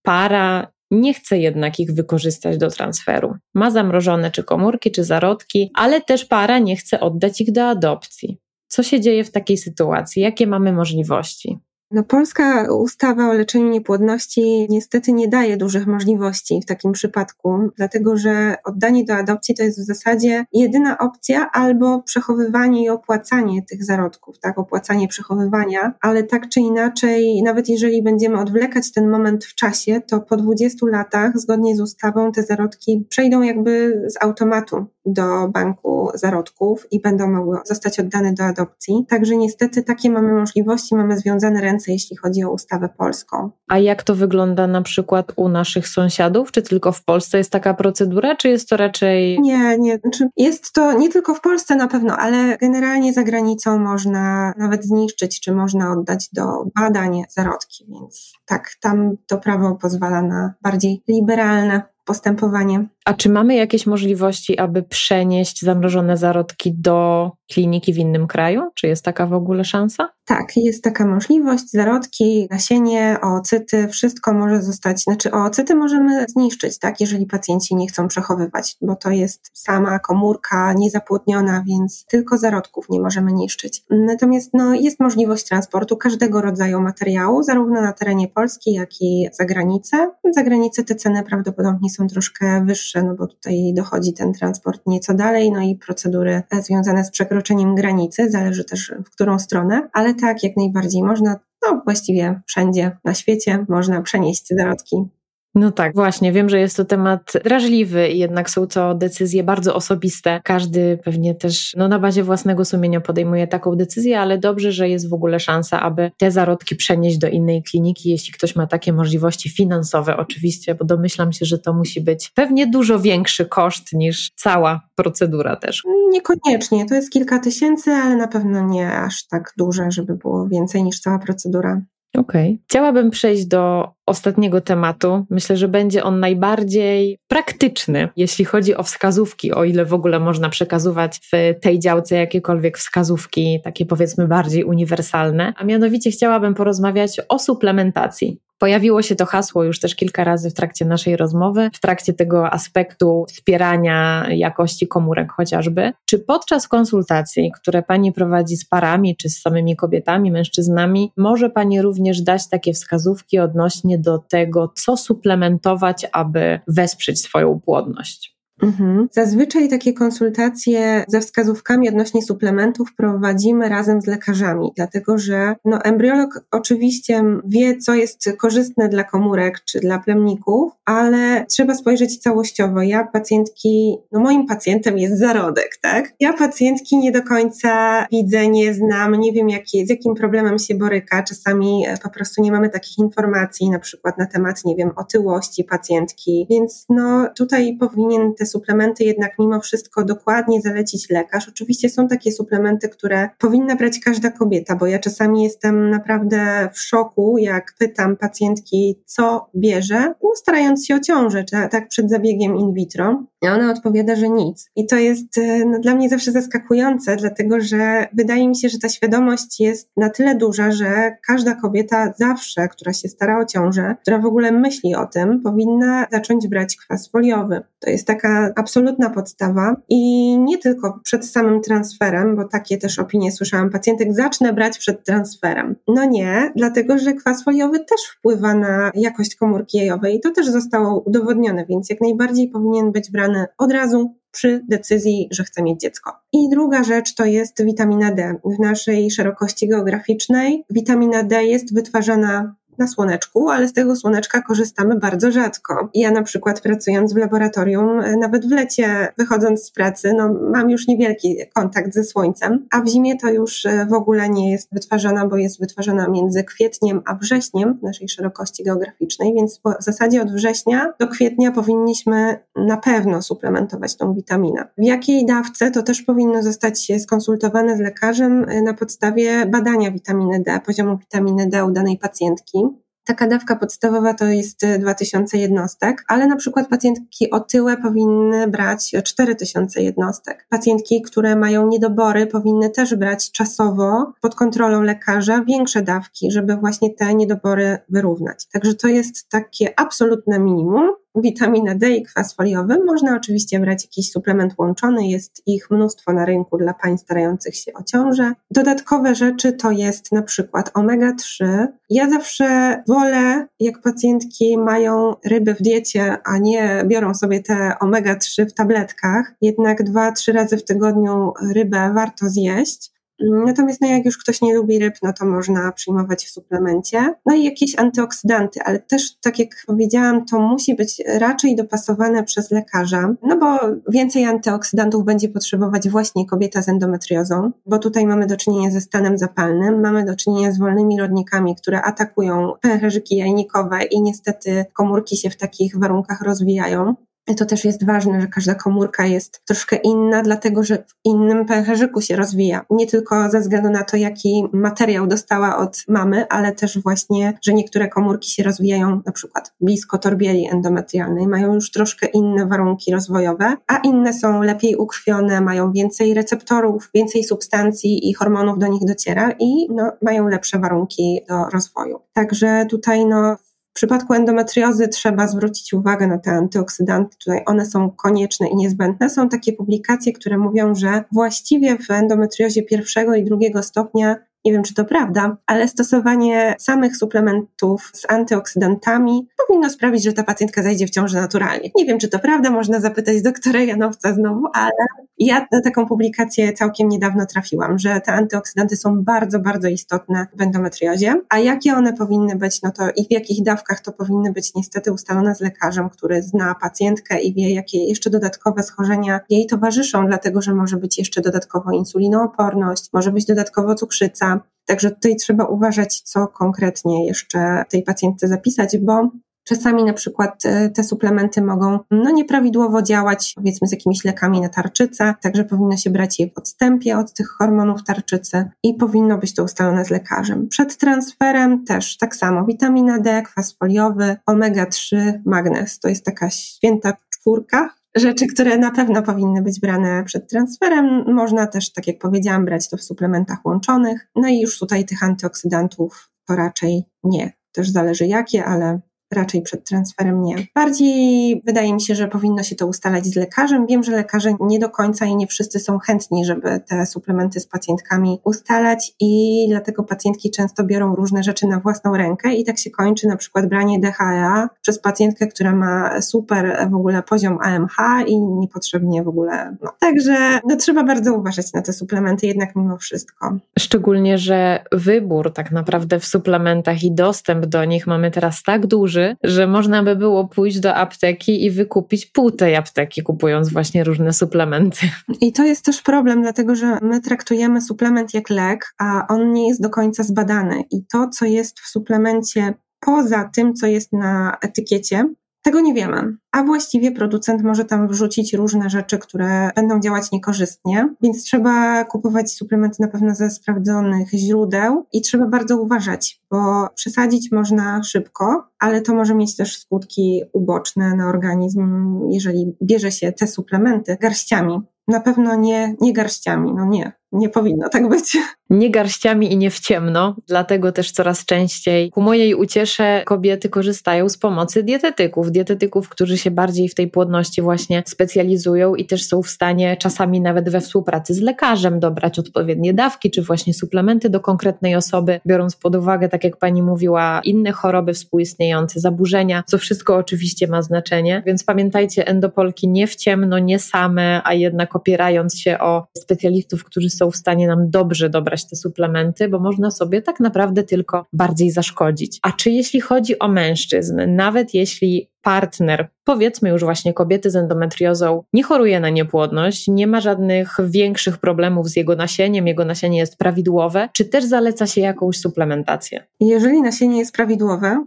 para 0.02 0.72
nie 0.90 1.14
chce 1.14 1.38
jednak 1.38 1.80
ich 1.80 1.92
wykorzystać 1.92 2.58
do 2.58 2.70
transferu. 2.70 3.34
Ma 3.54 3.70
zamrożone 3.70 4.30
czy 4.30 4.44
komórki, 4.44 4.90
czy 4.90 5.04
zarodki, 5.04 5.70
ale 5.74 6.00
też 6.00 6.24
para 6.24 6.58
nie 6.58 6.76
chce 6.76 7.00
oddać 7.00 7.40
ich 7.40 7.52
do 7.52 7.68
adopcji. 7.68 8.45
Co 8.68 8.82
się 8.82 9.00
dzieje 9.00 9.24
w 9.24 9.30
takiej 9.30 9.56
sytuacji? 9.56 10.22
Jakie 10.22 10.46
mamy 10.46 10.72
możliwości? 10.72 11.60
No, 11.90 12.04
polska 12.04 12.72
ustawa 12.72 13.30
o 13.30 13.32
leczeniu 13.32 13.68
niepłodności 13.68 14.66
niestety 14.70 15.12
nie 15.12 15.28
daje 15.28 15.56
dużych 15.56 15.86
możliwości 15.86 16.60
w 16.62 16.66
takim 16.66 16.92
przypadku, 16.92 17.58
dlatego 17.76 18.16
że 18.16 18.56
oddanie 18.64 19.04
do 19.04 19.14
adopcji 19.14 19.54
to 19.54 19.62
jest 19.62 19.80
w 19.80 19.86
zasadzie 19.86 20.44
jedyna 20.52 20.98
opcja 20.98 21.50
albo 21.52 22.02
przechowywanie 22.02 22.84
i 22.84 22.88
opłacanie 22.88 23.62
tych 23.62 23.84
zarodków, 23.84 24.38
tak, 24.38 24.58
opłacanie 24.58 25.08
przechowywania, 25.08 25.92
ale 26.00 26.24
tak 26.24 26.48
czy 26.48 26.60
inaczej, 26.60 27.42
nawet 27.42 27.68
jeżeli 27.68 28.02
będziemy 28.02 28.40
odwlekać 28.40 28.92
ten 28.92 29.10
moment 29.10 29.44
w 29.44 29.54
czasie, 29.54 30.00
to 30.00 30.20
po 30.20 30.36
20 30.36 30.86
latach, 30.86 31.38
zgodnie 31.38 31.76
z 31.76 31.80
ustawą, 31.80 32.32
te 32.32 32.42
zarodki 32.42 33.06
przejdą 33.08 33.42
jakby 33.42 34.02
z 34.08 34.22
automatu 34.22 34.86
do 35.06 35.48
banku 35.48 36.10
zarodków 36.14 36.86
i 36.90 37.00
będą 37.00 37.30
mogły 37.30 37.58
zostać 37.64 38.00
oddane 38.00 38.32
do 38.32 38.44
adopcji. 38.44 39.06
Także 39.08 39.36
niestety 39.36 39.82
takie 39.82 40.10
mamy 40.10 40.32
możliwości, 40.32 40.94
mamy 40.94 41.18
związane 41.18 41.60
ręce, 41.60 41.92
jeśli 41.92 42.16
chodzi 42.16 42.44
o 42.44 42.50
ustawę 42.50 42.88
polską. 42.98 43.50
A 43.68 43.78
jak 43.78 44.02
to 44.02 44.14
wygląda 44.14 44.66
na 44.66 44.82
przykład 44.82 45.32
u 45.36 45.48
naszych 45.48 45.88
sąsiadów? 45.88 46.52
Czy 46.52 46.62
tylko 46.62 46.92
w 46.92 47.04
Polsce 47.04 47.38
jest 47.38 47.50
taka 47.50 47.74
procedura, 47.74 48.36
czy 48.36 48.48
jest 48.48 48.68
to 48.68 48.76
raczej. 48.76 49.40
Nie, 49.40 49.78
nie. 49.78 49.98
Znaczy 49.98 50.28
jest 50.36 50.72
to 50.72 50.92
nie 50.92 51.08
tylko 51.08 51.34
w 51.34 51.40
Polsce 51.40 51.76
na 51.76 51.88
pewno, 51.88 52.16
ale 52.16 52.56
generalnie 52.58 53.12
za 53.12 53.22
granicą 53.22 53.78
można 53.78 54.54
nawet 54.58 54.84
zniszczyć, 54.84 55.40
czy 55.40 55.54
można 55.54 55.92
oddać 55.92 56.28
do 56.32 56.42
badań 56.80 57.22
zarodki, 57.30 57.86
więc 57.88 58.32
tak, 58.46 58.70
tam 58.80 59.16
to 59.26 59.38
prawo 59.38 59.74
pozwala 59.74 60.22
na 60.22 60.54
bardziej 60.62 61.02
liberalne 61.08 61.82
postępowanie. 62.04 62.88
A 63.06 63.14
czy 63.14 63.28
mamy 63.28 63.54
jakieś 63.54 63.86
możliwości, 63.86 64.58
aby 64.58 64.82
przenieść 64.82 65.62
zamrożone 65.62 66.16
zarodki 66.16 66.74
do 66.74 67.30
kliniki 67.52 67.92
w 67.92 67.98
innym 67.98 68.26
kraju? 68.26 68.70
Czy 68.74 68.86
jest 68.86 69.04
taka 69.04 69.26
w 69.26 69.32
ogóle 69.32 69.64
szansa? 69.64 70.08
Tak, 70.24 70.56
jest 70.56 70.84
taka 70.84 71.06
możliwość. 71.06 71.70
Zarodki, 71.70 72.48
nasienie, 72.50 73.16
oocyty, 73.22 73.88
wszystko 73.88 74.32
może 74.32 74.62
zostać, 74.62 75.02
znaczy 75.02 75.32
oocyty 75.32 75.74
możemy 75.74 76.26
zniszczyć, 76.28 76.78
tak, 76.78 77.00
jeżeli 77.00 77.26
pacjenci 77.26 77.76
nie 77.76 77.86
chcą 77.86 78.08
przechowywać, 78.08 78.76
bo 78.82 78.96
to 78.96 79.10
jest 79.10 79.50
sama 79.54 79.98
komórka 79.98 80.72
niezapłodniona, 80.72 81.64
więc 81.66 82.06
tylko 82.06 82.38
zarodków 82.38 82.88
nie 82.88 83.00
możemy 83.00 83.32
niszczyć. 83.32 83.84
Natomiast 83.90 84.50
no, 84.54 84.74
jest 84.74 85.00
możliwość 85.00 85.44
transportu 85.48 85.96
każdego 85.96 86.40
rodzaju 86.40 86.80
materiału, 86.80 87.42
zarówno 87.42 87.82
na 87.82 87.92
terenie 87.92 88.28
Polski, 88.28 88.72
jak 88.72 88.90
i 89.00 89.28
za 89.32 89.44
granicę. 89.44 90.10
Za 90.34 90.42
granicę 90.42 90.84
te 90.84 90.94
ceny 90.94 91.22
prawdopodobnie 91.22 91.90
są 91.90 92.06
troszkę 92.06 92.64
wyższe, 92.64 92.95
no 93.02 93.14
bo 93.14 93.26
tutaj 93.26 93.72
dochodzi 93.74 94.12
ten 94.12 94.32
transport 94.32 94.82
nieco 94.86 95.14
dalej, 95.14 95.52
no 95.52 95.60
i 95.60 95.76
procedury 95.76 96.42
związane 96.62 97.04
z 97.04 97.10
przekroczeniem 97.10 97.74
granicy, 97.74 98.30
zależy 98.30 98.64
też 98.64 98.92
w 99.06 99.10
którą 99.10 99.38
stronę, 99.38 99.88
ale 99.92 100.14
tak, 100.14 100.42
jak 100.42 100.56
najbardziej 100.56 101.02
można, 101.02 101.36
no 101.66 101.82
właściwie 101.84 102.40
wszędzie 102.46 102.96
na 103.04 103.14
świecie 103.14 103.66
można 103.68 104.02
przenieść 104.02 104.48
zarodki. 104.48 105.15
No 105.56 105.72
tak, 105.72 105.94
właśnie. 105.94 106.32
Wiem, 106.32 106.48
że 106.48 106.60
jest 106.60 106.76
to 106.76 106.84
temat 106.84 107.32
drażliwy 107.44 108.08
i 108.08 108.18
jednak 108.18 108.50
są 108.50 108.66
to 108.66 108.94
decyzje 108.94 109.44
bardzo 109.44 109.74
osobiste. 109.74 110.40
Każdy 110.44 110.98
pewnie 111.04 111.34
też 111.34 111.72
no, 111.76 111.88
na 111.88 111.98
bazie 111.98 112.22
własnego 112.22 112.64
sumienia 112.64 113.00
podejmuje 113.00 113.46
taką 113.46 113.76
decyzję, 113.76 114.20
ale 114.20 114.38
dobrze, 114.38 114.72
że 114.72 114.88
jest 114.88 115.10
w 115.10 115.12
ogóle 115.12 115.40
szansa, 115.40 115.80
aby 115.80 116.10
te 116.18 116.30
zarodki 116.30 116.76
przenieść 116.76 117.18
do 117.18 117.28
innej 117.28 117.62
kliniki, 117.62 118.10
jeśli 118.10 118.32
ktoś 118.32 118.56
ma 118.56 118.66
takie 118.66 118.92
możliwości 118.92 119.50
finansowe, 119.50 120.16
oczywiście, 120.16 120.74
bo 120.74 120.84
domyślam 120.84 121.32
się, 121.32 121.46
że 121.46 121.58
to 121.58 121.72
musi 121.72 122.00
być 122.00 122.30
pewnie 122.34 122.66
dużo 122.66 123.00
większy 123.00 123.46
koszt 123.46 123.92
niż 123.92 124.30
cała 124.34 124.80
procedura 124.94 125.56
też. 125.56 125.82
Niekoniecznie. 126.10 126.86
To 126.86 126.94
jest 126.94 127.10
kilka 127.10 127.38
tysięcy, 127.38 127.90
ale 127.90 128.16
na 128.16 128.28
pewno 128.28 128.68
nie 128.68 128.92
aż 128.92 129.26
tak 129.26 129.52
duże, 129.58 129.90
żeby 129.90 130.14
było 130.14 130.48
więcej 130.48 130.84
niż 130.84 131.00
cała 131.00 131.18
procedura. 131.18 131.80
Okej. 132.16 132.52
Okay. 132.52 132.58
Chciałabym 132.68 133.10
przejść 133.10 133.46
do 133.46 133.92
ostatniego 134.06 134.60
tematu. 134.60 135.26
Myślę, 135.30 135.56
że 135.56 135.68
będzie 135.68 136.04
on 136.04 136.20
najbardziej 136.20 137.18
praktyczny, 137.28 138.08
jeśli 138.16 138.44
chodzi 138.44 138.76
o 138.76 138.82
wskazówki, 138.82 139.52
o 139.52 139.64
ile 139.64 139.84
w 139.84 139.94
ogóle 139.94 140.20
można 140.20 140.48
przekazywać 140.48 141.20
w 141.32 141.60
tej 141.60 141.78
działce 141.78 142.16
jakiekolwiek 142.16 142.78
wskazówki, 142.78 143.60
takie 143.64 143.86
powiedzmy 143.86 144.28
bardziej 144.28 144.64
uniwersalne. 144.64 145.52
A 145.56 145.64
mianowicie 145.64 146.10
chciałabym 146.10 146.54
porozmawiać 146.54 147.20
o 147.28 147.38
suplementacji. 147.38 148.38
Pojawiło 148.58 149.02
się 149.02 149.16
to 149.16 149.26
hasło 149.26 149.64
już 149.64 149.80
też 149.80 149.94
kilka 149.94 150.24
razy 150.24 150.50
w 150.50 150.54
trakcie 150.54 150.84
naszej 150.84 151.16
rozmowy, 151.16 151.70
w 151.74 151.80
trakcie 151.80 152.12
tego 152.12 152.52
aspektu 152.52 153.24
wspierania 153.28 154.26
jakości 154.30 154.88
komórek 154.88 155.32
chociażby. 155.32 155.92
Czy 156.04 156.18
podczas 156.18 156.68
konsultacji, 156.68 157.52
które 157.60 157.82
Pani 157.82 158.12
prowadzi 158.12 158.56
z 158.56 158.64
parami, 158.64 159.16
czy 159.16 159.28
z 159.28 159.40
samymi 159.40 159.76
kobietami, 159.76 160.30
mężczyznami, 160.30 161.12
może 161.16 161.50
Pani 161.50 161.82
również 161.82 162.22
dać 162.22 162.48
takie 162.48 162.72
wskazówki 162.72 163.38
odnośnie 163.38 163.98
do 163.98 164.18
tego, 164.18 164.72
co 164.76 164.96
suplementować, 164.96 166.06
aby 166.12 166.60
wesprzeć 166.68 167.20
swoją 167.20 167.60
płodność? 167.60 168.35
Mhm. 168.62 169.08
Zazwyczaj 169.12 169.68
takie 169.68 169.92
konsultacje 169.92 171.04
ze 171.08 171.20
wskazówkami 171.20 171.88
odnośnie 171.88 172.22
suplementów 172.22 172.94
prowadzimy 172.96 173.68
razem 173.68 174.02
z 174.02 174.06
lekarzami, 174.06 174.72
dlatego 174.76 175.18
że 175.18 175.54
no, 175.64 175.82
embryolog 175.82 176.44
oczywiście 176.50 177.24
wie, 177.44 177.76
co 177.76 177.94
jest 177.94 178.30
korzystne 178.38 178.88
dla 178.88 179.04
komórek 179.04 179.60
czy 179.64 179.80
dla 179.80 179.98
plemników, 179.98 180.72
ale 180.84 181.46
trzeba 181.48 181.74
spojrzeć 181.74 182.18
całościowo. 182.18 182.82
Ja 182.82 183.04
pacjentki, 183.04 183.96
no 184.12 184.20
moim 184.20 184.46
pacjentem 184.46 184.98
jest 184.98 185.18
zarodek, 185.18 185.78
tak? 185.82 186.14
Ja 186.20 186.32
pacjentki 186.32 186.96
nie 186.96 187.12
do 187.12 187.22
końca 187.22 188.06
widzę, 188.12 188.48
nie 188.48 188.74
znam, 188.74 189.14
nie 189.14 189.32
wiem 189.32 189.48
jaki, 189.48 189.86
z 189.86 189.90
jakim 189.90 190.14
problemem 190.14 190.58
się 190.58 190.74
boryka. 190.74 191.22
Czasami 191.22 191.86
e, 191.86 191.98
po 192.02 192.10
prostu 192.10 192.42
nie 192.42 192.52
mamy 192.52 192.70
takich 192.70 192.98
informacji, 192.98 193.70
na 193.70 193.78
przykład 193.78 194.18
na 194.18 194.26
temat, 194.26 194.64
nie 194.64 194.76
wiem, 194.76 194.90
otyłości 194.96 195.64
pacjentki, 195.64 196.46
więc 196.50 196.84
no 196.88 197.28
tutaj 197.36 197.76
powinien 197.80 198.34
te 198.34 198.45
suplementy 198.46 199.04
jednak 199.04 199.32
mimo 199.38 199.60
wszystko 199.60 200.04
dokładnie 200.04 200.60
zalecić 200.60 201.10
lekarz. 201.10 201.48
Oczywiście 201.48 201.88
są 201.88 202.08
takie 202.08 202.32
suplementy, 202.32 202.88
które 202.88 203.28
powinna 203.38 203.76
brać 203.76 203.98
każda 204.04 204.30
kobieta, 204.30 204.76
bo 204.76 204.86
ja 204.86 204.98
czasami 204.98 205.44
jestem 205.44 205.90
naprawdę 205.90 206.68
w 206.72 206.80
szoku, 206.80 207.38
jak 207.38 207.74
pytam 207.78 208.16
pacjentki, 208.16 209.02
co 209.06 209.50
bierze, 209.56 210.14
no 210.22 210.30
starając 210.36 210.86
się 210.86 210.94
o 210.94 211.00
ciążę, 211.00 211.44
tak 211.70 211.88
przed 211.88 212.10
zabiegiem 212.10 212.56
in 212.56 212.74
vitro. 212.74 213.24
I 213.42 213.48
ona 213.48 213.70
odpowiada, 213.70 214.16
że 214.16 214.28
nic. 214.28 214.70
I 214.76 214.86
to 214.86 214.96
jest 214.96 215.38
e, 215.38 215.64
no, 215.64 215.78
dla 215.78 215.94
mnie 215.94 216.08
zawsze 216.08 216.32
zaskakujące, 216.32 217.16
dlatego 217.16 217.60
że 217.60 218.06
wydaje 218.12 218.48
mi 218.48 218.56
się, 218.56 218.68
że 218.68 218.78
ta 218.78 218.88
świadomość 218.88 219.60
jest 219.60 219.90
na 219.96 220.10
tyle 220.10 220.34
duża, 220.34 220.70
że 220.70 221.16
każda 221.26 221.54
kobieta 221.54 222.12
zawsze, 222.16 222.68
która 222.68 222.92
się 222.92 223.08
stara 223.08 223.40
o 223.40 223.44
ciążę, 223.44 223.96
która 224.02 224.18
w 224.18 224.26
ogóle 224.26 224.52
myśli 224.52 224.94
o 224.94 225.06
tym, 225.06 225.40
powinna 225.42 226.06
zacząć 226.12 226.48
brać 226.48 226.76
kwas 226.76 227.08
foliowy. 227.08 227.60
To 227.78 227.90
jest 227.90 228.06
taka 228.06 228.52
absolutna 228.56 229.10
podstawa 229.10 229.76
i 229.88 229.98
nie 230.38 230.58
tylko 230.58 231.00
przed 231.04 231.26
samym 231.26 231.60
transferem, 231.60 232.36
bo 232.36 232.44
takie 232.44 232.78
też 232.78 232.98
opinie 232.98 233.32
słyszałam 233.32 233.70
pacjentek, 233.70 234.14
zacznę 234.14 234.52
brać 234.52 234.78
przed 234.78 235.04
transferem. 235.04 235.76
No 235.88 236.04
nie, 236.04 236.52
dlatego 236.56 236.98
że 236.98 237.14
kwas 237.14 237.44
foliowy 237.44 237.78
też 237.78 238.00
wpływa 238.18 238.54
na 238.54 238.90
jakość 238.94 239.36
komórki 239.36 239.78
jajowej 239.78 240.16
i 240.16 240.20
to 240.20 240.30
też 240.30 240.46
zostało 240.46 241.00
udowodnione, 241.00 241.66
więc 241.66 241.90
jak 241.90 242.00
najbardziej 242.00 242.48
powinien 242.48 242.92
być 242.92 243.10
brany 243.10 243.25
od 243.58 243.72
razu 243.72 244.14
przy 244.30 244.60
decyzji, 244.68 245.28
że 245.30 245.44
chce 245.44 245.62
mieć 245.62 245.80
dziecko. 245.80 246.12
I 246.32 246.48
druga 246.50 246.84
rzecz 246.84 247.14
to 247.14 247.24
jest 247.24 247.64
witamina 247.64 248.14
D. 248.14 248.34
W 248.44 248.58
naszej 248.58 249.10
szerokości 249.10 249.68
geograficznej 249.68 250.64
witamina 250.70 251.22
D 251.22 251.44
jest 251.44 251.74
wytwarzana 251.74 252.54
na 252.78 252.88
słoneczku, 252.88 253.50
ale 253.50 253.68
z 253.68 253.72
tego 253.72 253.96
słoneczka 253.96 254.42
korzystamy 254.42 254.98
bardzo 254.98 255.32
rzadko. 255.32 255.88
Ja 255.94 256.10
na 256.10 256.22
przykład 256.22 256.60
pracując 256.60 257.12
w 257.12 257.16
laboratorium, 257.16 258.00
e, 258.00 258.16
nawet 258.16 258.46
w 258.46 258.50
lecie 258.50 259.08
wychodząc 259.18 259.62
z 259.64 259.70
pracy, 259.70 260.14
no 260.16 260.34
mam 260.52 260.70
już 260.70 260.86
niewielki 260.86 261.36
kontakt 261.54 261.94
ze 261.94 262.04
słońcem, 262.04 262.66
a 262.70 262.80
w 262.80 262.88
zimie 262.88 263.16
to 263.16 263.30
już 263.30 263.66
e, 263.66 263.86
w 263.90 263.92
ogóle 263.92 264.28
nie 264.28 264.52
jest 264.52 264.68
wytwarzana, 264.72 265.26
bo 265.26 265.36
jest 265.36 265.60
wytwarzana 265.60 266.08
między 266.08 266.44
kwietniem 266.44 267.02
a 267.06 267.14
wrześniem 267.14 267.78
naszej 267.82 268.08
szerokości 268.08 268.64
geograficznej, 268.64 269.34
więc 269.34 269.60
w 269.80 269.84
zasadzie 269.84 270.22
od 270.22 270.32
września 270.32 270.92
do 271.00 271.08
kwietnia 271.08 271.52
powinniśmy 271.52 272.38
na 272.56 272.76
pewno 272.76 273.22
suplementować 273.22 273.96
tą 273.96 274.14
witaminę. 274.14 274.64
W 274.78 274.84
jakiej 274.84 275.26
dawce 275.26 275.70
to 275.70 275.82
też 275.82 276.02
powinno 276.02 276.42
zostać 276.42 276.92
skonsultowane 277.02 277.76
z 277.76 277.80
lekarzem 277.80 278.46
e, 278.48 278.62
na 278.62 278.74
podstawie 278.74 279.46
badania 279.46 279.90
witaminy 279.90 280.42
D, 280.46 280.60
poziomu 280.66 280.96
witaminy 280.96 281.48
D 281.48 281.64
u 281.64 281.70
danej 281.70 281.98
pacjentki. 281.98 282.58
Taka 283.06 283.26
dawka 283.26 283.56
podstawowa 283.56 284.14
to 284.14 284.24
jest 284.24 284.66
2000 284.78 285.38
jednostek, 285.38 286.04
ale 286.08 286.26
na 286.26 286.36
przykład 286.36 286.68
pacjentki 286.68 287.30
otyłe 287.30 287.76
powinny 287.76 288.48
brać 288.48 288.94
4000 289.04 289.82
jednostek. 289.82 290.46
Pacjentki, 290.50 291.02
które 291.02 291.36
mają 291.36 291.68
niedobory, 291.68 292.26
powinny 292.26 292.70
też 292.70 292.94
brać 292.94 293.32
czasowo 293.32 294.12
pod 294.20 294.34
kontrolą 294.34 294.82
lekarza 294.82 295.44
większe 295.44 295.82
dawki, 295.82 296.30
żeby 296.30 296.56
właśnie 296.56 296.94
te 296.94 297.14
niedobory 297.14 297.78
wyrównać. 297.88 298.46
Także 298.52 298.74
to 298.74 298.88
jest 298.88 299.28
takie 299.28 299.80
absolutne 299.80 300.38
minimum 300.38 300.90
witamina 301.16 301.74
D 301.74 301.90
i 301.90 302.02
kwas 302.02 302.34
foliowy. 302.34 302.84
Można 302.84 303.16
oczywiście 303.16 303.60
brać 303.60 303.84
jakiś 303.84 304.10
suplement 304.10 304.54
łączony, 304.58 305.08
jest 305.08 305.42
ich 305.46 305.70
mnóstwo 305.70 306.12
na 306.12 306.24
rynku 306.24 306.58
dla 306.58 306.74
pań 306.74 306.98
starających 306.98 307.56
się 307.56 307.72
o 307.72 307.82
ciążę. 307.82 308.32
Dodatkowe 308.50 309.14
rzeczy 309.14 309.52
to 309.52 309.70
jest 309.70 310.12
na 310.12 310.22
przykład 310.22 310.70
omega-3. 310.74 311.66
Ja 311.90 312.10
zawsze 312.10 312.82
wolę, 312.88 313.46
jak 313.60 313.82
pacjentki 313.82 314.58
mają 314.58 315.14
ryby 315.24 315.54
w 315.54 315.62
diecie, 315.62 316.16
a 316.24 316.38
nie 316.38 316.84
biorą 316.86 317.14
sobie 317.14 317.42
te 317.42 317.72
omega-3 317.80 318.46
w 318.46 318.52
tabletkach. 318.52 319.34
Jednak 319.40 319.82
dwa, 319.82 320.12
trzy 320.12 320.32
razy 320.32 320.56
w 320.56 320.64
tygodniu 320.64 321.32
rybę 321.54 321.92
warto 321.94 322.28
zjeść. 322.28 322.95
Natomiast 323.20 323.80
no 323.80 323.88
jak 323.88 324.04
już 324.04 324.18
ktoś 324.18 324.42
nie 324.42 324.54
lubi 324.54 324.78
ryb, 324.78 324.94
no 325.02 325.12
to 325.12 325.26
można 325.26 325.72
przyjmować 325.72 326.24
w 326.26 326.30
suplemencie. 326.30 327.14
No 327.26 327.34
i 327.34 327.44
jakieś 327.44 327.78
antyoksydanty, 327.78 328.60
ale 328.64 328.78
też 328.78 329.16
tak 329.20 329.38
jak 329.38 329.48
powiedziałam, 329.66 330.24
to 330.24 330.40
musi 330.40 330.74
być 330.74 331.02
raczej 331.18 331.56
dopasowane 331.56 332.24
przez 332.24 332.50
lekarza, 332.50 333.14
no 333.22 333.38
bo 333.38 333.58
więcej 333.92 334.24
antyoksydantów 334.24 335.04
będzie 335.04 335.28
potrzebować 335.28 335.88
właśnie 335.88 336.26
kobieta 336.26 336.62
z 336.62 336.68
endometriozą, 336.68 337.52
bo 337.66 337.78
tutaj 337.78 338.06
mamy 338.06 338.26
do 338.26 338.36
czynienia 338.36 338.70
ze 338.70 338.80
stanem 338.80 339.18
zapalnym, 339.18 339.80
mamy 339.80 340.04
do 340.04 340.16
czynienia 340.16 340.52
z 340.52 340.58
wolnymi 340.58 341.00
rodnikami, 341.00 341.56
które 341.56 341.82
atakują 341.82 342.52
pęcherzyki 342.60 343.16
jajnikowe 343.16 343.84
i 343.84 344.02
niestety 344.02 344.64
komórki 344.72 345.16
się 345.16 345.30
w 345.30 345.36
takich 345.36 345.78
warunkach 345.78 346.20
rozwijają. 346.20 346.94
To 347.34 347.46
też 347.46 347.64
jest 347.64 347.86
ważne, 347.86 348.20
że 348.20 348.26
każda 348.26 348.54
komórka 348.54 349.06
jest 349.06 349.44
troszkę 349.44 349.76
inna, 349.76 350.22
dlatego 350.22 350.62
że 350.62 350.76
w 350.76 350.94
innym 351.04 351.46
pęcherzyku 351.46 352.00
się 352.00 352.16
rozwija. 352.16 352.64
Nie 352.70 352.86
tylko 352.86 353.30
ze 353.30 353.40
względu 353.40 353.70
na 353.70 353.84
to, 353.84 353.96
jaki 353.96 354.44
materiał 354.52 355.06
dostała 355.06 355.56
od 355.56 355.84
mamy, 355.88 356.28
ale 356.28 356.52
też 356.52 356.78
właśnie, 356.82 357.38
że 357.42 357.54
niektóre 357.54 357.88
komórki 357.88 358.30
się 358.30 358.42
rozwijają 358.42 359.02
na 359.06 359.12
przykład 359.12 359.54
blisko 359.60 359.98
torbieli 359.98 360.48
endometrialnej, 360.50 361.26
mają 361.26 361.54
już 361.54 361.70
troszkę 361.70 362.06
inne 362.06 362.46
warunki 362.46 362.92
rozwojowe, 362.92 363.56
a 363.66 363.76
inne 363.76 364.12
są 364.12 364.42
lepiej 364.42 364.76
ukrwione, 364.76 365.40
mają 365.40 365.72
więcej 365.72 366.14
receptorów, 366.14 366.90
więcej 366.94 367.24
substancji 367.24 368.10
i 368.10 368.14
hormonów 368.14 368.58
do 368.58 368.66
nich 368.66 368.84
dociera 368.84 369.32
i 369.40 369.66
no, 369.70 369.92
mają 370.02 370.28
lepsze 370.28 370.58
warunki 370.58 371.20
do 371.28 371.44
rozwoju. 371.52 372.00
Także 372.12 372.66
tutaj 372.70 373.06
no, 373.06 373.36
w 373.76 373.78
przypadku 373.78 374.14
endometriozy 374.14 374.88
trzeba 374.88 375.26
zwrócić 375.26 375.72
uwagę 375.72 376.06
na 376.06 376.18
te 376.18 376.30
antyoksydanty. 376.30 377.16
Tutaj 377.24 377.42
one 377.46 377.66
są 377.66 377.90
konieczne 377.90 378.48
i 378.48 378.56
niezbędne. 378.56 379.10
Są 379.10 379.28
takie 379.28 379.52
publikacje, 379.52 380.12
które 380.12 380.38
mówią, 380.38 380.74
że 380.74 381.04
właściwie 381.12 381.78
w 381.78 381.90
endometriozie 381.90 382.62
pierwszego 382.62 383.14
i 383.14 383.24
drugiego 383.24 383.62
stopnia 383.62 384.16
nie 384.46 384.52
wiem 384.52 384.62
czy 384.62 384.74
to 384.74 384.84
prawda, 384.84 385.36
ale 385.46 385.68
stosowanie 385.68 386.54
samych 386.58 386.96
suplementów 386.96 387.90
z 387.94 388.10
antyoksydantami 388.10 389.28
powinno 389.46 389.70
sprawić, 389.70 390.04
że 390.04 390.12
ta 390.12 390.22
pacjentka 390.22 390.62
zajdzie 390.62 390.86
w 390.86 390.90
ciąży 390.90 391.16
naturalnie. 391.16 391.70
Nie 391.76 391.84
wiem 391.86 391.98
czy 391.98 392.08
to 392.08 392.18
prawda, 392.18 392.50
można 392.50 392.80
zapytać 392.80 393.22
doktora 393.22 393.60
Janowca 393.60 394.14
znowu, 394.14 394.46
ale 394.54 394.70
ja 395.18 395.46
na 395.52 395.60
taką 395.60 395.86
publikację 395.86 396.52
całkiem 396.52 396.88
niedawno 396.88 397.26
trafiłam, 397.26 397.78
że 397.78 398.00
te 398.00 398.12
antyoksydanty 398.12 398.76
są 398.76 399.04
bardzo, 399.04 399.38
bardzo 399.38 399.68
istotne 399.68 400.26
w 400.34 400.42
endometriozie, 400.42 401.14
a 401.28 401.38
jakie 401.38 401.74
one 401.74 401.92
powinny 401.92 402.36
być, 402.36 402.62
no 402.62 402.70
to 402.70 402.90
i 402.96 403.06
w 403.06 403.10
jakich 403.10 403.42
dawkach 403.42 403.80
to 403.80 403.92
powinny 403.92 404.32
być 404.32 404.54
niestety 404.54 404.92
ustalone 404.92 405.34
z 405.34 405.40
lekarzem, 405.40 405.90
który 405.90 406.22
zna 406.22 406.54
pacjentkę 406.54 407.20
i 407.20 407.34
wie, 407.34 407.54
jakie 407.54 407.78
jeszcze 407.78 408.10
dodatkowe 408.10 408.62
schorzenia 408.62 409.20
jej 409.30 409.46
towarzyszą, 409.46 410.06
dlatego 410.06 410.42
że 410.42 410.54
może 410.54 410.76
być 410.76 410.98
jeszcze 410.98 411.20
dodatkowo 411.20 411.70
insulinooporność, 411.70 412.88
może 412.92 413.12
być 413.12 413.24
dodatkowo 413.24 413.74
cukrzyca, 413.74 414.35
Także 414.64 414.90
tutaj 414.90 415.16
trzeba 415.16 415.44
uważać, 415.44 416.00
co 416.00 416.26
konkretnie 416.26 417.06
jeszcze 417.06 417.64
tej 417.68 417.82
pacjentce 417.82 418.28
zapisać, 418.28 418.78
bo 418.78 419.10
Czasami 419.48 419.84
na 419.84 419.92
przykład 419.92 420.46
e, 420.46 420.70
te 420.70 420.84
suplementy 420.84 421.42
mogą 421.42 421.78
no, 421.90 422.10
nieprawidłowo 422.10 422.82
działać, 422.82 423.32
powiedzmy 423.36 423.68
z 423.68 423.72
jakimiś 423.72 424.04
lekami 424.04 424.40
na 424.40 424.48
tarczycę, 424.48 425.14
także 425.22 425.44
powinno 425.44 425.76
się 425.76 425.90
brać 425.90 426.20
je 426.20 426.30
w 426.30 426.38
odstępie 426.38 426.98
od 426.98 427.12
tych 427.12 427.28
hormonów 427.28 427.84
tarczycy 427.84 428.50
i 428.62 428.74
powinno 428.74 429.18
być 429.18 429.34
to 429.34 429.44
ustalone 429.44 429.84
z 429.84 429.90
lekarzem. 429.90 430.48
Przed 430.48 430.76
transferem 430.76 431.64
też 431.64 431.96
tak 431.96 432.16
samo 432.16 432.44
witamina 432.44 432.98
D, 432.98 433.22
kwas 433.22 433.52
foliowy, 433.52 434.16
omega-3, 434.30 435.12
magnez. 435.24 435.78
To 435.78 435.88
jest 435.88 436.04
taka 436.04 436.30
święta 436.30 436.96
czwórka, 437.10 437.74
rzeczy, 437.96 438.26
które 438.26 438.58
na 438.58 438.70
pewno 438.70 439.02
powinny 439.02 439.42
być 439.42 439.60
brane 439.60 440.04
przed 440.04 440.30
transferem. 440.30 441.14
Można 441.14 441.46
też, 441.46 441.72
tak 441.72 441.86
jak 441.86 441.98
powiedziałam, 441.98 442.44
brać 442.44 442.70
to 442.70 442.76
w 442.76 442.82
suplementach 442.82 443.38
łączonych. 443.44 444.08
No 444.16 444.28
i 444.28 444.40
już 444.40 444.58
tutaj 444.58 444.84
tych 444.84 445.02
antyoksydantów 445.02 446.10
to 446.28 446.36
raczej 446.36 446.84
nie. 447.04 447.32
Też 447.52 447.70
zależy 447.70 448.06
jakie, 448.06 448.44
ale 448.44 448.80
raczej 449.12 449.42
przed 449.42 449.64
transferem 449.64 450.22
nie. 450.22 450.36
Bardziej 450.54 451.42
wydaje 451.44 451.74
mi 451.74 451.80
się, 451.80 451.94
że 451.94 452.08
powinno 452.08 452.42
się 452.42 452.56
to 452.56 452.66
ustalać 452.66 453.06
z 453.06 453.16
lekarzem. 453.16 453.66
Wiem, 453.66 453.82
że 453.82 453.92
lekarze 453.92 454.34
nie 454.40 454.58
do 454.58 454.70
końca 454.70 455.06
i 455.06 455.16
nie 455.16 455.26
wszyscy 455.26 455.60
są 455.60 455.78
chętni, 455.78 456.24
żeby 456.24 456.60
te 456.68 456.86
suplementy 456.86 457.40
z 457.40 457.46
pacjentkami 457.46 458.20
ustalać 458.24 458.92
i 459.00 459.46
dlatego 459.48 459.82
pacjentki 459.82 460.30
często 460.30 460.64
biorą 460.64 460.94
różne 460.94 461.22
rzeczy 461.22 461.46
na 461.46 461.60
własną 461.60 461.96
rękę 461.96 462.34
i 462.34 462.44
tak 462.44 462.58
się 462.58 462.70
kończy 462.70 463.06
na 463.06 463.16
przykład 463.16 463.48
branie 463.48 463.80
DHEA 463.80 464.48
przez 464.62 464.78
pacjentkę, 464.78 465.26
która 465.26 465.52
ma 465.52 466.00
super 466.00 466.68
w 466.70 466.74
ogóle 466.74 467.02
poziom 467.02 467.38
AMH 467.42 467.76
i 468.06 468.22
niepotrzebnie 468.22 469.02
w 469.02 469.08
ogóle. 469.08 469.56
No. 469.62 469.72
Także 469.80 470.40
no, 470.48 470.56
trzeba 470.56 470.84
bardzo 470.84 471.14
uważać 471.14 471.52
na 471.52 471.62
te 471.62 471.72
suplementy 471.72 472.26
jednak 472.26 472.56
mimo 472.56 472.76
wszystko. 472.76 473.36
Szczególnie, 473.58 474.18
że 474.18 474.64
wybór 474.72 475.32
tak 475.32 475.52
naprawdę 475.52 476.00
w 476.00 476.04
suplementach 476.04 476.84
i 476.84 476.92
dostęp 476.92 477.46
do 477.46 477.64
nich 477.64 477.86
mamy 477.86 478.10
teraz 478.10 478.42
tak 478.42 478.66
duży, 478.66 478.95
duży, 478.96 479.16
że 479.24 479.46
można 479.46 479.82
by 479.82 479.96
było 479.96 480.28
pójść 480.28 480.60
do 480.60 480.74
apteki 480.74 481.44
i 481.44 481.50
wykupić 481.50 482.06
pół 482.06 482.30
tej 482.30 482.56
apteki, 482.56 483.02
kupując 483.02 483.52
właśnie 483.52 483.84
różne 483.84 484.12
suplementy. 484.12 484.90
I 485.20 485.32
to 485.32 485.44
jest 485.44 485.64
też 485.64 485.82
problem, 485.82 486.22
dlatego 486.22 486.54
że 486.54 486.78
my 486.82 487.00
traktujemy 487.00 487.60
suplement 487.60 488.14
jak 488.14 488.30
lek, 488.30 488.74
a 488.78 489.06
on 489.08 489.32
nie 489.32 489.48
jest 489.48 489.62
do 489.62 489.70
końca 489.70 490.02
zbadany. 490.02 490.62
I 490.70 490.84
to, 490.92 491.08
co 491.08 491.24
jest 491.24 491.60
w 491.60 491.68
suplemencie 491.68 492.54
poza 492.80 493.30
tym, 493.34 493.54
co 493.54 493.66
jest 493.66 493.92
na 493.92 494.36
etykiecie, 494.42 495.08
tego 495.46 495.60
nie 495.60 495.74
wiemy, 495.74 496.16
a 496.32 496.42
właściwie 496.42 496.92
producent 496.92 497.42
może 497.42 497.64
tam 497.64 497.88
wrzucić 497.88 498.34
różne 498.34 498.70
rzeczy, 498.70 498.98
które 498.98 499.50
będą 499.56 499.80
działać 499.80 500.12
niekorzystnie, 500.12 500.94
więc 501.02 501.24
trzeba 501.24 501.84
kupować 501.84 502.32
suplementy 502.32 502.76
na 502.80 502.88
pewno 502.88 503.14
ze 503.14 503.30
sprawdzonych 503.30 504.10
źródeł 504.10 504.86
i 504.92 505.02
trzeba 505.02 505.26
bardzo 505.26 505.60
uważać, 505.62 506.20
bo 506.30 506.68
przesadzić 506.74 507.32
można 507.32 507.82
szybko, 507.82 508.48
ale 508.58 508.80
to 508.80 508.94
może 508.94 509.14
mieć 509.14 509.36
też 509.36 509.58
skutki 509.58 510.22
uboczne 510.32 510.94
na 510.96 511.08
organizm, 511.08 512.00
jeżeli 512.10 512.56
bierze 512.62 512.90
się 512.90 513.12
te 513.12 513.26
suplementy 513.26 513.96
garściami. 514.00 514.60
Na 514.88 515.00
pewno 515.00 515.36
nie, 515.36 515.74
nie 515.80 515.92
garściami, 515.92 516.54
no 516.54 516.64
nie, 516.64 516.92
nie 517.16 517.28
powinno 517.28 517.68
tak 517.68 517.88
być. 517.88 518.16
Nie 518.50 518.70
garściami 518.70 519.32
i 519.32 519.36
nie 519.36 519.50
w 519.50 519.60
ciemno, 519.60 520.16
dlatego 520.26 520.72
też 520.72 520.92
coraz 520.92 521.24
częściej 521.24 521.90
ku 521.90 522.00
mojej 522.00 522.34
uciesze 522.34 523.02
kobiety 523.06 523.48
korzystają 523.48 524.08
z 524.08 524.18
pomocy 524.18 524.62
dietetyków. 524.62 525.30
Dietetyków, 525.30 525.88
którzy 525.88 526.18
się 526.18 526.30
bardziej 526.30 526.68
w 526.68 526.74
tej 526.74 526.88
płodności 526.88 527.42
właśnie 527.42 527.82
specjalizują 527.86 528.74
i 528.74 528.86
też 528.86 529.06
są 529.06 529.22
w 529.22 529.28
stanie 529.28 529.76
czasami 529.76 530.20
nawet 530.20 530.48
we 530.48 530.60
współpracy 530.60 531.14
z 531.14 531.20
lekarzem 531.20 531.80
dobrać 531.80 532.18
odpowiednie 532.18 532.74
dawki, 532.74 533.10
czy 533.10 533.22
właśnie 533.22 533.54
suplementy 533.54 534.10
do 534.10 534.20
konkretnej 534.20 534.76
osoby, 534.76 535.20
biorąc 535.26 535.56
pod 535.56 535.76
uwagę, 535.76 536.08
tak 536.08 536.24
jak 536.24 536.36
pani 536.36 536.62
mówiła, 536.62 537.20
inne 537.24 537.52
choroby 537.52 537.94
współistniejące, 537.94 538.80
zaburzenia, 538.80 539.42
co 539.46 539.58
wszystko 539.58 539.96
oczywiście 539.96 540.46
ma 540.46 540.62
znaczenie. 540.62 541.22
Więc 541.26 541.44
pamiętajcie, 541.44 542.06
endopolki 542.06 542.68
nie 542.68 542.86
w 542.86 542.96
ciemno, 542.96 543.38
nie 543.38 543.58
same, 543.58 544.20
a 544.24 544.34
jednak 544.34 544.76
opierając 544.76 545.38
się 545.38 545.58
o 545.58 545.86
specjalistów, 545.98 546.64
którzy 546.64 546.90
są 546.90 547.05
w 547.10 547.16
stanie 547.16 547.46
nam 547.46 547.70
dobrze 547.70 548.10
dobrać 548.10 548.48
te 548.48 548.56
suplementy, 548.56 549.28
bo 549.28 549.38
można 549.38 549.70
sobie 549.70 550.02
tak 550.02 550.20
naprawdę 550.20 550.62
tylko 550.62 551.06
bardziej 551.12 551.50
zaszkodzić. 551.50 552.18
A 552.22 552.32
czy 552.32 552.50
jeśli 552.50 552.80
chodzi 552.80 553.18
o 553.18 553.28
mężczyzn, 553.28 554.00
nawet 554.06 554.54
jeśli 554.54 555.10
partner, 555.22 555.88
powiedzmy 556.04 556.48
już 556.48 556.64
właśnie 556.64 556.94
kobiety 556.94 557.30
z 557.30 557.36
endometriozą, 557.36 558.22
nie 558.32 558.42
choruje 558.42 558.80
na 558.80 558.90
niepłodność, 558.90 559.68
nie 559.68 559.86
ma 559.86 560.00
żadnych 560.00 560.56
większych 560.64 561.18
problemów 561.18 561.68
z 561.68 561.76
jego 561.76 561.96
nasieniem, 561.96 562.46
jego 562.46 562.64
nasienie 562.64 562.98
jest 562.98 563.18
prawidłowe, 563.18 563.88
czy 563.92 564.04
też 564.04 564.24
zaleca 564.24 564.66
się 564.66 564.80
jakąś 564.80 565.18
suplementację? 565.18 566.06
Jeżeli 566.20 566.62
nasienie 566.62 566.98
jest 566.98 567.14
prawidłowe, 567.14 567.84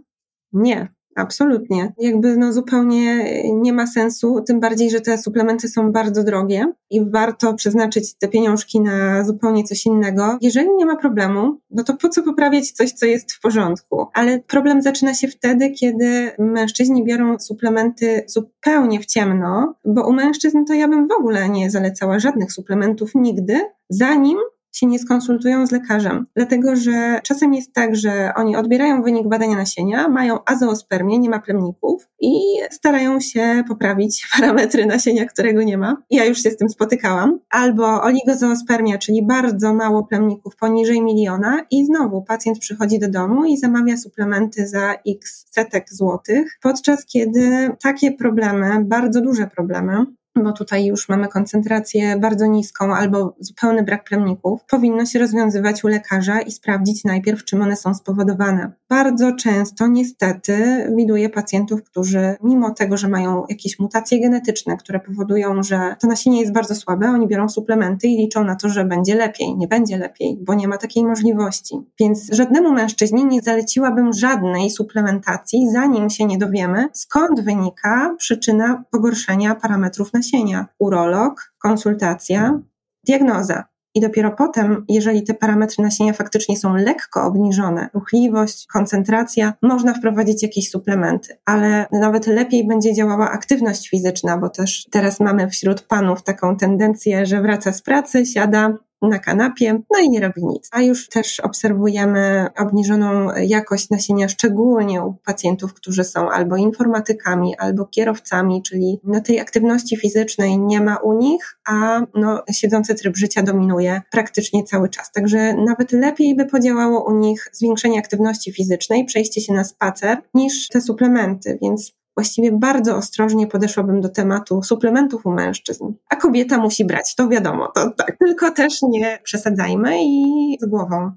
nie. 0.52 0.88
Absolutnie. 1.16 1.92
Jakby 1.98 2.36
no 2.36 2.52
zupełnie 2.52 3.24
nie 3.54 3.72
ma 3.72 3.86
sensu, 3.86 4.40
tym 4.46 4.60
bardziej, 4.60 4.90
że 4.90 5.00
te 5.00 5.18
suplementy 5.18 5.68
są 5.68 5.92
bardzo 5.92 6.24
drogie 6.24 6.72
i 6.90 7.10
warto 7.10 7.54
przeznaczyć 7.54 8.14
te 8.14 8.28
pieniążki 8.28 8.80
na 8.80 9.24
zupełnie 9.24 9.64
coś 9.64 9.86
innego. 9.86 10.38
Jeżeli 10.40 10.68
nie 10.76 10.86
ma 10.86 10.96
problemu, 10.96 11.60
no 11.70 11.84
to 11.84 11.96
po 11.96 12.08
co 12.08 12.22
poprawiać 12.22 12.70
coś, 12.70 12.92
co 12.92 13.06
jest 13.06 13.32
w 13.32 13.40
porządku? 13.40 14.06
Ale 14.14 14.38
problem 14.38 14.82
zaczyna 14.82 15.14
się 15.14 15.28
wtedy, 15.28 15.70
kiedy 15.70 16.30
mężczyźni 16.38 17.04
biorą 17.04 17.38
suplementy 17.38 18.24
zupełnie 18.26 19.00
w 19.00 19.06
ciemno, 19.06 19.74
bo 19.84 20.08
u 20.08 20.12
mężczyzn 20.12 20.64
to 20.64 20.74
ja 20.74 20.88
bym 20.88 21.08
w 21.08 21.12
ogóle 21.12 21.48
nie 21.48 21.70
zalecała 21.70 22.18
żadnych 22.18 22.52
suplementów 22.52 23.10
nigdy, 23.14 23.60
zanim 23.88 24.38
się 24.72 24.86
nie 24.86 24.98
skonsultują 24.98 25.66
z 25.66 25.70
lekarzem. 25.70 26.26
Dlatego, 26.36 26.76
że 26.76 27.20
czasem 27.24 27.54
jest 27.54 27.72
tak, 27.72 27.96
że 27.96 28.32
oni 28.36 28.56
odbierają 28.56 29.02
wynik 29.02 29.28
badania 29.28 29.56
nasienia, 29.56 30.08
mają 30.08 30.38
azoospermię, 30.46 31.18
nie 31.18 31.30
ma 31.30 31.38
plemników 31.38 32.08
i 32.20 32.40
starają 32.70 33.20
się 33.20 33.62
poprawić 33.68 34.26
parametry 34.36 34.86
nasienia, 34.86 35.24
którego 35.26 35.62
nie 35.62 35.78
ma. 35.78 35.96
Ja 36.10 36.24
już 36.24 36.42
się 36.42 36.50
z 36.50 36.56
tym 36.56 36.68
spotykałam. 36.68 37.38
Albo 37.50 38.02
oligozoospermia, 38.02 38.98
czyli 38.98 39.26
bardzo 39.26 39.74
mało 39.74 40.04
plemników 40.04 40.56
poniżej 40.56 41.02
miliona 41.02 41.66
i 41.70 41.86
znowu 41.86 42.22
pacjent 42.22 42.58
przychodzi 42.58 42.98
do 42.98 43.10
domu 43.10 43.44
i 43.44 43.56
zamawia 43.56 43.96
suplementy 43.96 44.68
za 44.68 44.94
x 45.08 45.46
setek 45.50 45.84
złotych, 45.90 46.58
podczas 46.62 47.06
kiedy 47.06 47.70
takie 47.82 48.12
problemy, 48.12 48.84
bardzo 48.84 49.20
duże 49.20 49.46
problemy, 49.46 50.06
bo 50.36 50.52
tutaj 50.52 50.86
już 50.86 51.08
mamy 51.08 51.28
koncentrację 51.28 52.16
bardzo 52.16 52.46
niską 52.46 52.94
albo 52.94 53.34
zupełny 53.40 53.82
brak 53.82 54.04
plemników, 54.04 54.60
powinno 54.70 55.06
się 55.06 55.18
rozwiązywać 55.18 55.84
u 55.84 55.88
lekarza 55.88 56.40
i 56.40 56.52
sprawdzić 56.52 57.04
najpierw, 57.04 57.44
czym 57.44 57.62
one 57.62 57.76
są 57.76 57.94
spowodowane. 57.94 58.72
Bardzo 58.88 59.32
często 59.32 59.86
niestety 59.86 60.86
widuję 60.96 61.28
pacjentów, 61.28 61.82
którzy 61.82 62.34
mimo 62.42 62.70
tego, 62.74 62.96
że 62.96 63.08
mają 63.08 63.44
jakieś 63.48 63.78
mutacje 63.78 64.20
genetyczne, 64.20 64.76
które 64.76 65.00
powodują, 65.00 65.62
że 65.62 65.96
to 66.00 66.06
nasienie 66.06 66.40
jest 66.40 66.52
bardzo 66.52 66.74
słabe, 66.74 67.08
oni 67.08 67.28
biorą 67.28 67.48
suplementy 67.48 68.08
i 68.08 68.16
liczą 68.16 68.44
na 68.44 68.56
to, 68.56 68.68
że 68.68 68.84
będzie 68.84 69.14
lepiej. 69.14 69.56
Nie 69.56 69.68
będzie 69.68 69.98
lepiej, 69.98 70.38
bo 70.40 70.54
nie 70.54 70.68
ma 70.68 70.78
takiej 70.78 71.04
możliwości. 71.04 71.74
Więc 72.00 72.28
żadnemu 72.32 72.72
mężczyźnie 72.72 73.24
nie 73.24 73.42
zaleciłabym 73.42 74.12
żadnej 74.12 74.70
suplementacji, 74.70 75.70
zanim 75.72 76.10
się 76.10 76.24
nie 76.26 76.38
dowiemy, 76.38 76.88
skąd 76.92 77.40
wynika 77.40 78.14
przyczyna 78.18 78.84
pogorszenia 78.90 79.54
parametrów 79.54 80.12
nasienia. 80.20 80.66
Urolog, 80.78 81.52
konsultacja, 81.58 82.60
diagnoza. 83.06 83.64
I 83.94 84.00
dopiero 84.00 84.30
potem, 84.30 84.84
jeżeli 84.88 85.22
te 85.22 85.34
parametry 85.34 85.84
nasienia 85.84 86.12
faktycznie 86.12 86.56
są 86.56 86.74
lekko 86.76 87.24
obniżone, 87.24 87.88
ruchliwość, 87.94 88.66
koncentracja, 88.66 89.52
można 89.62 89.94
wprowadzić 89.94 90.42
jakieś 90.42 90.70
suplementy. 90.70 91.38
Ale 91.44 91.86
nawet 91.92 92.26
lepiej 92.26 92.66
będzie 92.66 92.94
działała 92.94 93.30
aktywność 93.30 93.88
fizyczna, 93.88 94.38
bo 94.38 94.48
też 94.48 94.86
teraz 94.90 95.20
mamy 95.20 95.48
wśród 95.48 95.80
panów 95.80 96.22
taką 96.22 96.56
tendencję, 96.56 97.26
że 97.26 97.42
wraca 97.42 97.72
z 97.72 97.82
pracy, 97.82 98.26
siada, 98.26 98.74
na 99.08 99.18
kanapie, 99.18 99.82
no 99.90 99.98
i 99.98 100.10
nie 100.10 100.20
robi 100.20 100.44
nic. 100.44 100.68
A 100.72 100.82
już 100.82 101.08
też 101.08 101.40
obserwujemy 101.40 102.46
obniżoną 102.58 103.28
jakość 103.40 103.90
nasienia, 103.90 104.28
szczególnie 104.28 105.02
u 105.02 105.14
pacjentów, 105.14 105.74
którzy 105.74 106.04
są 106.04 106.30
albo 106.30 106.56
informatykami, 106.56 107.56
albo 107.58 107.86
kierowcami, 107.86 108.62
czyli 108.62 109.00
no 109.04 109.20
tej 109.20 109.40
aktywności 109.40 109.96
fizycznej 109.96 110.58
nie 110.58 110.80
ma 110.80 110.96
u 110.96 111.18
nich, 111.18 111.58
a 111.68 112.00
no, 112.14 112.42
siedzący 112.52 112.94
tryb 112.94 113.16
życia 113.16 113.42
dominuje 113.42 114.02
praktycznie 114.10 114.64
cały 114.64 114.88
czas. 114.88 115.12
Także 115.12 115.54
nawet 115.54 115.92
lepiej 115.92 116.36
by 116.36 116.46
podziałało 116.46 117.04
u 117.04 117.18
nich 117.18 117.48
zwiększenie 117.52 117.98
aktywności 117.98 118.52
fizycznej, 118.52 119.04
przejście 119.04 119.40
się 119.40 119.52
na 119.52 119.64
spacer, 119.64 120.18
niż 120.34 120.68
te 120.68 120.80
suplementy, 120.80 121.58
więc 121.62 121.99
właściwie 122.20 122.52
bardzo 122.52 122.96
ostrożnie 122.96 123.46
podeszłabym 123.46 124.00
do 124.00 124.08
tematu 124.08 124.62
suplementów 124.62 125.26
u 125.26 125.30
mężczyzn. 125.30 125.92
A 126.08 126.16
kobieta 126.16 126.58
musi 126.58 126.84
brać, 126.84 127.14
to 127.14 127.28
wiadomo, 127.28 127.72
to 127.74 127.90
tak. 127.90 128.16
Tylko 128.18 128.50
też 128.50 128.82
nie 128.82 129.18
przesadzajmy 129.22 130.04
i 130.04 130.56
z 130.60 130.66
głową. 130.66 131.10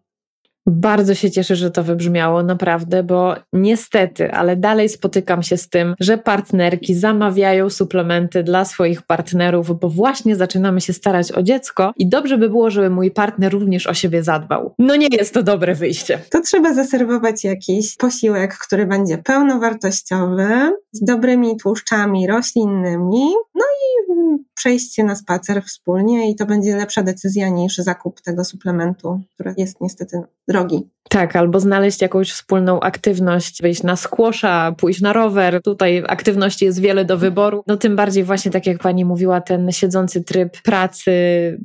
Bardzo 0.67 1.15
się 1.15 1.31
cieszę, 1.31 1.55
że 1.55 1.71
to 1.71 1.83
wybrzmiało, 1.83 2.43
naprawdę, 2.43 3.03
bo 3.03 3.35
niestety, 3.53 4.31
ale 4.31 4.55
dalej 4.55 4.89
spotykam 4.89 5.43
się 5.43 5.57
z 5.57 5.69
tym, 5.69 5.95
że 5.99 6.17
partnerki 6.17 6.95
zamawiają 6.95 7.69
suplementy 7.69 8.43
dla 8.43 8.65
swoich 8.65 9.01
partnerów, 9.01 9.79
bo 9.79 9.89
właśnie 9.89 10.35
zaczynamy 10.35 10.81
się 10.81 10.93
starać 10.93 11.31
o 11.31 11.43
dziecko 11.43 11.93
i 11.97 12.09
dobrze 12.09 12.37
by 12.37 12.49
było, 12.49 12.69
żeby 12.69 12.89
mój 12.89 13.11
partner 13.11 13.51
również 13.51 13.87
o 13.87 13.93
siebie 13.93 14.23
zadbał. 14.23 14.73
No 14.79 14.95
nie 14.95 15.07
jest 15.11 15.33
to 15.33 15.43
dobre 15.43 15.75
wyjście. 15.75 16.19
To 16.29 16.41
trzeba 16.41 16.73
zaserwować 16.73 17.43
jakiś 17.43 17.97
posiłek, 17.97 18.57
który 18.57 18.85
będzie 18.85 19.17
pełnowartościowy, 19.17 20.73
z 20.91 21.03
dobrymi 21.03 21.57
tłuszczami 21.57 22.27
roślinnymi, 22.27 23.33
no 23.55 23.63
i 23.63 24.13
przejście 24.55 25.03
na 25.03 25.15
spacer 25.15 25.63
wspólnie 25.63 26.31
i 26.31 26.35
to 26.35 26.45
będzie 26.45 26.75
lepsza 26.75 27.03
decyzja 27.03 27.49
niż 27.49 27.77
zakup 27.77 28.21
tego 28.21 28.45
suplementu, 28.45 29.21
który 29.33 29.53
jest 29.57 29.81
niestety 29.81 30.21
drogi. 30.53 30.79
Tak, 31.09 31.35
albo 31.35 31.59
znaleźć 31.59 32.01
jakąś 32.01 32.31
wspólną 32.31 32.79
aktywność, 32.79 33.61
wyjść 33.61 33.83
na 33.83 33.95
skłosza, 33.95 34.75
pójść 34.77 35.01
na 35.01 35.13
rower. 35.13 35.61
Tutaj 35.61 36.03
aktywności 36.07 36.65
jest 36.65 36.81
wiele 36.81 37.05
do 37.05 37.17
wyboru. 37.17 37.63
No 37.67 37.77
tym 37.77 37.95
bardziej 37.95 38.23
właśnie 38.23 38.51
tak 38.51 38.67
jak 38.67 38.79
pani 38.79 39.05
mówiła, 39.05 39.41
ten 39.41 39.71
siedzący 39.71 40.23
tryb 40.23 40.61
pracy, 40.61 41.11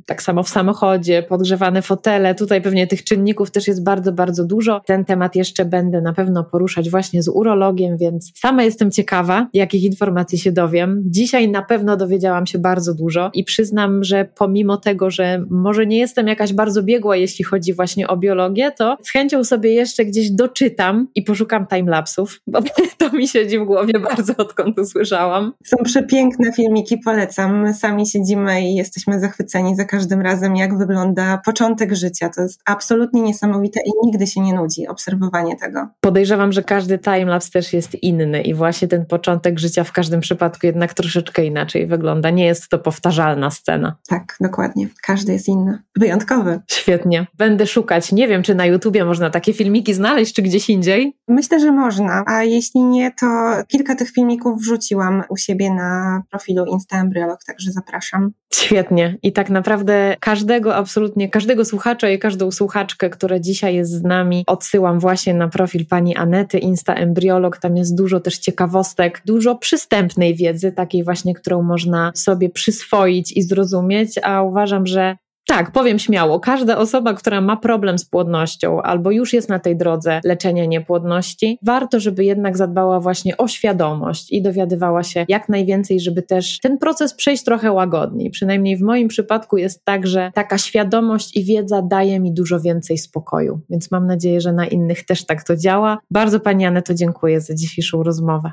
tak 0.05 0.21
samo 0.21 0.43
w 0.43 0.49
samochodzie, 0.49 1.23
podgrzewane 1.23 1.81
fotele. 1.81 2.35
Tutaj 2.35 2.61
pewnie 2.61 2.87
tych 2.87 3.03
czynników 3.03 3.51
też 3.51 3.67
jest 3.67 3.83
bardzo, 3.83 4.11
bardzo 4.11 4.45
dużo. 4.45 4.81
Ten 4.85 5.05
temat 5.05 5.35
jeszcze 5.35 5.65
będę 5.65 6.01
na 6.01 6.13
pewno 6.13 6.43
poruszać 6.43 6.89
właśnie 6.89 7.23
z 7.23 7.27
urologiem, 7.27 7.97
więc 7.97 8.31
sama 8.35 8.63
jestem 8.63 8.91
ciekawa, 8.91 9.47
jakich 9.53 9.83
informacji 9.83 10.39
się 10.39 10.51
dowiem. 10.51 11.03
Dzisiaj 11.05 11.49
na 11.49 11.61
pewno 11.61 11.97
dowiedziałam 11.97 12.47
się 12.47 12.59
bardzo 12.59 12.93
dużo 12.93 13.31
i 13.33 13.43
przyznam, 13.43 14.03
że 14.03 14.25
pomimo 14.37 14.77
tego, 14.77 15.11
że 15.11 15.43
może 15.49 15.85
nie 15.85 15.97
jestem 15.97 16.27
jakaś 16.27 16.53
bardzo 16.53 16.83
biegła, 16.83 17.15
jeśli 17.15 17.45
chodzi 17.45 17.73
właśnie 17.73 18.07
o 18.07 18.17
biologię, 18.17 18.71
to 18.77 18.97
z 19.03 19.11
chęcią 19.11 19.28
chęcią 19.29 19.43
sobie 19.43 19.73
jeszcze 19.73 20.05
gdzieś 20.05 20.31
doczytam 20.31 21.07
i 21.15 21.21
poszukam 21.21 21.67
timelapsów, 21.67 22.41
bo 22.47 22.59
to 22.97 23.11
mi 23.11 23.27
siedzi 23.27 23.59
w 23.59 23.63
głowie 23.63 23.99
bardzo, 23.99 24.33
odkąd 24.37 24.79
usłyszałam. 24.79 25.53
Są 25.65 25.77
przepiękne 25.83 26.53
filmiki, 26.53 26.97
polecam. 26.97 27.61
My 27.61 27.73
sami 27.73 28.07
siedzimy 28.07 28.61
i 28.61 28.75
jesteśmy 28.75 29.19
zachwyceni 29.19 29.75
za 29.75 29.85
każdym 29.85 30.21
razem, 30.21 30.55
jak 30.55 30.77
wygląda 30.77 31.41
początek 31.45 31.93
życia. 31.93 32.29
To 32.35 32.41
jest 32.41 32.61
absolutnie 32.65 33.21
niesamowite 33.21 33.79
i 33.85 33.91
nigdy 34.05 34.27
się 34.27 34.41
nie 34.41 34.53
nudzi 34.53 34.87
obserwowanie 34.87 35.55
tego. 35.55 35.87
Podejrzewam, 36.01 36.51
że 36.51 36.63
każdy 36.63 36.99
timelapse 36.99 37.51
też 37.51 37.73
jest 37.73 38.03
inny 38.03 38.41
i 38.41 38.53
właśnie 38.53 38.87
ten 38.87 39.05
początek 39.05 39.59
życia 39.59 39.83
w 39.83 39.91
każdym 39.91 40.19
przypadku 40.21 40.65
jednak 40.65 40.93
troszeczkę 40.93 41.45
inaczej 41.45 41.87
wygląda. 41.87 42.29
Nie 42.29 42.45
jest 42.45 42.69
to 42.69 42.79
powtarzalna 42.79 43.51
scena. 43.51 43.95
Tak, 44.07 44.35
dokładnie. 44.41 44.87
Każdy 45.03 45.33
jest 45.33 45.47
inny. 45.47 45.79
Wyjątkowy. 45.95 46.59
Świetnie. 46.67 47.27
Będę 47.37 47.67
szukać. 47.67 48.11
Nie 48.11 48.27
wiem, 48.27 48.43
czy 48.43 48.55
na 48.55 48.65
YouTubie 48.65 49.05
można 49.05 49.18
takie 49.29 49.53
filmiki 49.53 49.93
znaleźć, 49.93 50.35
czy 50.35 50.41
gdzieś 50.41 50.69
indziej? 50.69 51.13
Myślę, 51.27 51.59
że 51.59 51.71
można, 51.71 52.23
a 52.27 52.43
jeśli 52.43 52.81
nie, 52.81 53.11
to 53.11 53.25
kilka 53.67 53.95
tych 53.95 54.11
filmików 54.11 54.61
wrzuciłam 54.61 55.23
u 55.29 55.37
siebie 55.37 55.73
na 55.73 56.23
profilu 56.29 56.65
Insta 56.65 57.03
także 57.47 57.71
zapraszam. 57.71 58.31
Świetnie. 58.53 59.17
I 59.23 59.33
tak 59.33 59.49
naprawdę 59.49 60.15
każdego, 60.19 60.75
absolutnie 60.75 61.29
każdego 61.29 61.65
słuchacza 61.65 62.09
i 62.09 62.19
każdą 62.19 62.51
słuchaczkę, 62.51 63.09
która 63.09 63.39
dzisiaj 63.39 63.75
jest 63.75 63.91
z 63.91 64.03
nami, 64.03 64.43
odsyłam 64.47 64.99
właśnie 64.99 65.33
na 65.33 65.47
profil 65.47 65.85
pani 65.85 66.15
Anety, 66.15 66.57
Insta 66.59 66.93
Embryolog. 66.93 67.57
Tam 67.57 67.77
jest 67.77 67.97
dużo 67.97 68.19
też 68.19 68.37
ciekawostek, 68.37 69.21
dużo 69.25 69.55
przystępnej 69.55 70.35
wiedzy, 70.35 70.71
takiej 70.71 71.03
właśnie, 71.03 71.33
którą 71.33 71.61
można 71.61 72.11
sobie 72.15 72.49
przyswoić 72.49 73.31
i 73.31 73.41
zrozumieć, 73.41 74.19
a 74.23 74.43
uważam, 74.43 74.87
że 74.87 75.17
tak, 75.49 75.71
powiem 75.71 75.99
śmiało. 75.99 76.39
Każda 76.39 76.77
osoba, 76.77 77.13
która 77.13 77.41
ma 77.41 77.57
problem 77.57 77.99
z 77.99 78.05
płodnością 78.05 78.81
albo 78.81 79.11
już 79.11 79.33
jest 79.33 79.49
na 79.49 79.59
tej 79.59 79.77
drodze 79.77 80.21
leczenia 80.23 80.65
niepłodności, 80.65 81.57
warto, 81.63 81.99
żeby 81.99 82.25
jednak 82.25 82.57
zadbała 82.57 82.99
właśnie 82.99 83.37
o 83.37 83.47
świadomość 83.47 84.31
i 84.31 84.41
dowiadywała 84.41 85.03
się 85.03 85.25
jak 85.27 85.49
najwięcej, 85.49 85.99
żeby 85.99 86.21
też 86.21 86.59
ten 86.59 86.77
proces 86.77 87.13
przejść 87.13 87.43
trochę 87.43 87.71
łagodniej. 87.71 88.29
Przynajmniej 88.29 88.77
w 88.77 88.81
moim 88.81 89.07
przypadku 89.07 89.57
jest 89.57 89.85
tak, 89.85 90.07
że 90.07 90.31
taka 90.35 90.57
świadomość 90.57 91.37
i 91.37 91.43
wiedza 91.43 91.81
daje 91.81 92.19
mi 92.19 92.33
dużo 92.33 92.59
więcej 92.59 92.97
spokoju. 92.97 93.59
Więc 93.69 93.91
mam 93.91 94.07
nadzieję, 94.07 94.41
że 94.41 94.53
na 94.53 94.67
innych 94.67 95.05
też 95.05 95.25
tak 95.25 95.43
to 95.43 95.55
działa. 95.55 95.97
Bardzo 96.11 96.39
Pani 96.39 96.65
Aneto 96.65 96.93
dziękuję 96.93 97.41
za 97.41 97.55
dzisiejszą 97.55 98.03
rozmowę. 98.03 98.51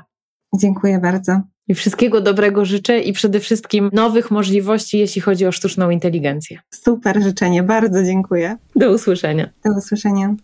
Dziękuję 0.55 0.99
bardzo. 0.99 1.41
I 1.67 1.75
wszystkiego 1.75 2.21
dobrego 2.21 2.65
życzę 2.65 2.99
i 2.99 3.13
przede 3.13 3.39
wszystkim 3.39 3.89
nowych 3.93 4.31
możliwości, 4.31 4.97
jeśli 4.97 5.21
chodzi 5.21 5.45
o 5.45 5.51
sztuczną 5.51 5.89
inteligencję. 5.89 6.59
Super 6.73 7.23
życzenie, 7.23 7.63
bardzo 7.63 8.03
dziękuję. 8.03 8.57
Do 8.75 8.91
usłyszenia. 8.91 9.49
Do 9.65 9.77
usłyszenia. 9.77 10.35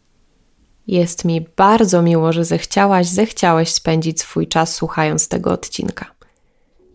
Jest 0.88 1.26
mi 1.26 1.46
bardzo 1.58 2.02
miło, 2.02 2.34
że 2.34 2.46
zechciałaś, 2.46 3.08
zechciałeś 3.08 3.70
spędzić 3.74 4.22
swój 4.22 4.48
czas 4.48 4.76
słuchając 4.76 5.28
tego 5.28 5.52
odcinka. 5.52 6.06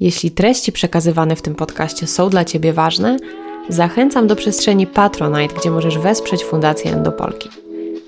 Jeśli 0.00 0.30
treści 0.30 0.72
przekazywane 0.72 1.36
w 1.36 1.42
tym 1.42 1.54
podcaście 1.54 2.06
są 2.06 2.30
dla 2.30 2.44
Ciebie 2.44 2.72
ważne, 2.72 3.16
zachęcam 3.68 4.26
do 4.26 4.36
przestrzeni 4.36 4.86
Patronite, 4.86 5.54
gdzie 5.54 5.70
możesz 5.70 5.98
wesprzeć 5.98 6.44
Fundację 6.44 6.92
Endopolki. 6.92 7.48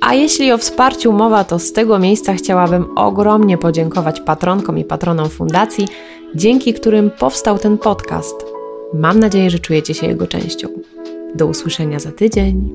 A 0.01 0.14
jeśli 0.14 0.53
o 0.53 0.59
wsparciu 0.59 1.12
mowa, 1.12 1.44
to 1.44 1.59
z 1.59 1.72
tego 1.72 1.98
miejsca 1.98 2.34
chciałabym 2.34 2.86
ogromnie 2.96 3.59
podziękować 3.59 4.20
patronkom 4.20 4.78
i 4.78 4.84
patronom 4.84 5.28
fundacji, 5.28 5.88
dzięki 6.34 6.74
którym 6.74 7.11
powstał 7.11 7.59
ten 7.59 7.78
podcast. 7.78 8.36
Mam 8.94 9.20
nadzieję, 9.20 9.51
że 9.51 9.59
czujecie 9.59 9.94
się 9.94 10.07
jego 10.07 10.26
częścią. 10.26 10.68
Do 11.34 11.46
usłyszenia 11.46 11.98
za 11.98 12.12
tydzień. 12.12 12.74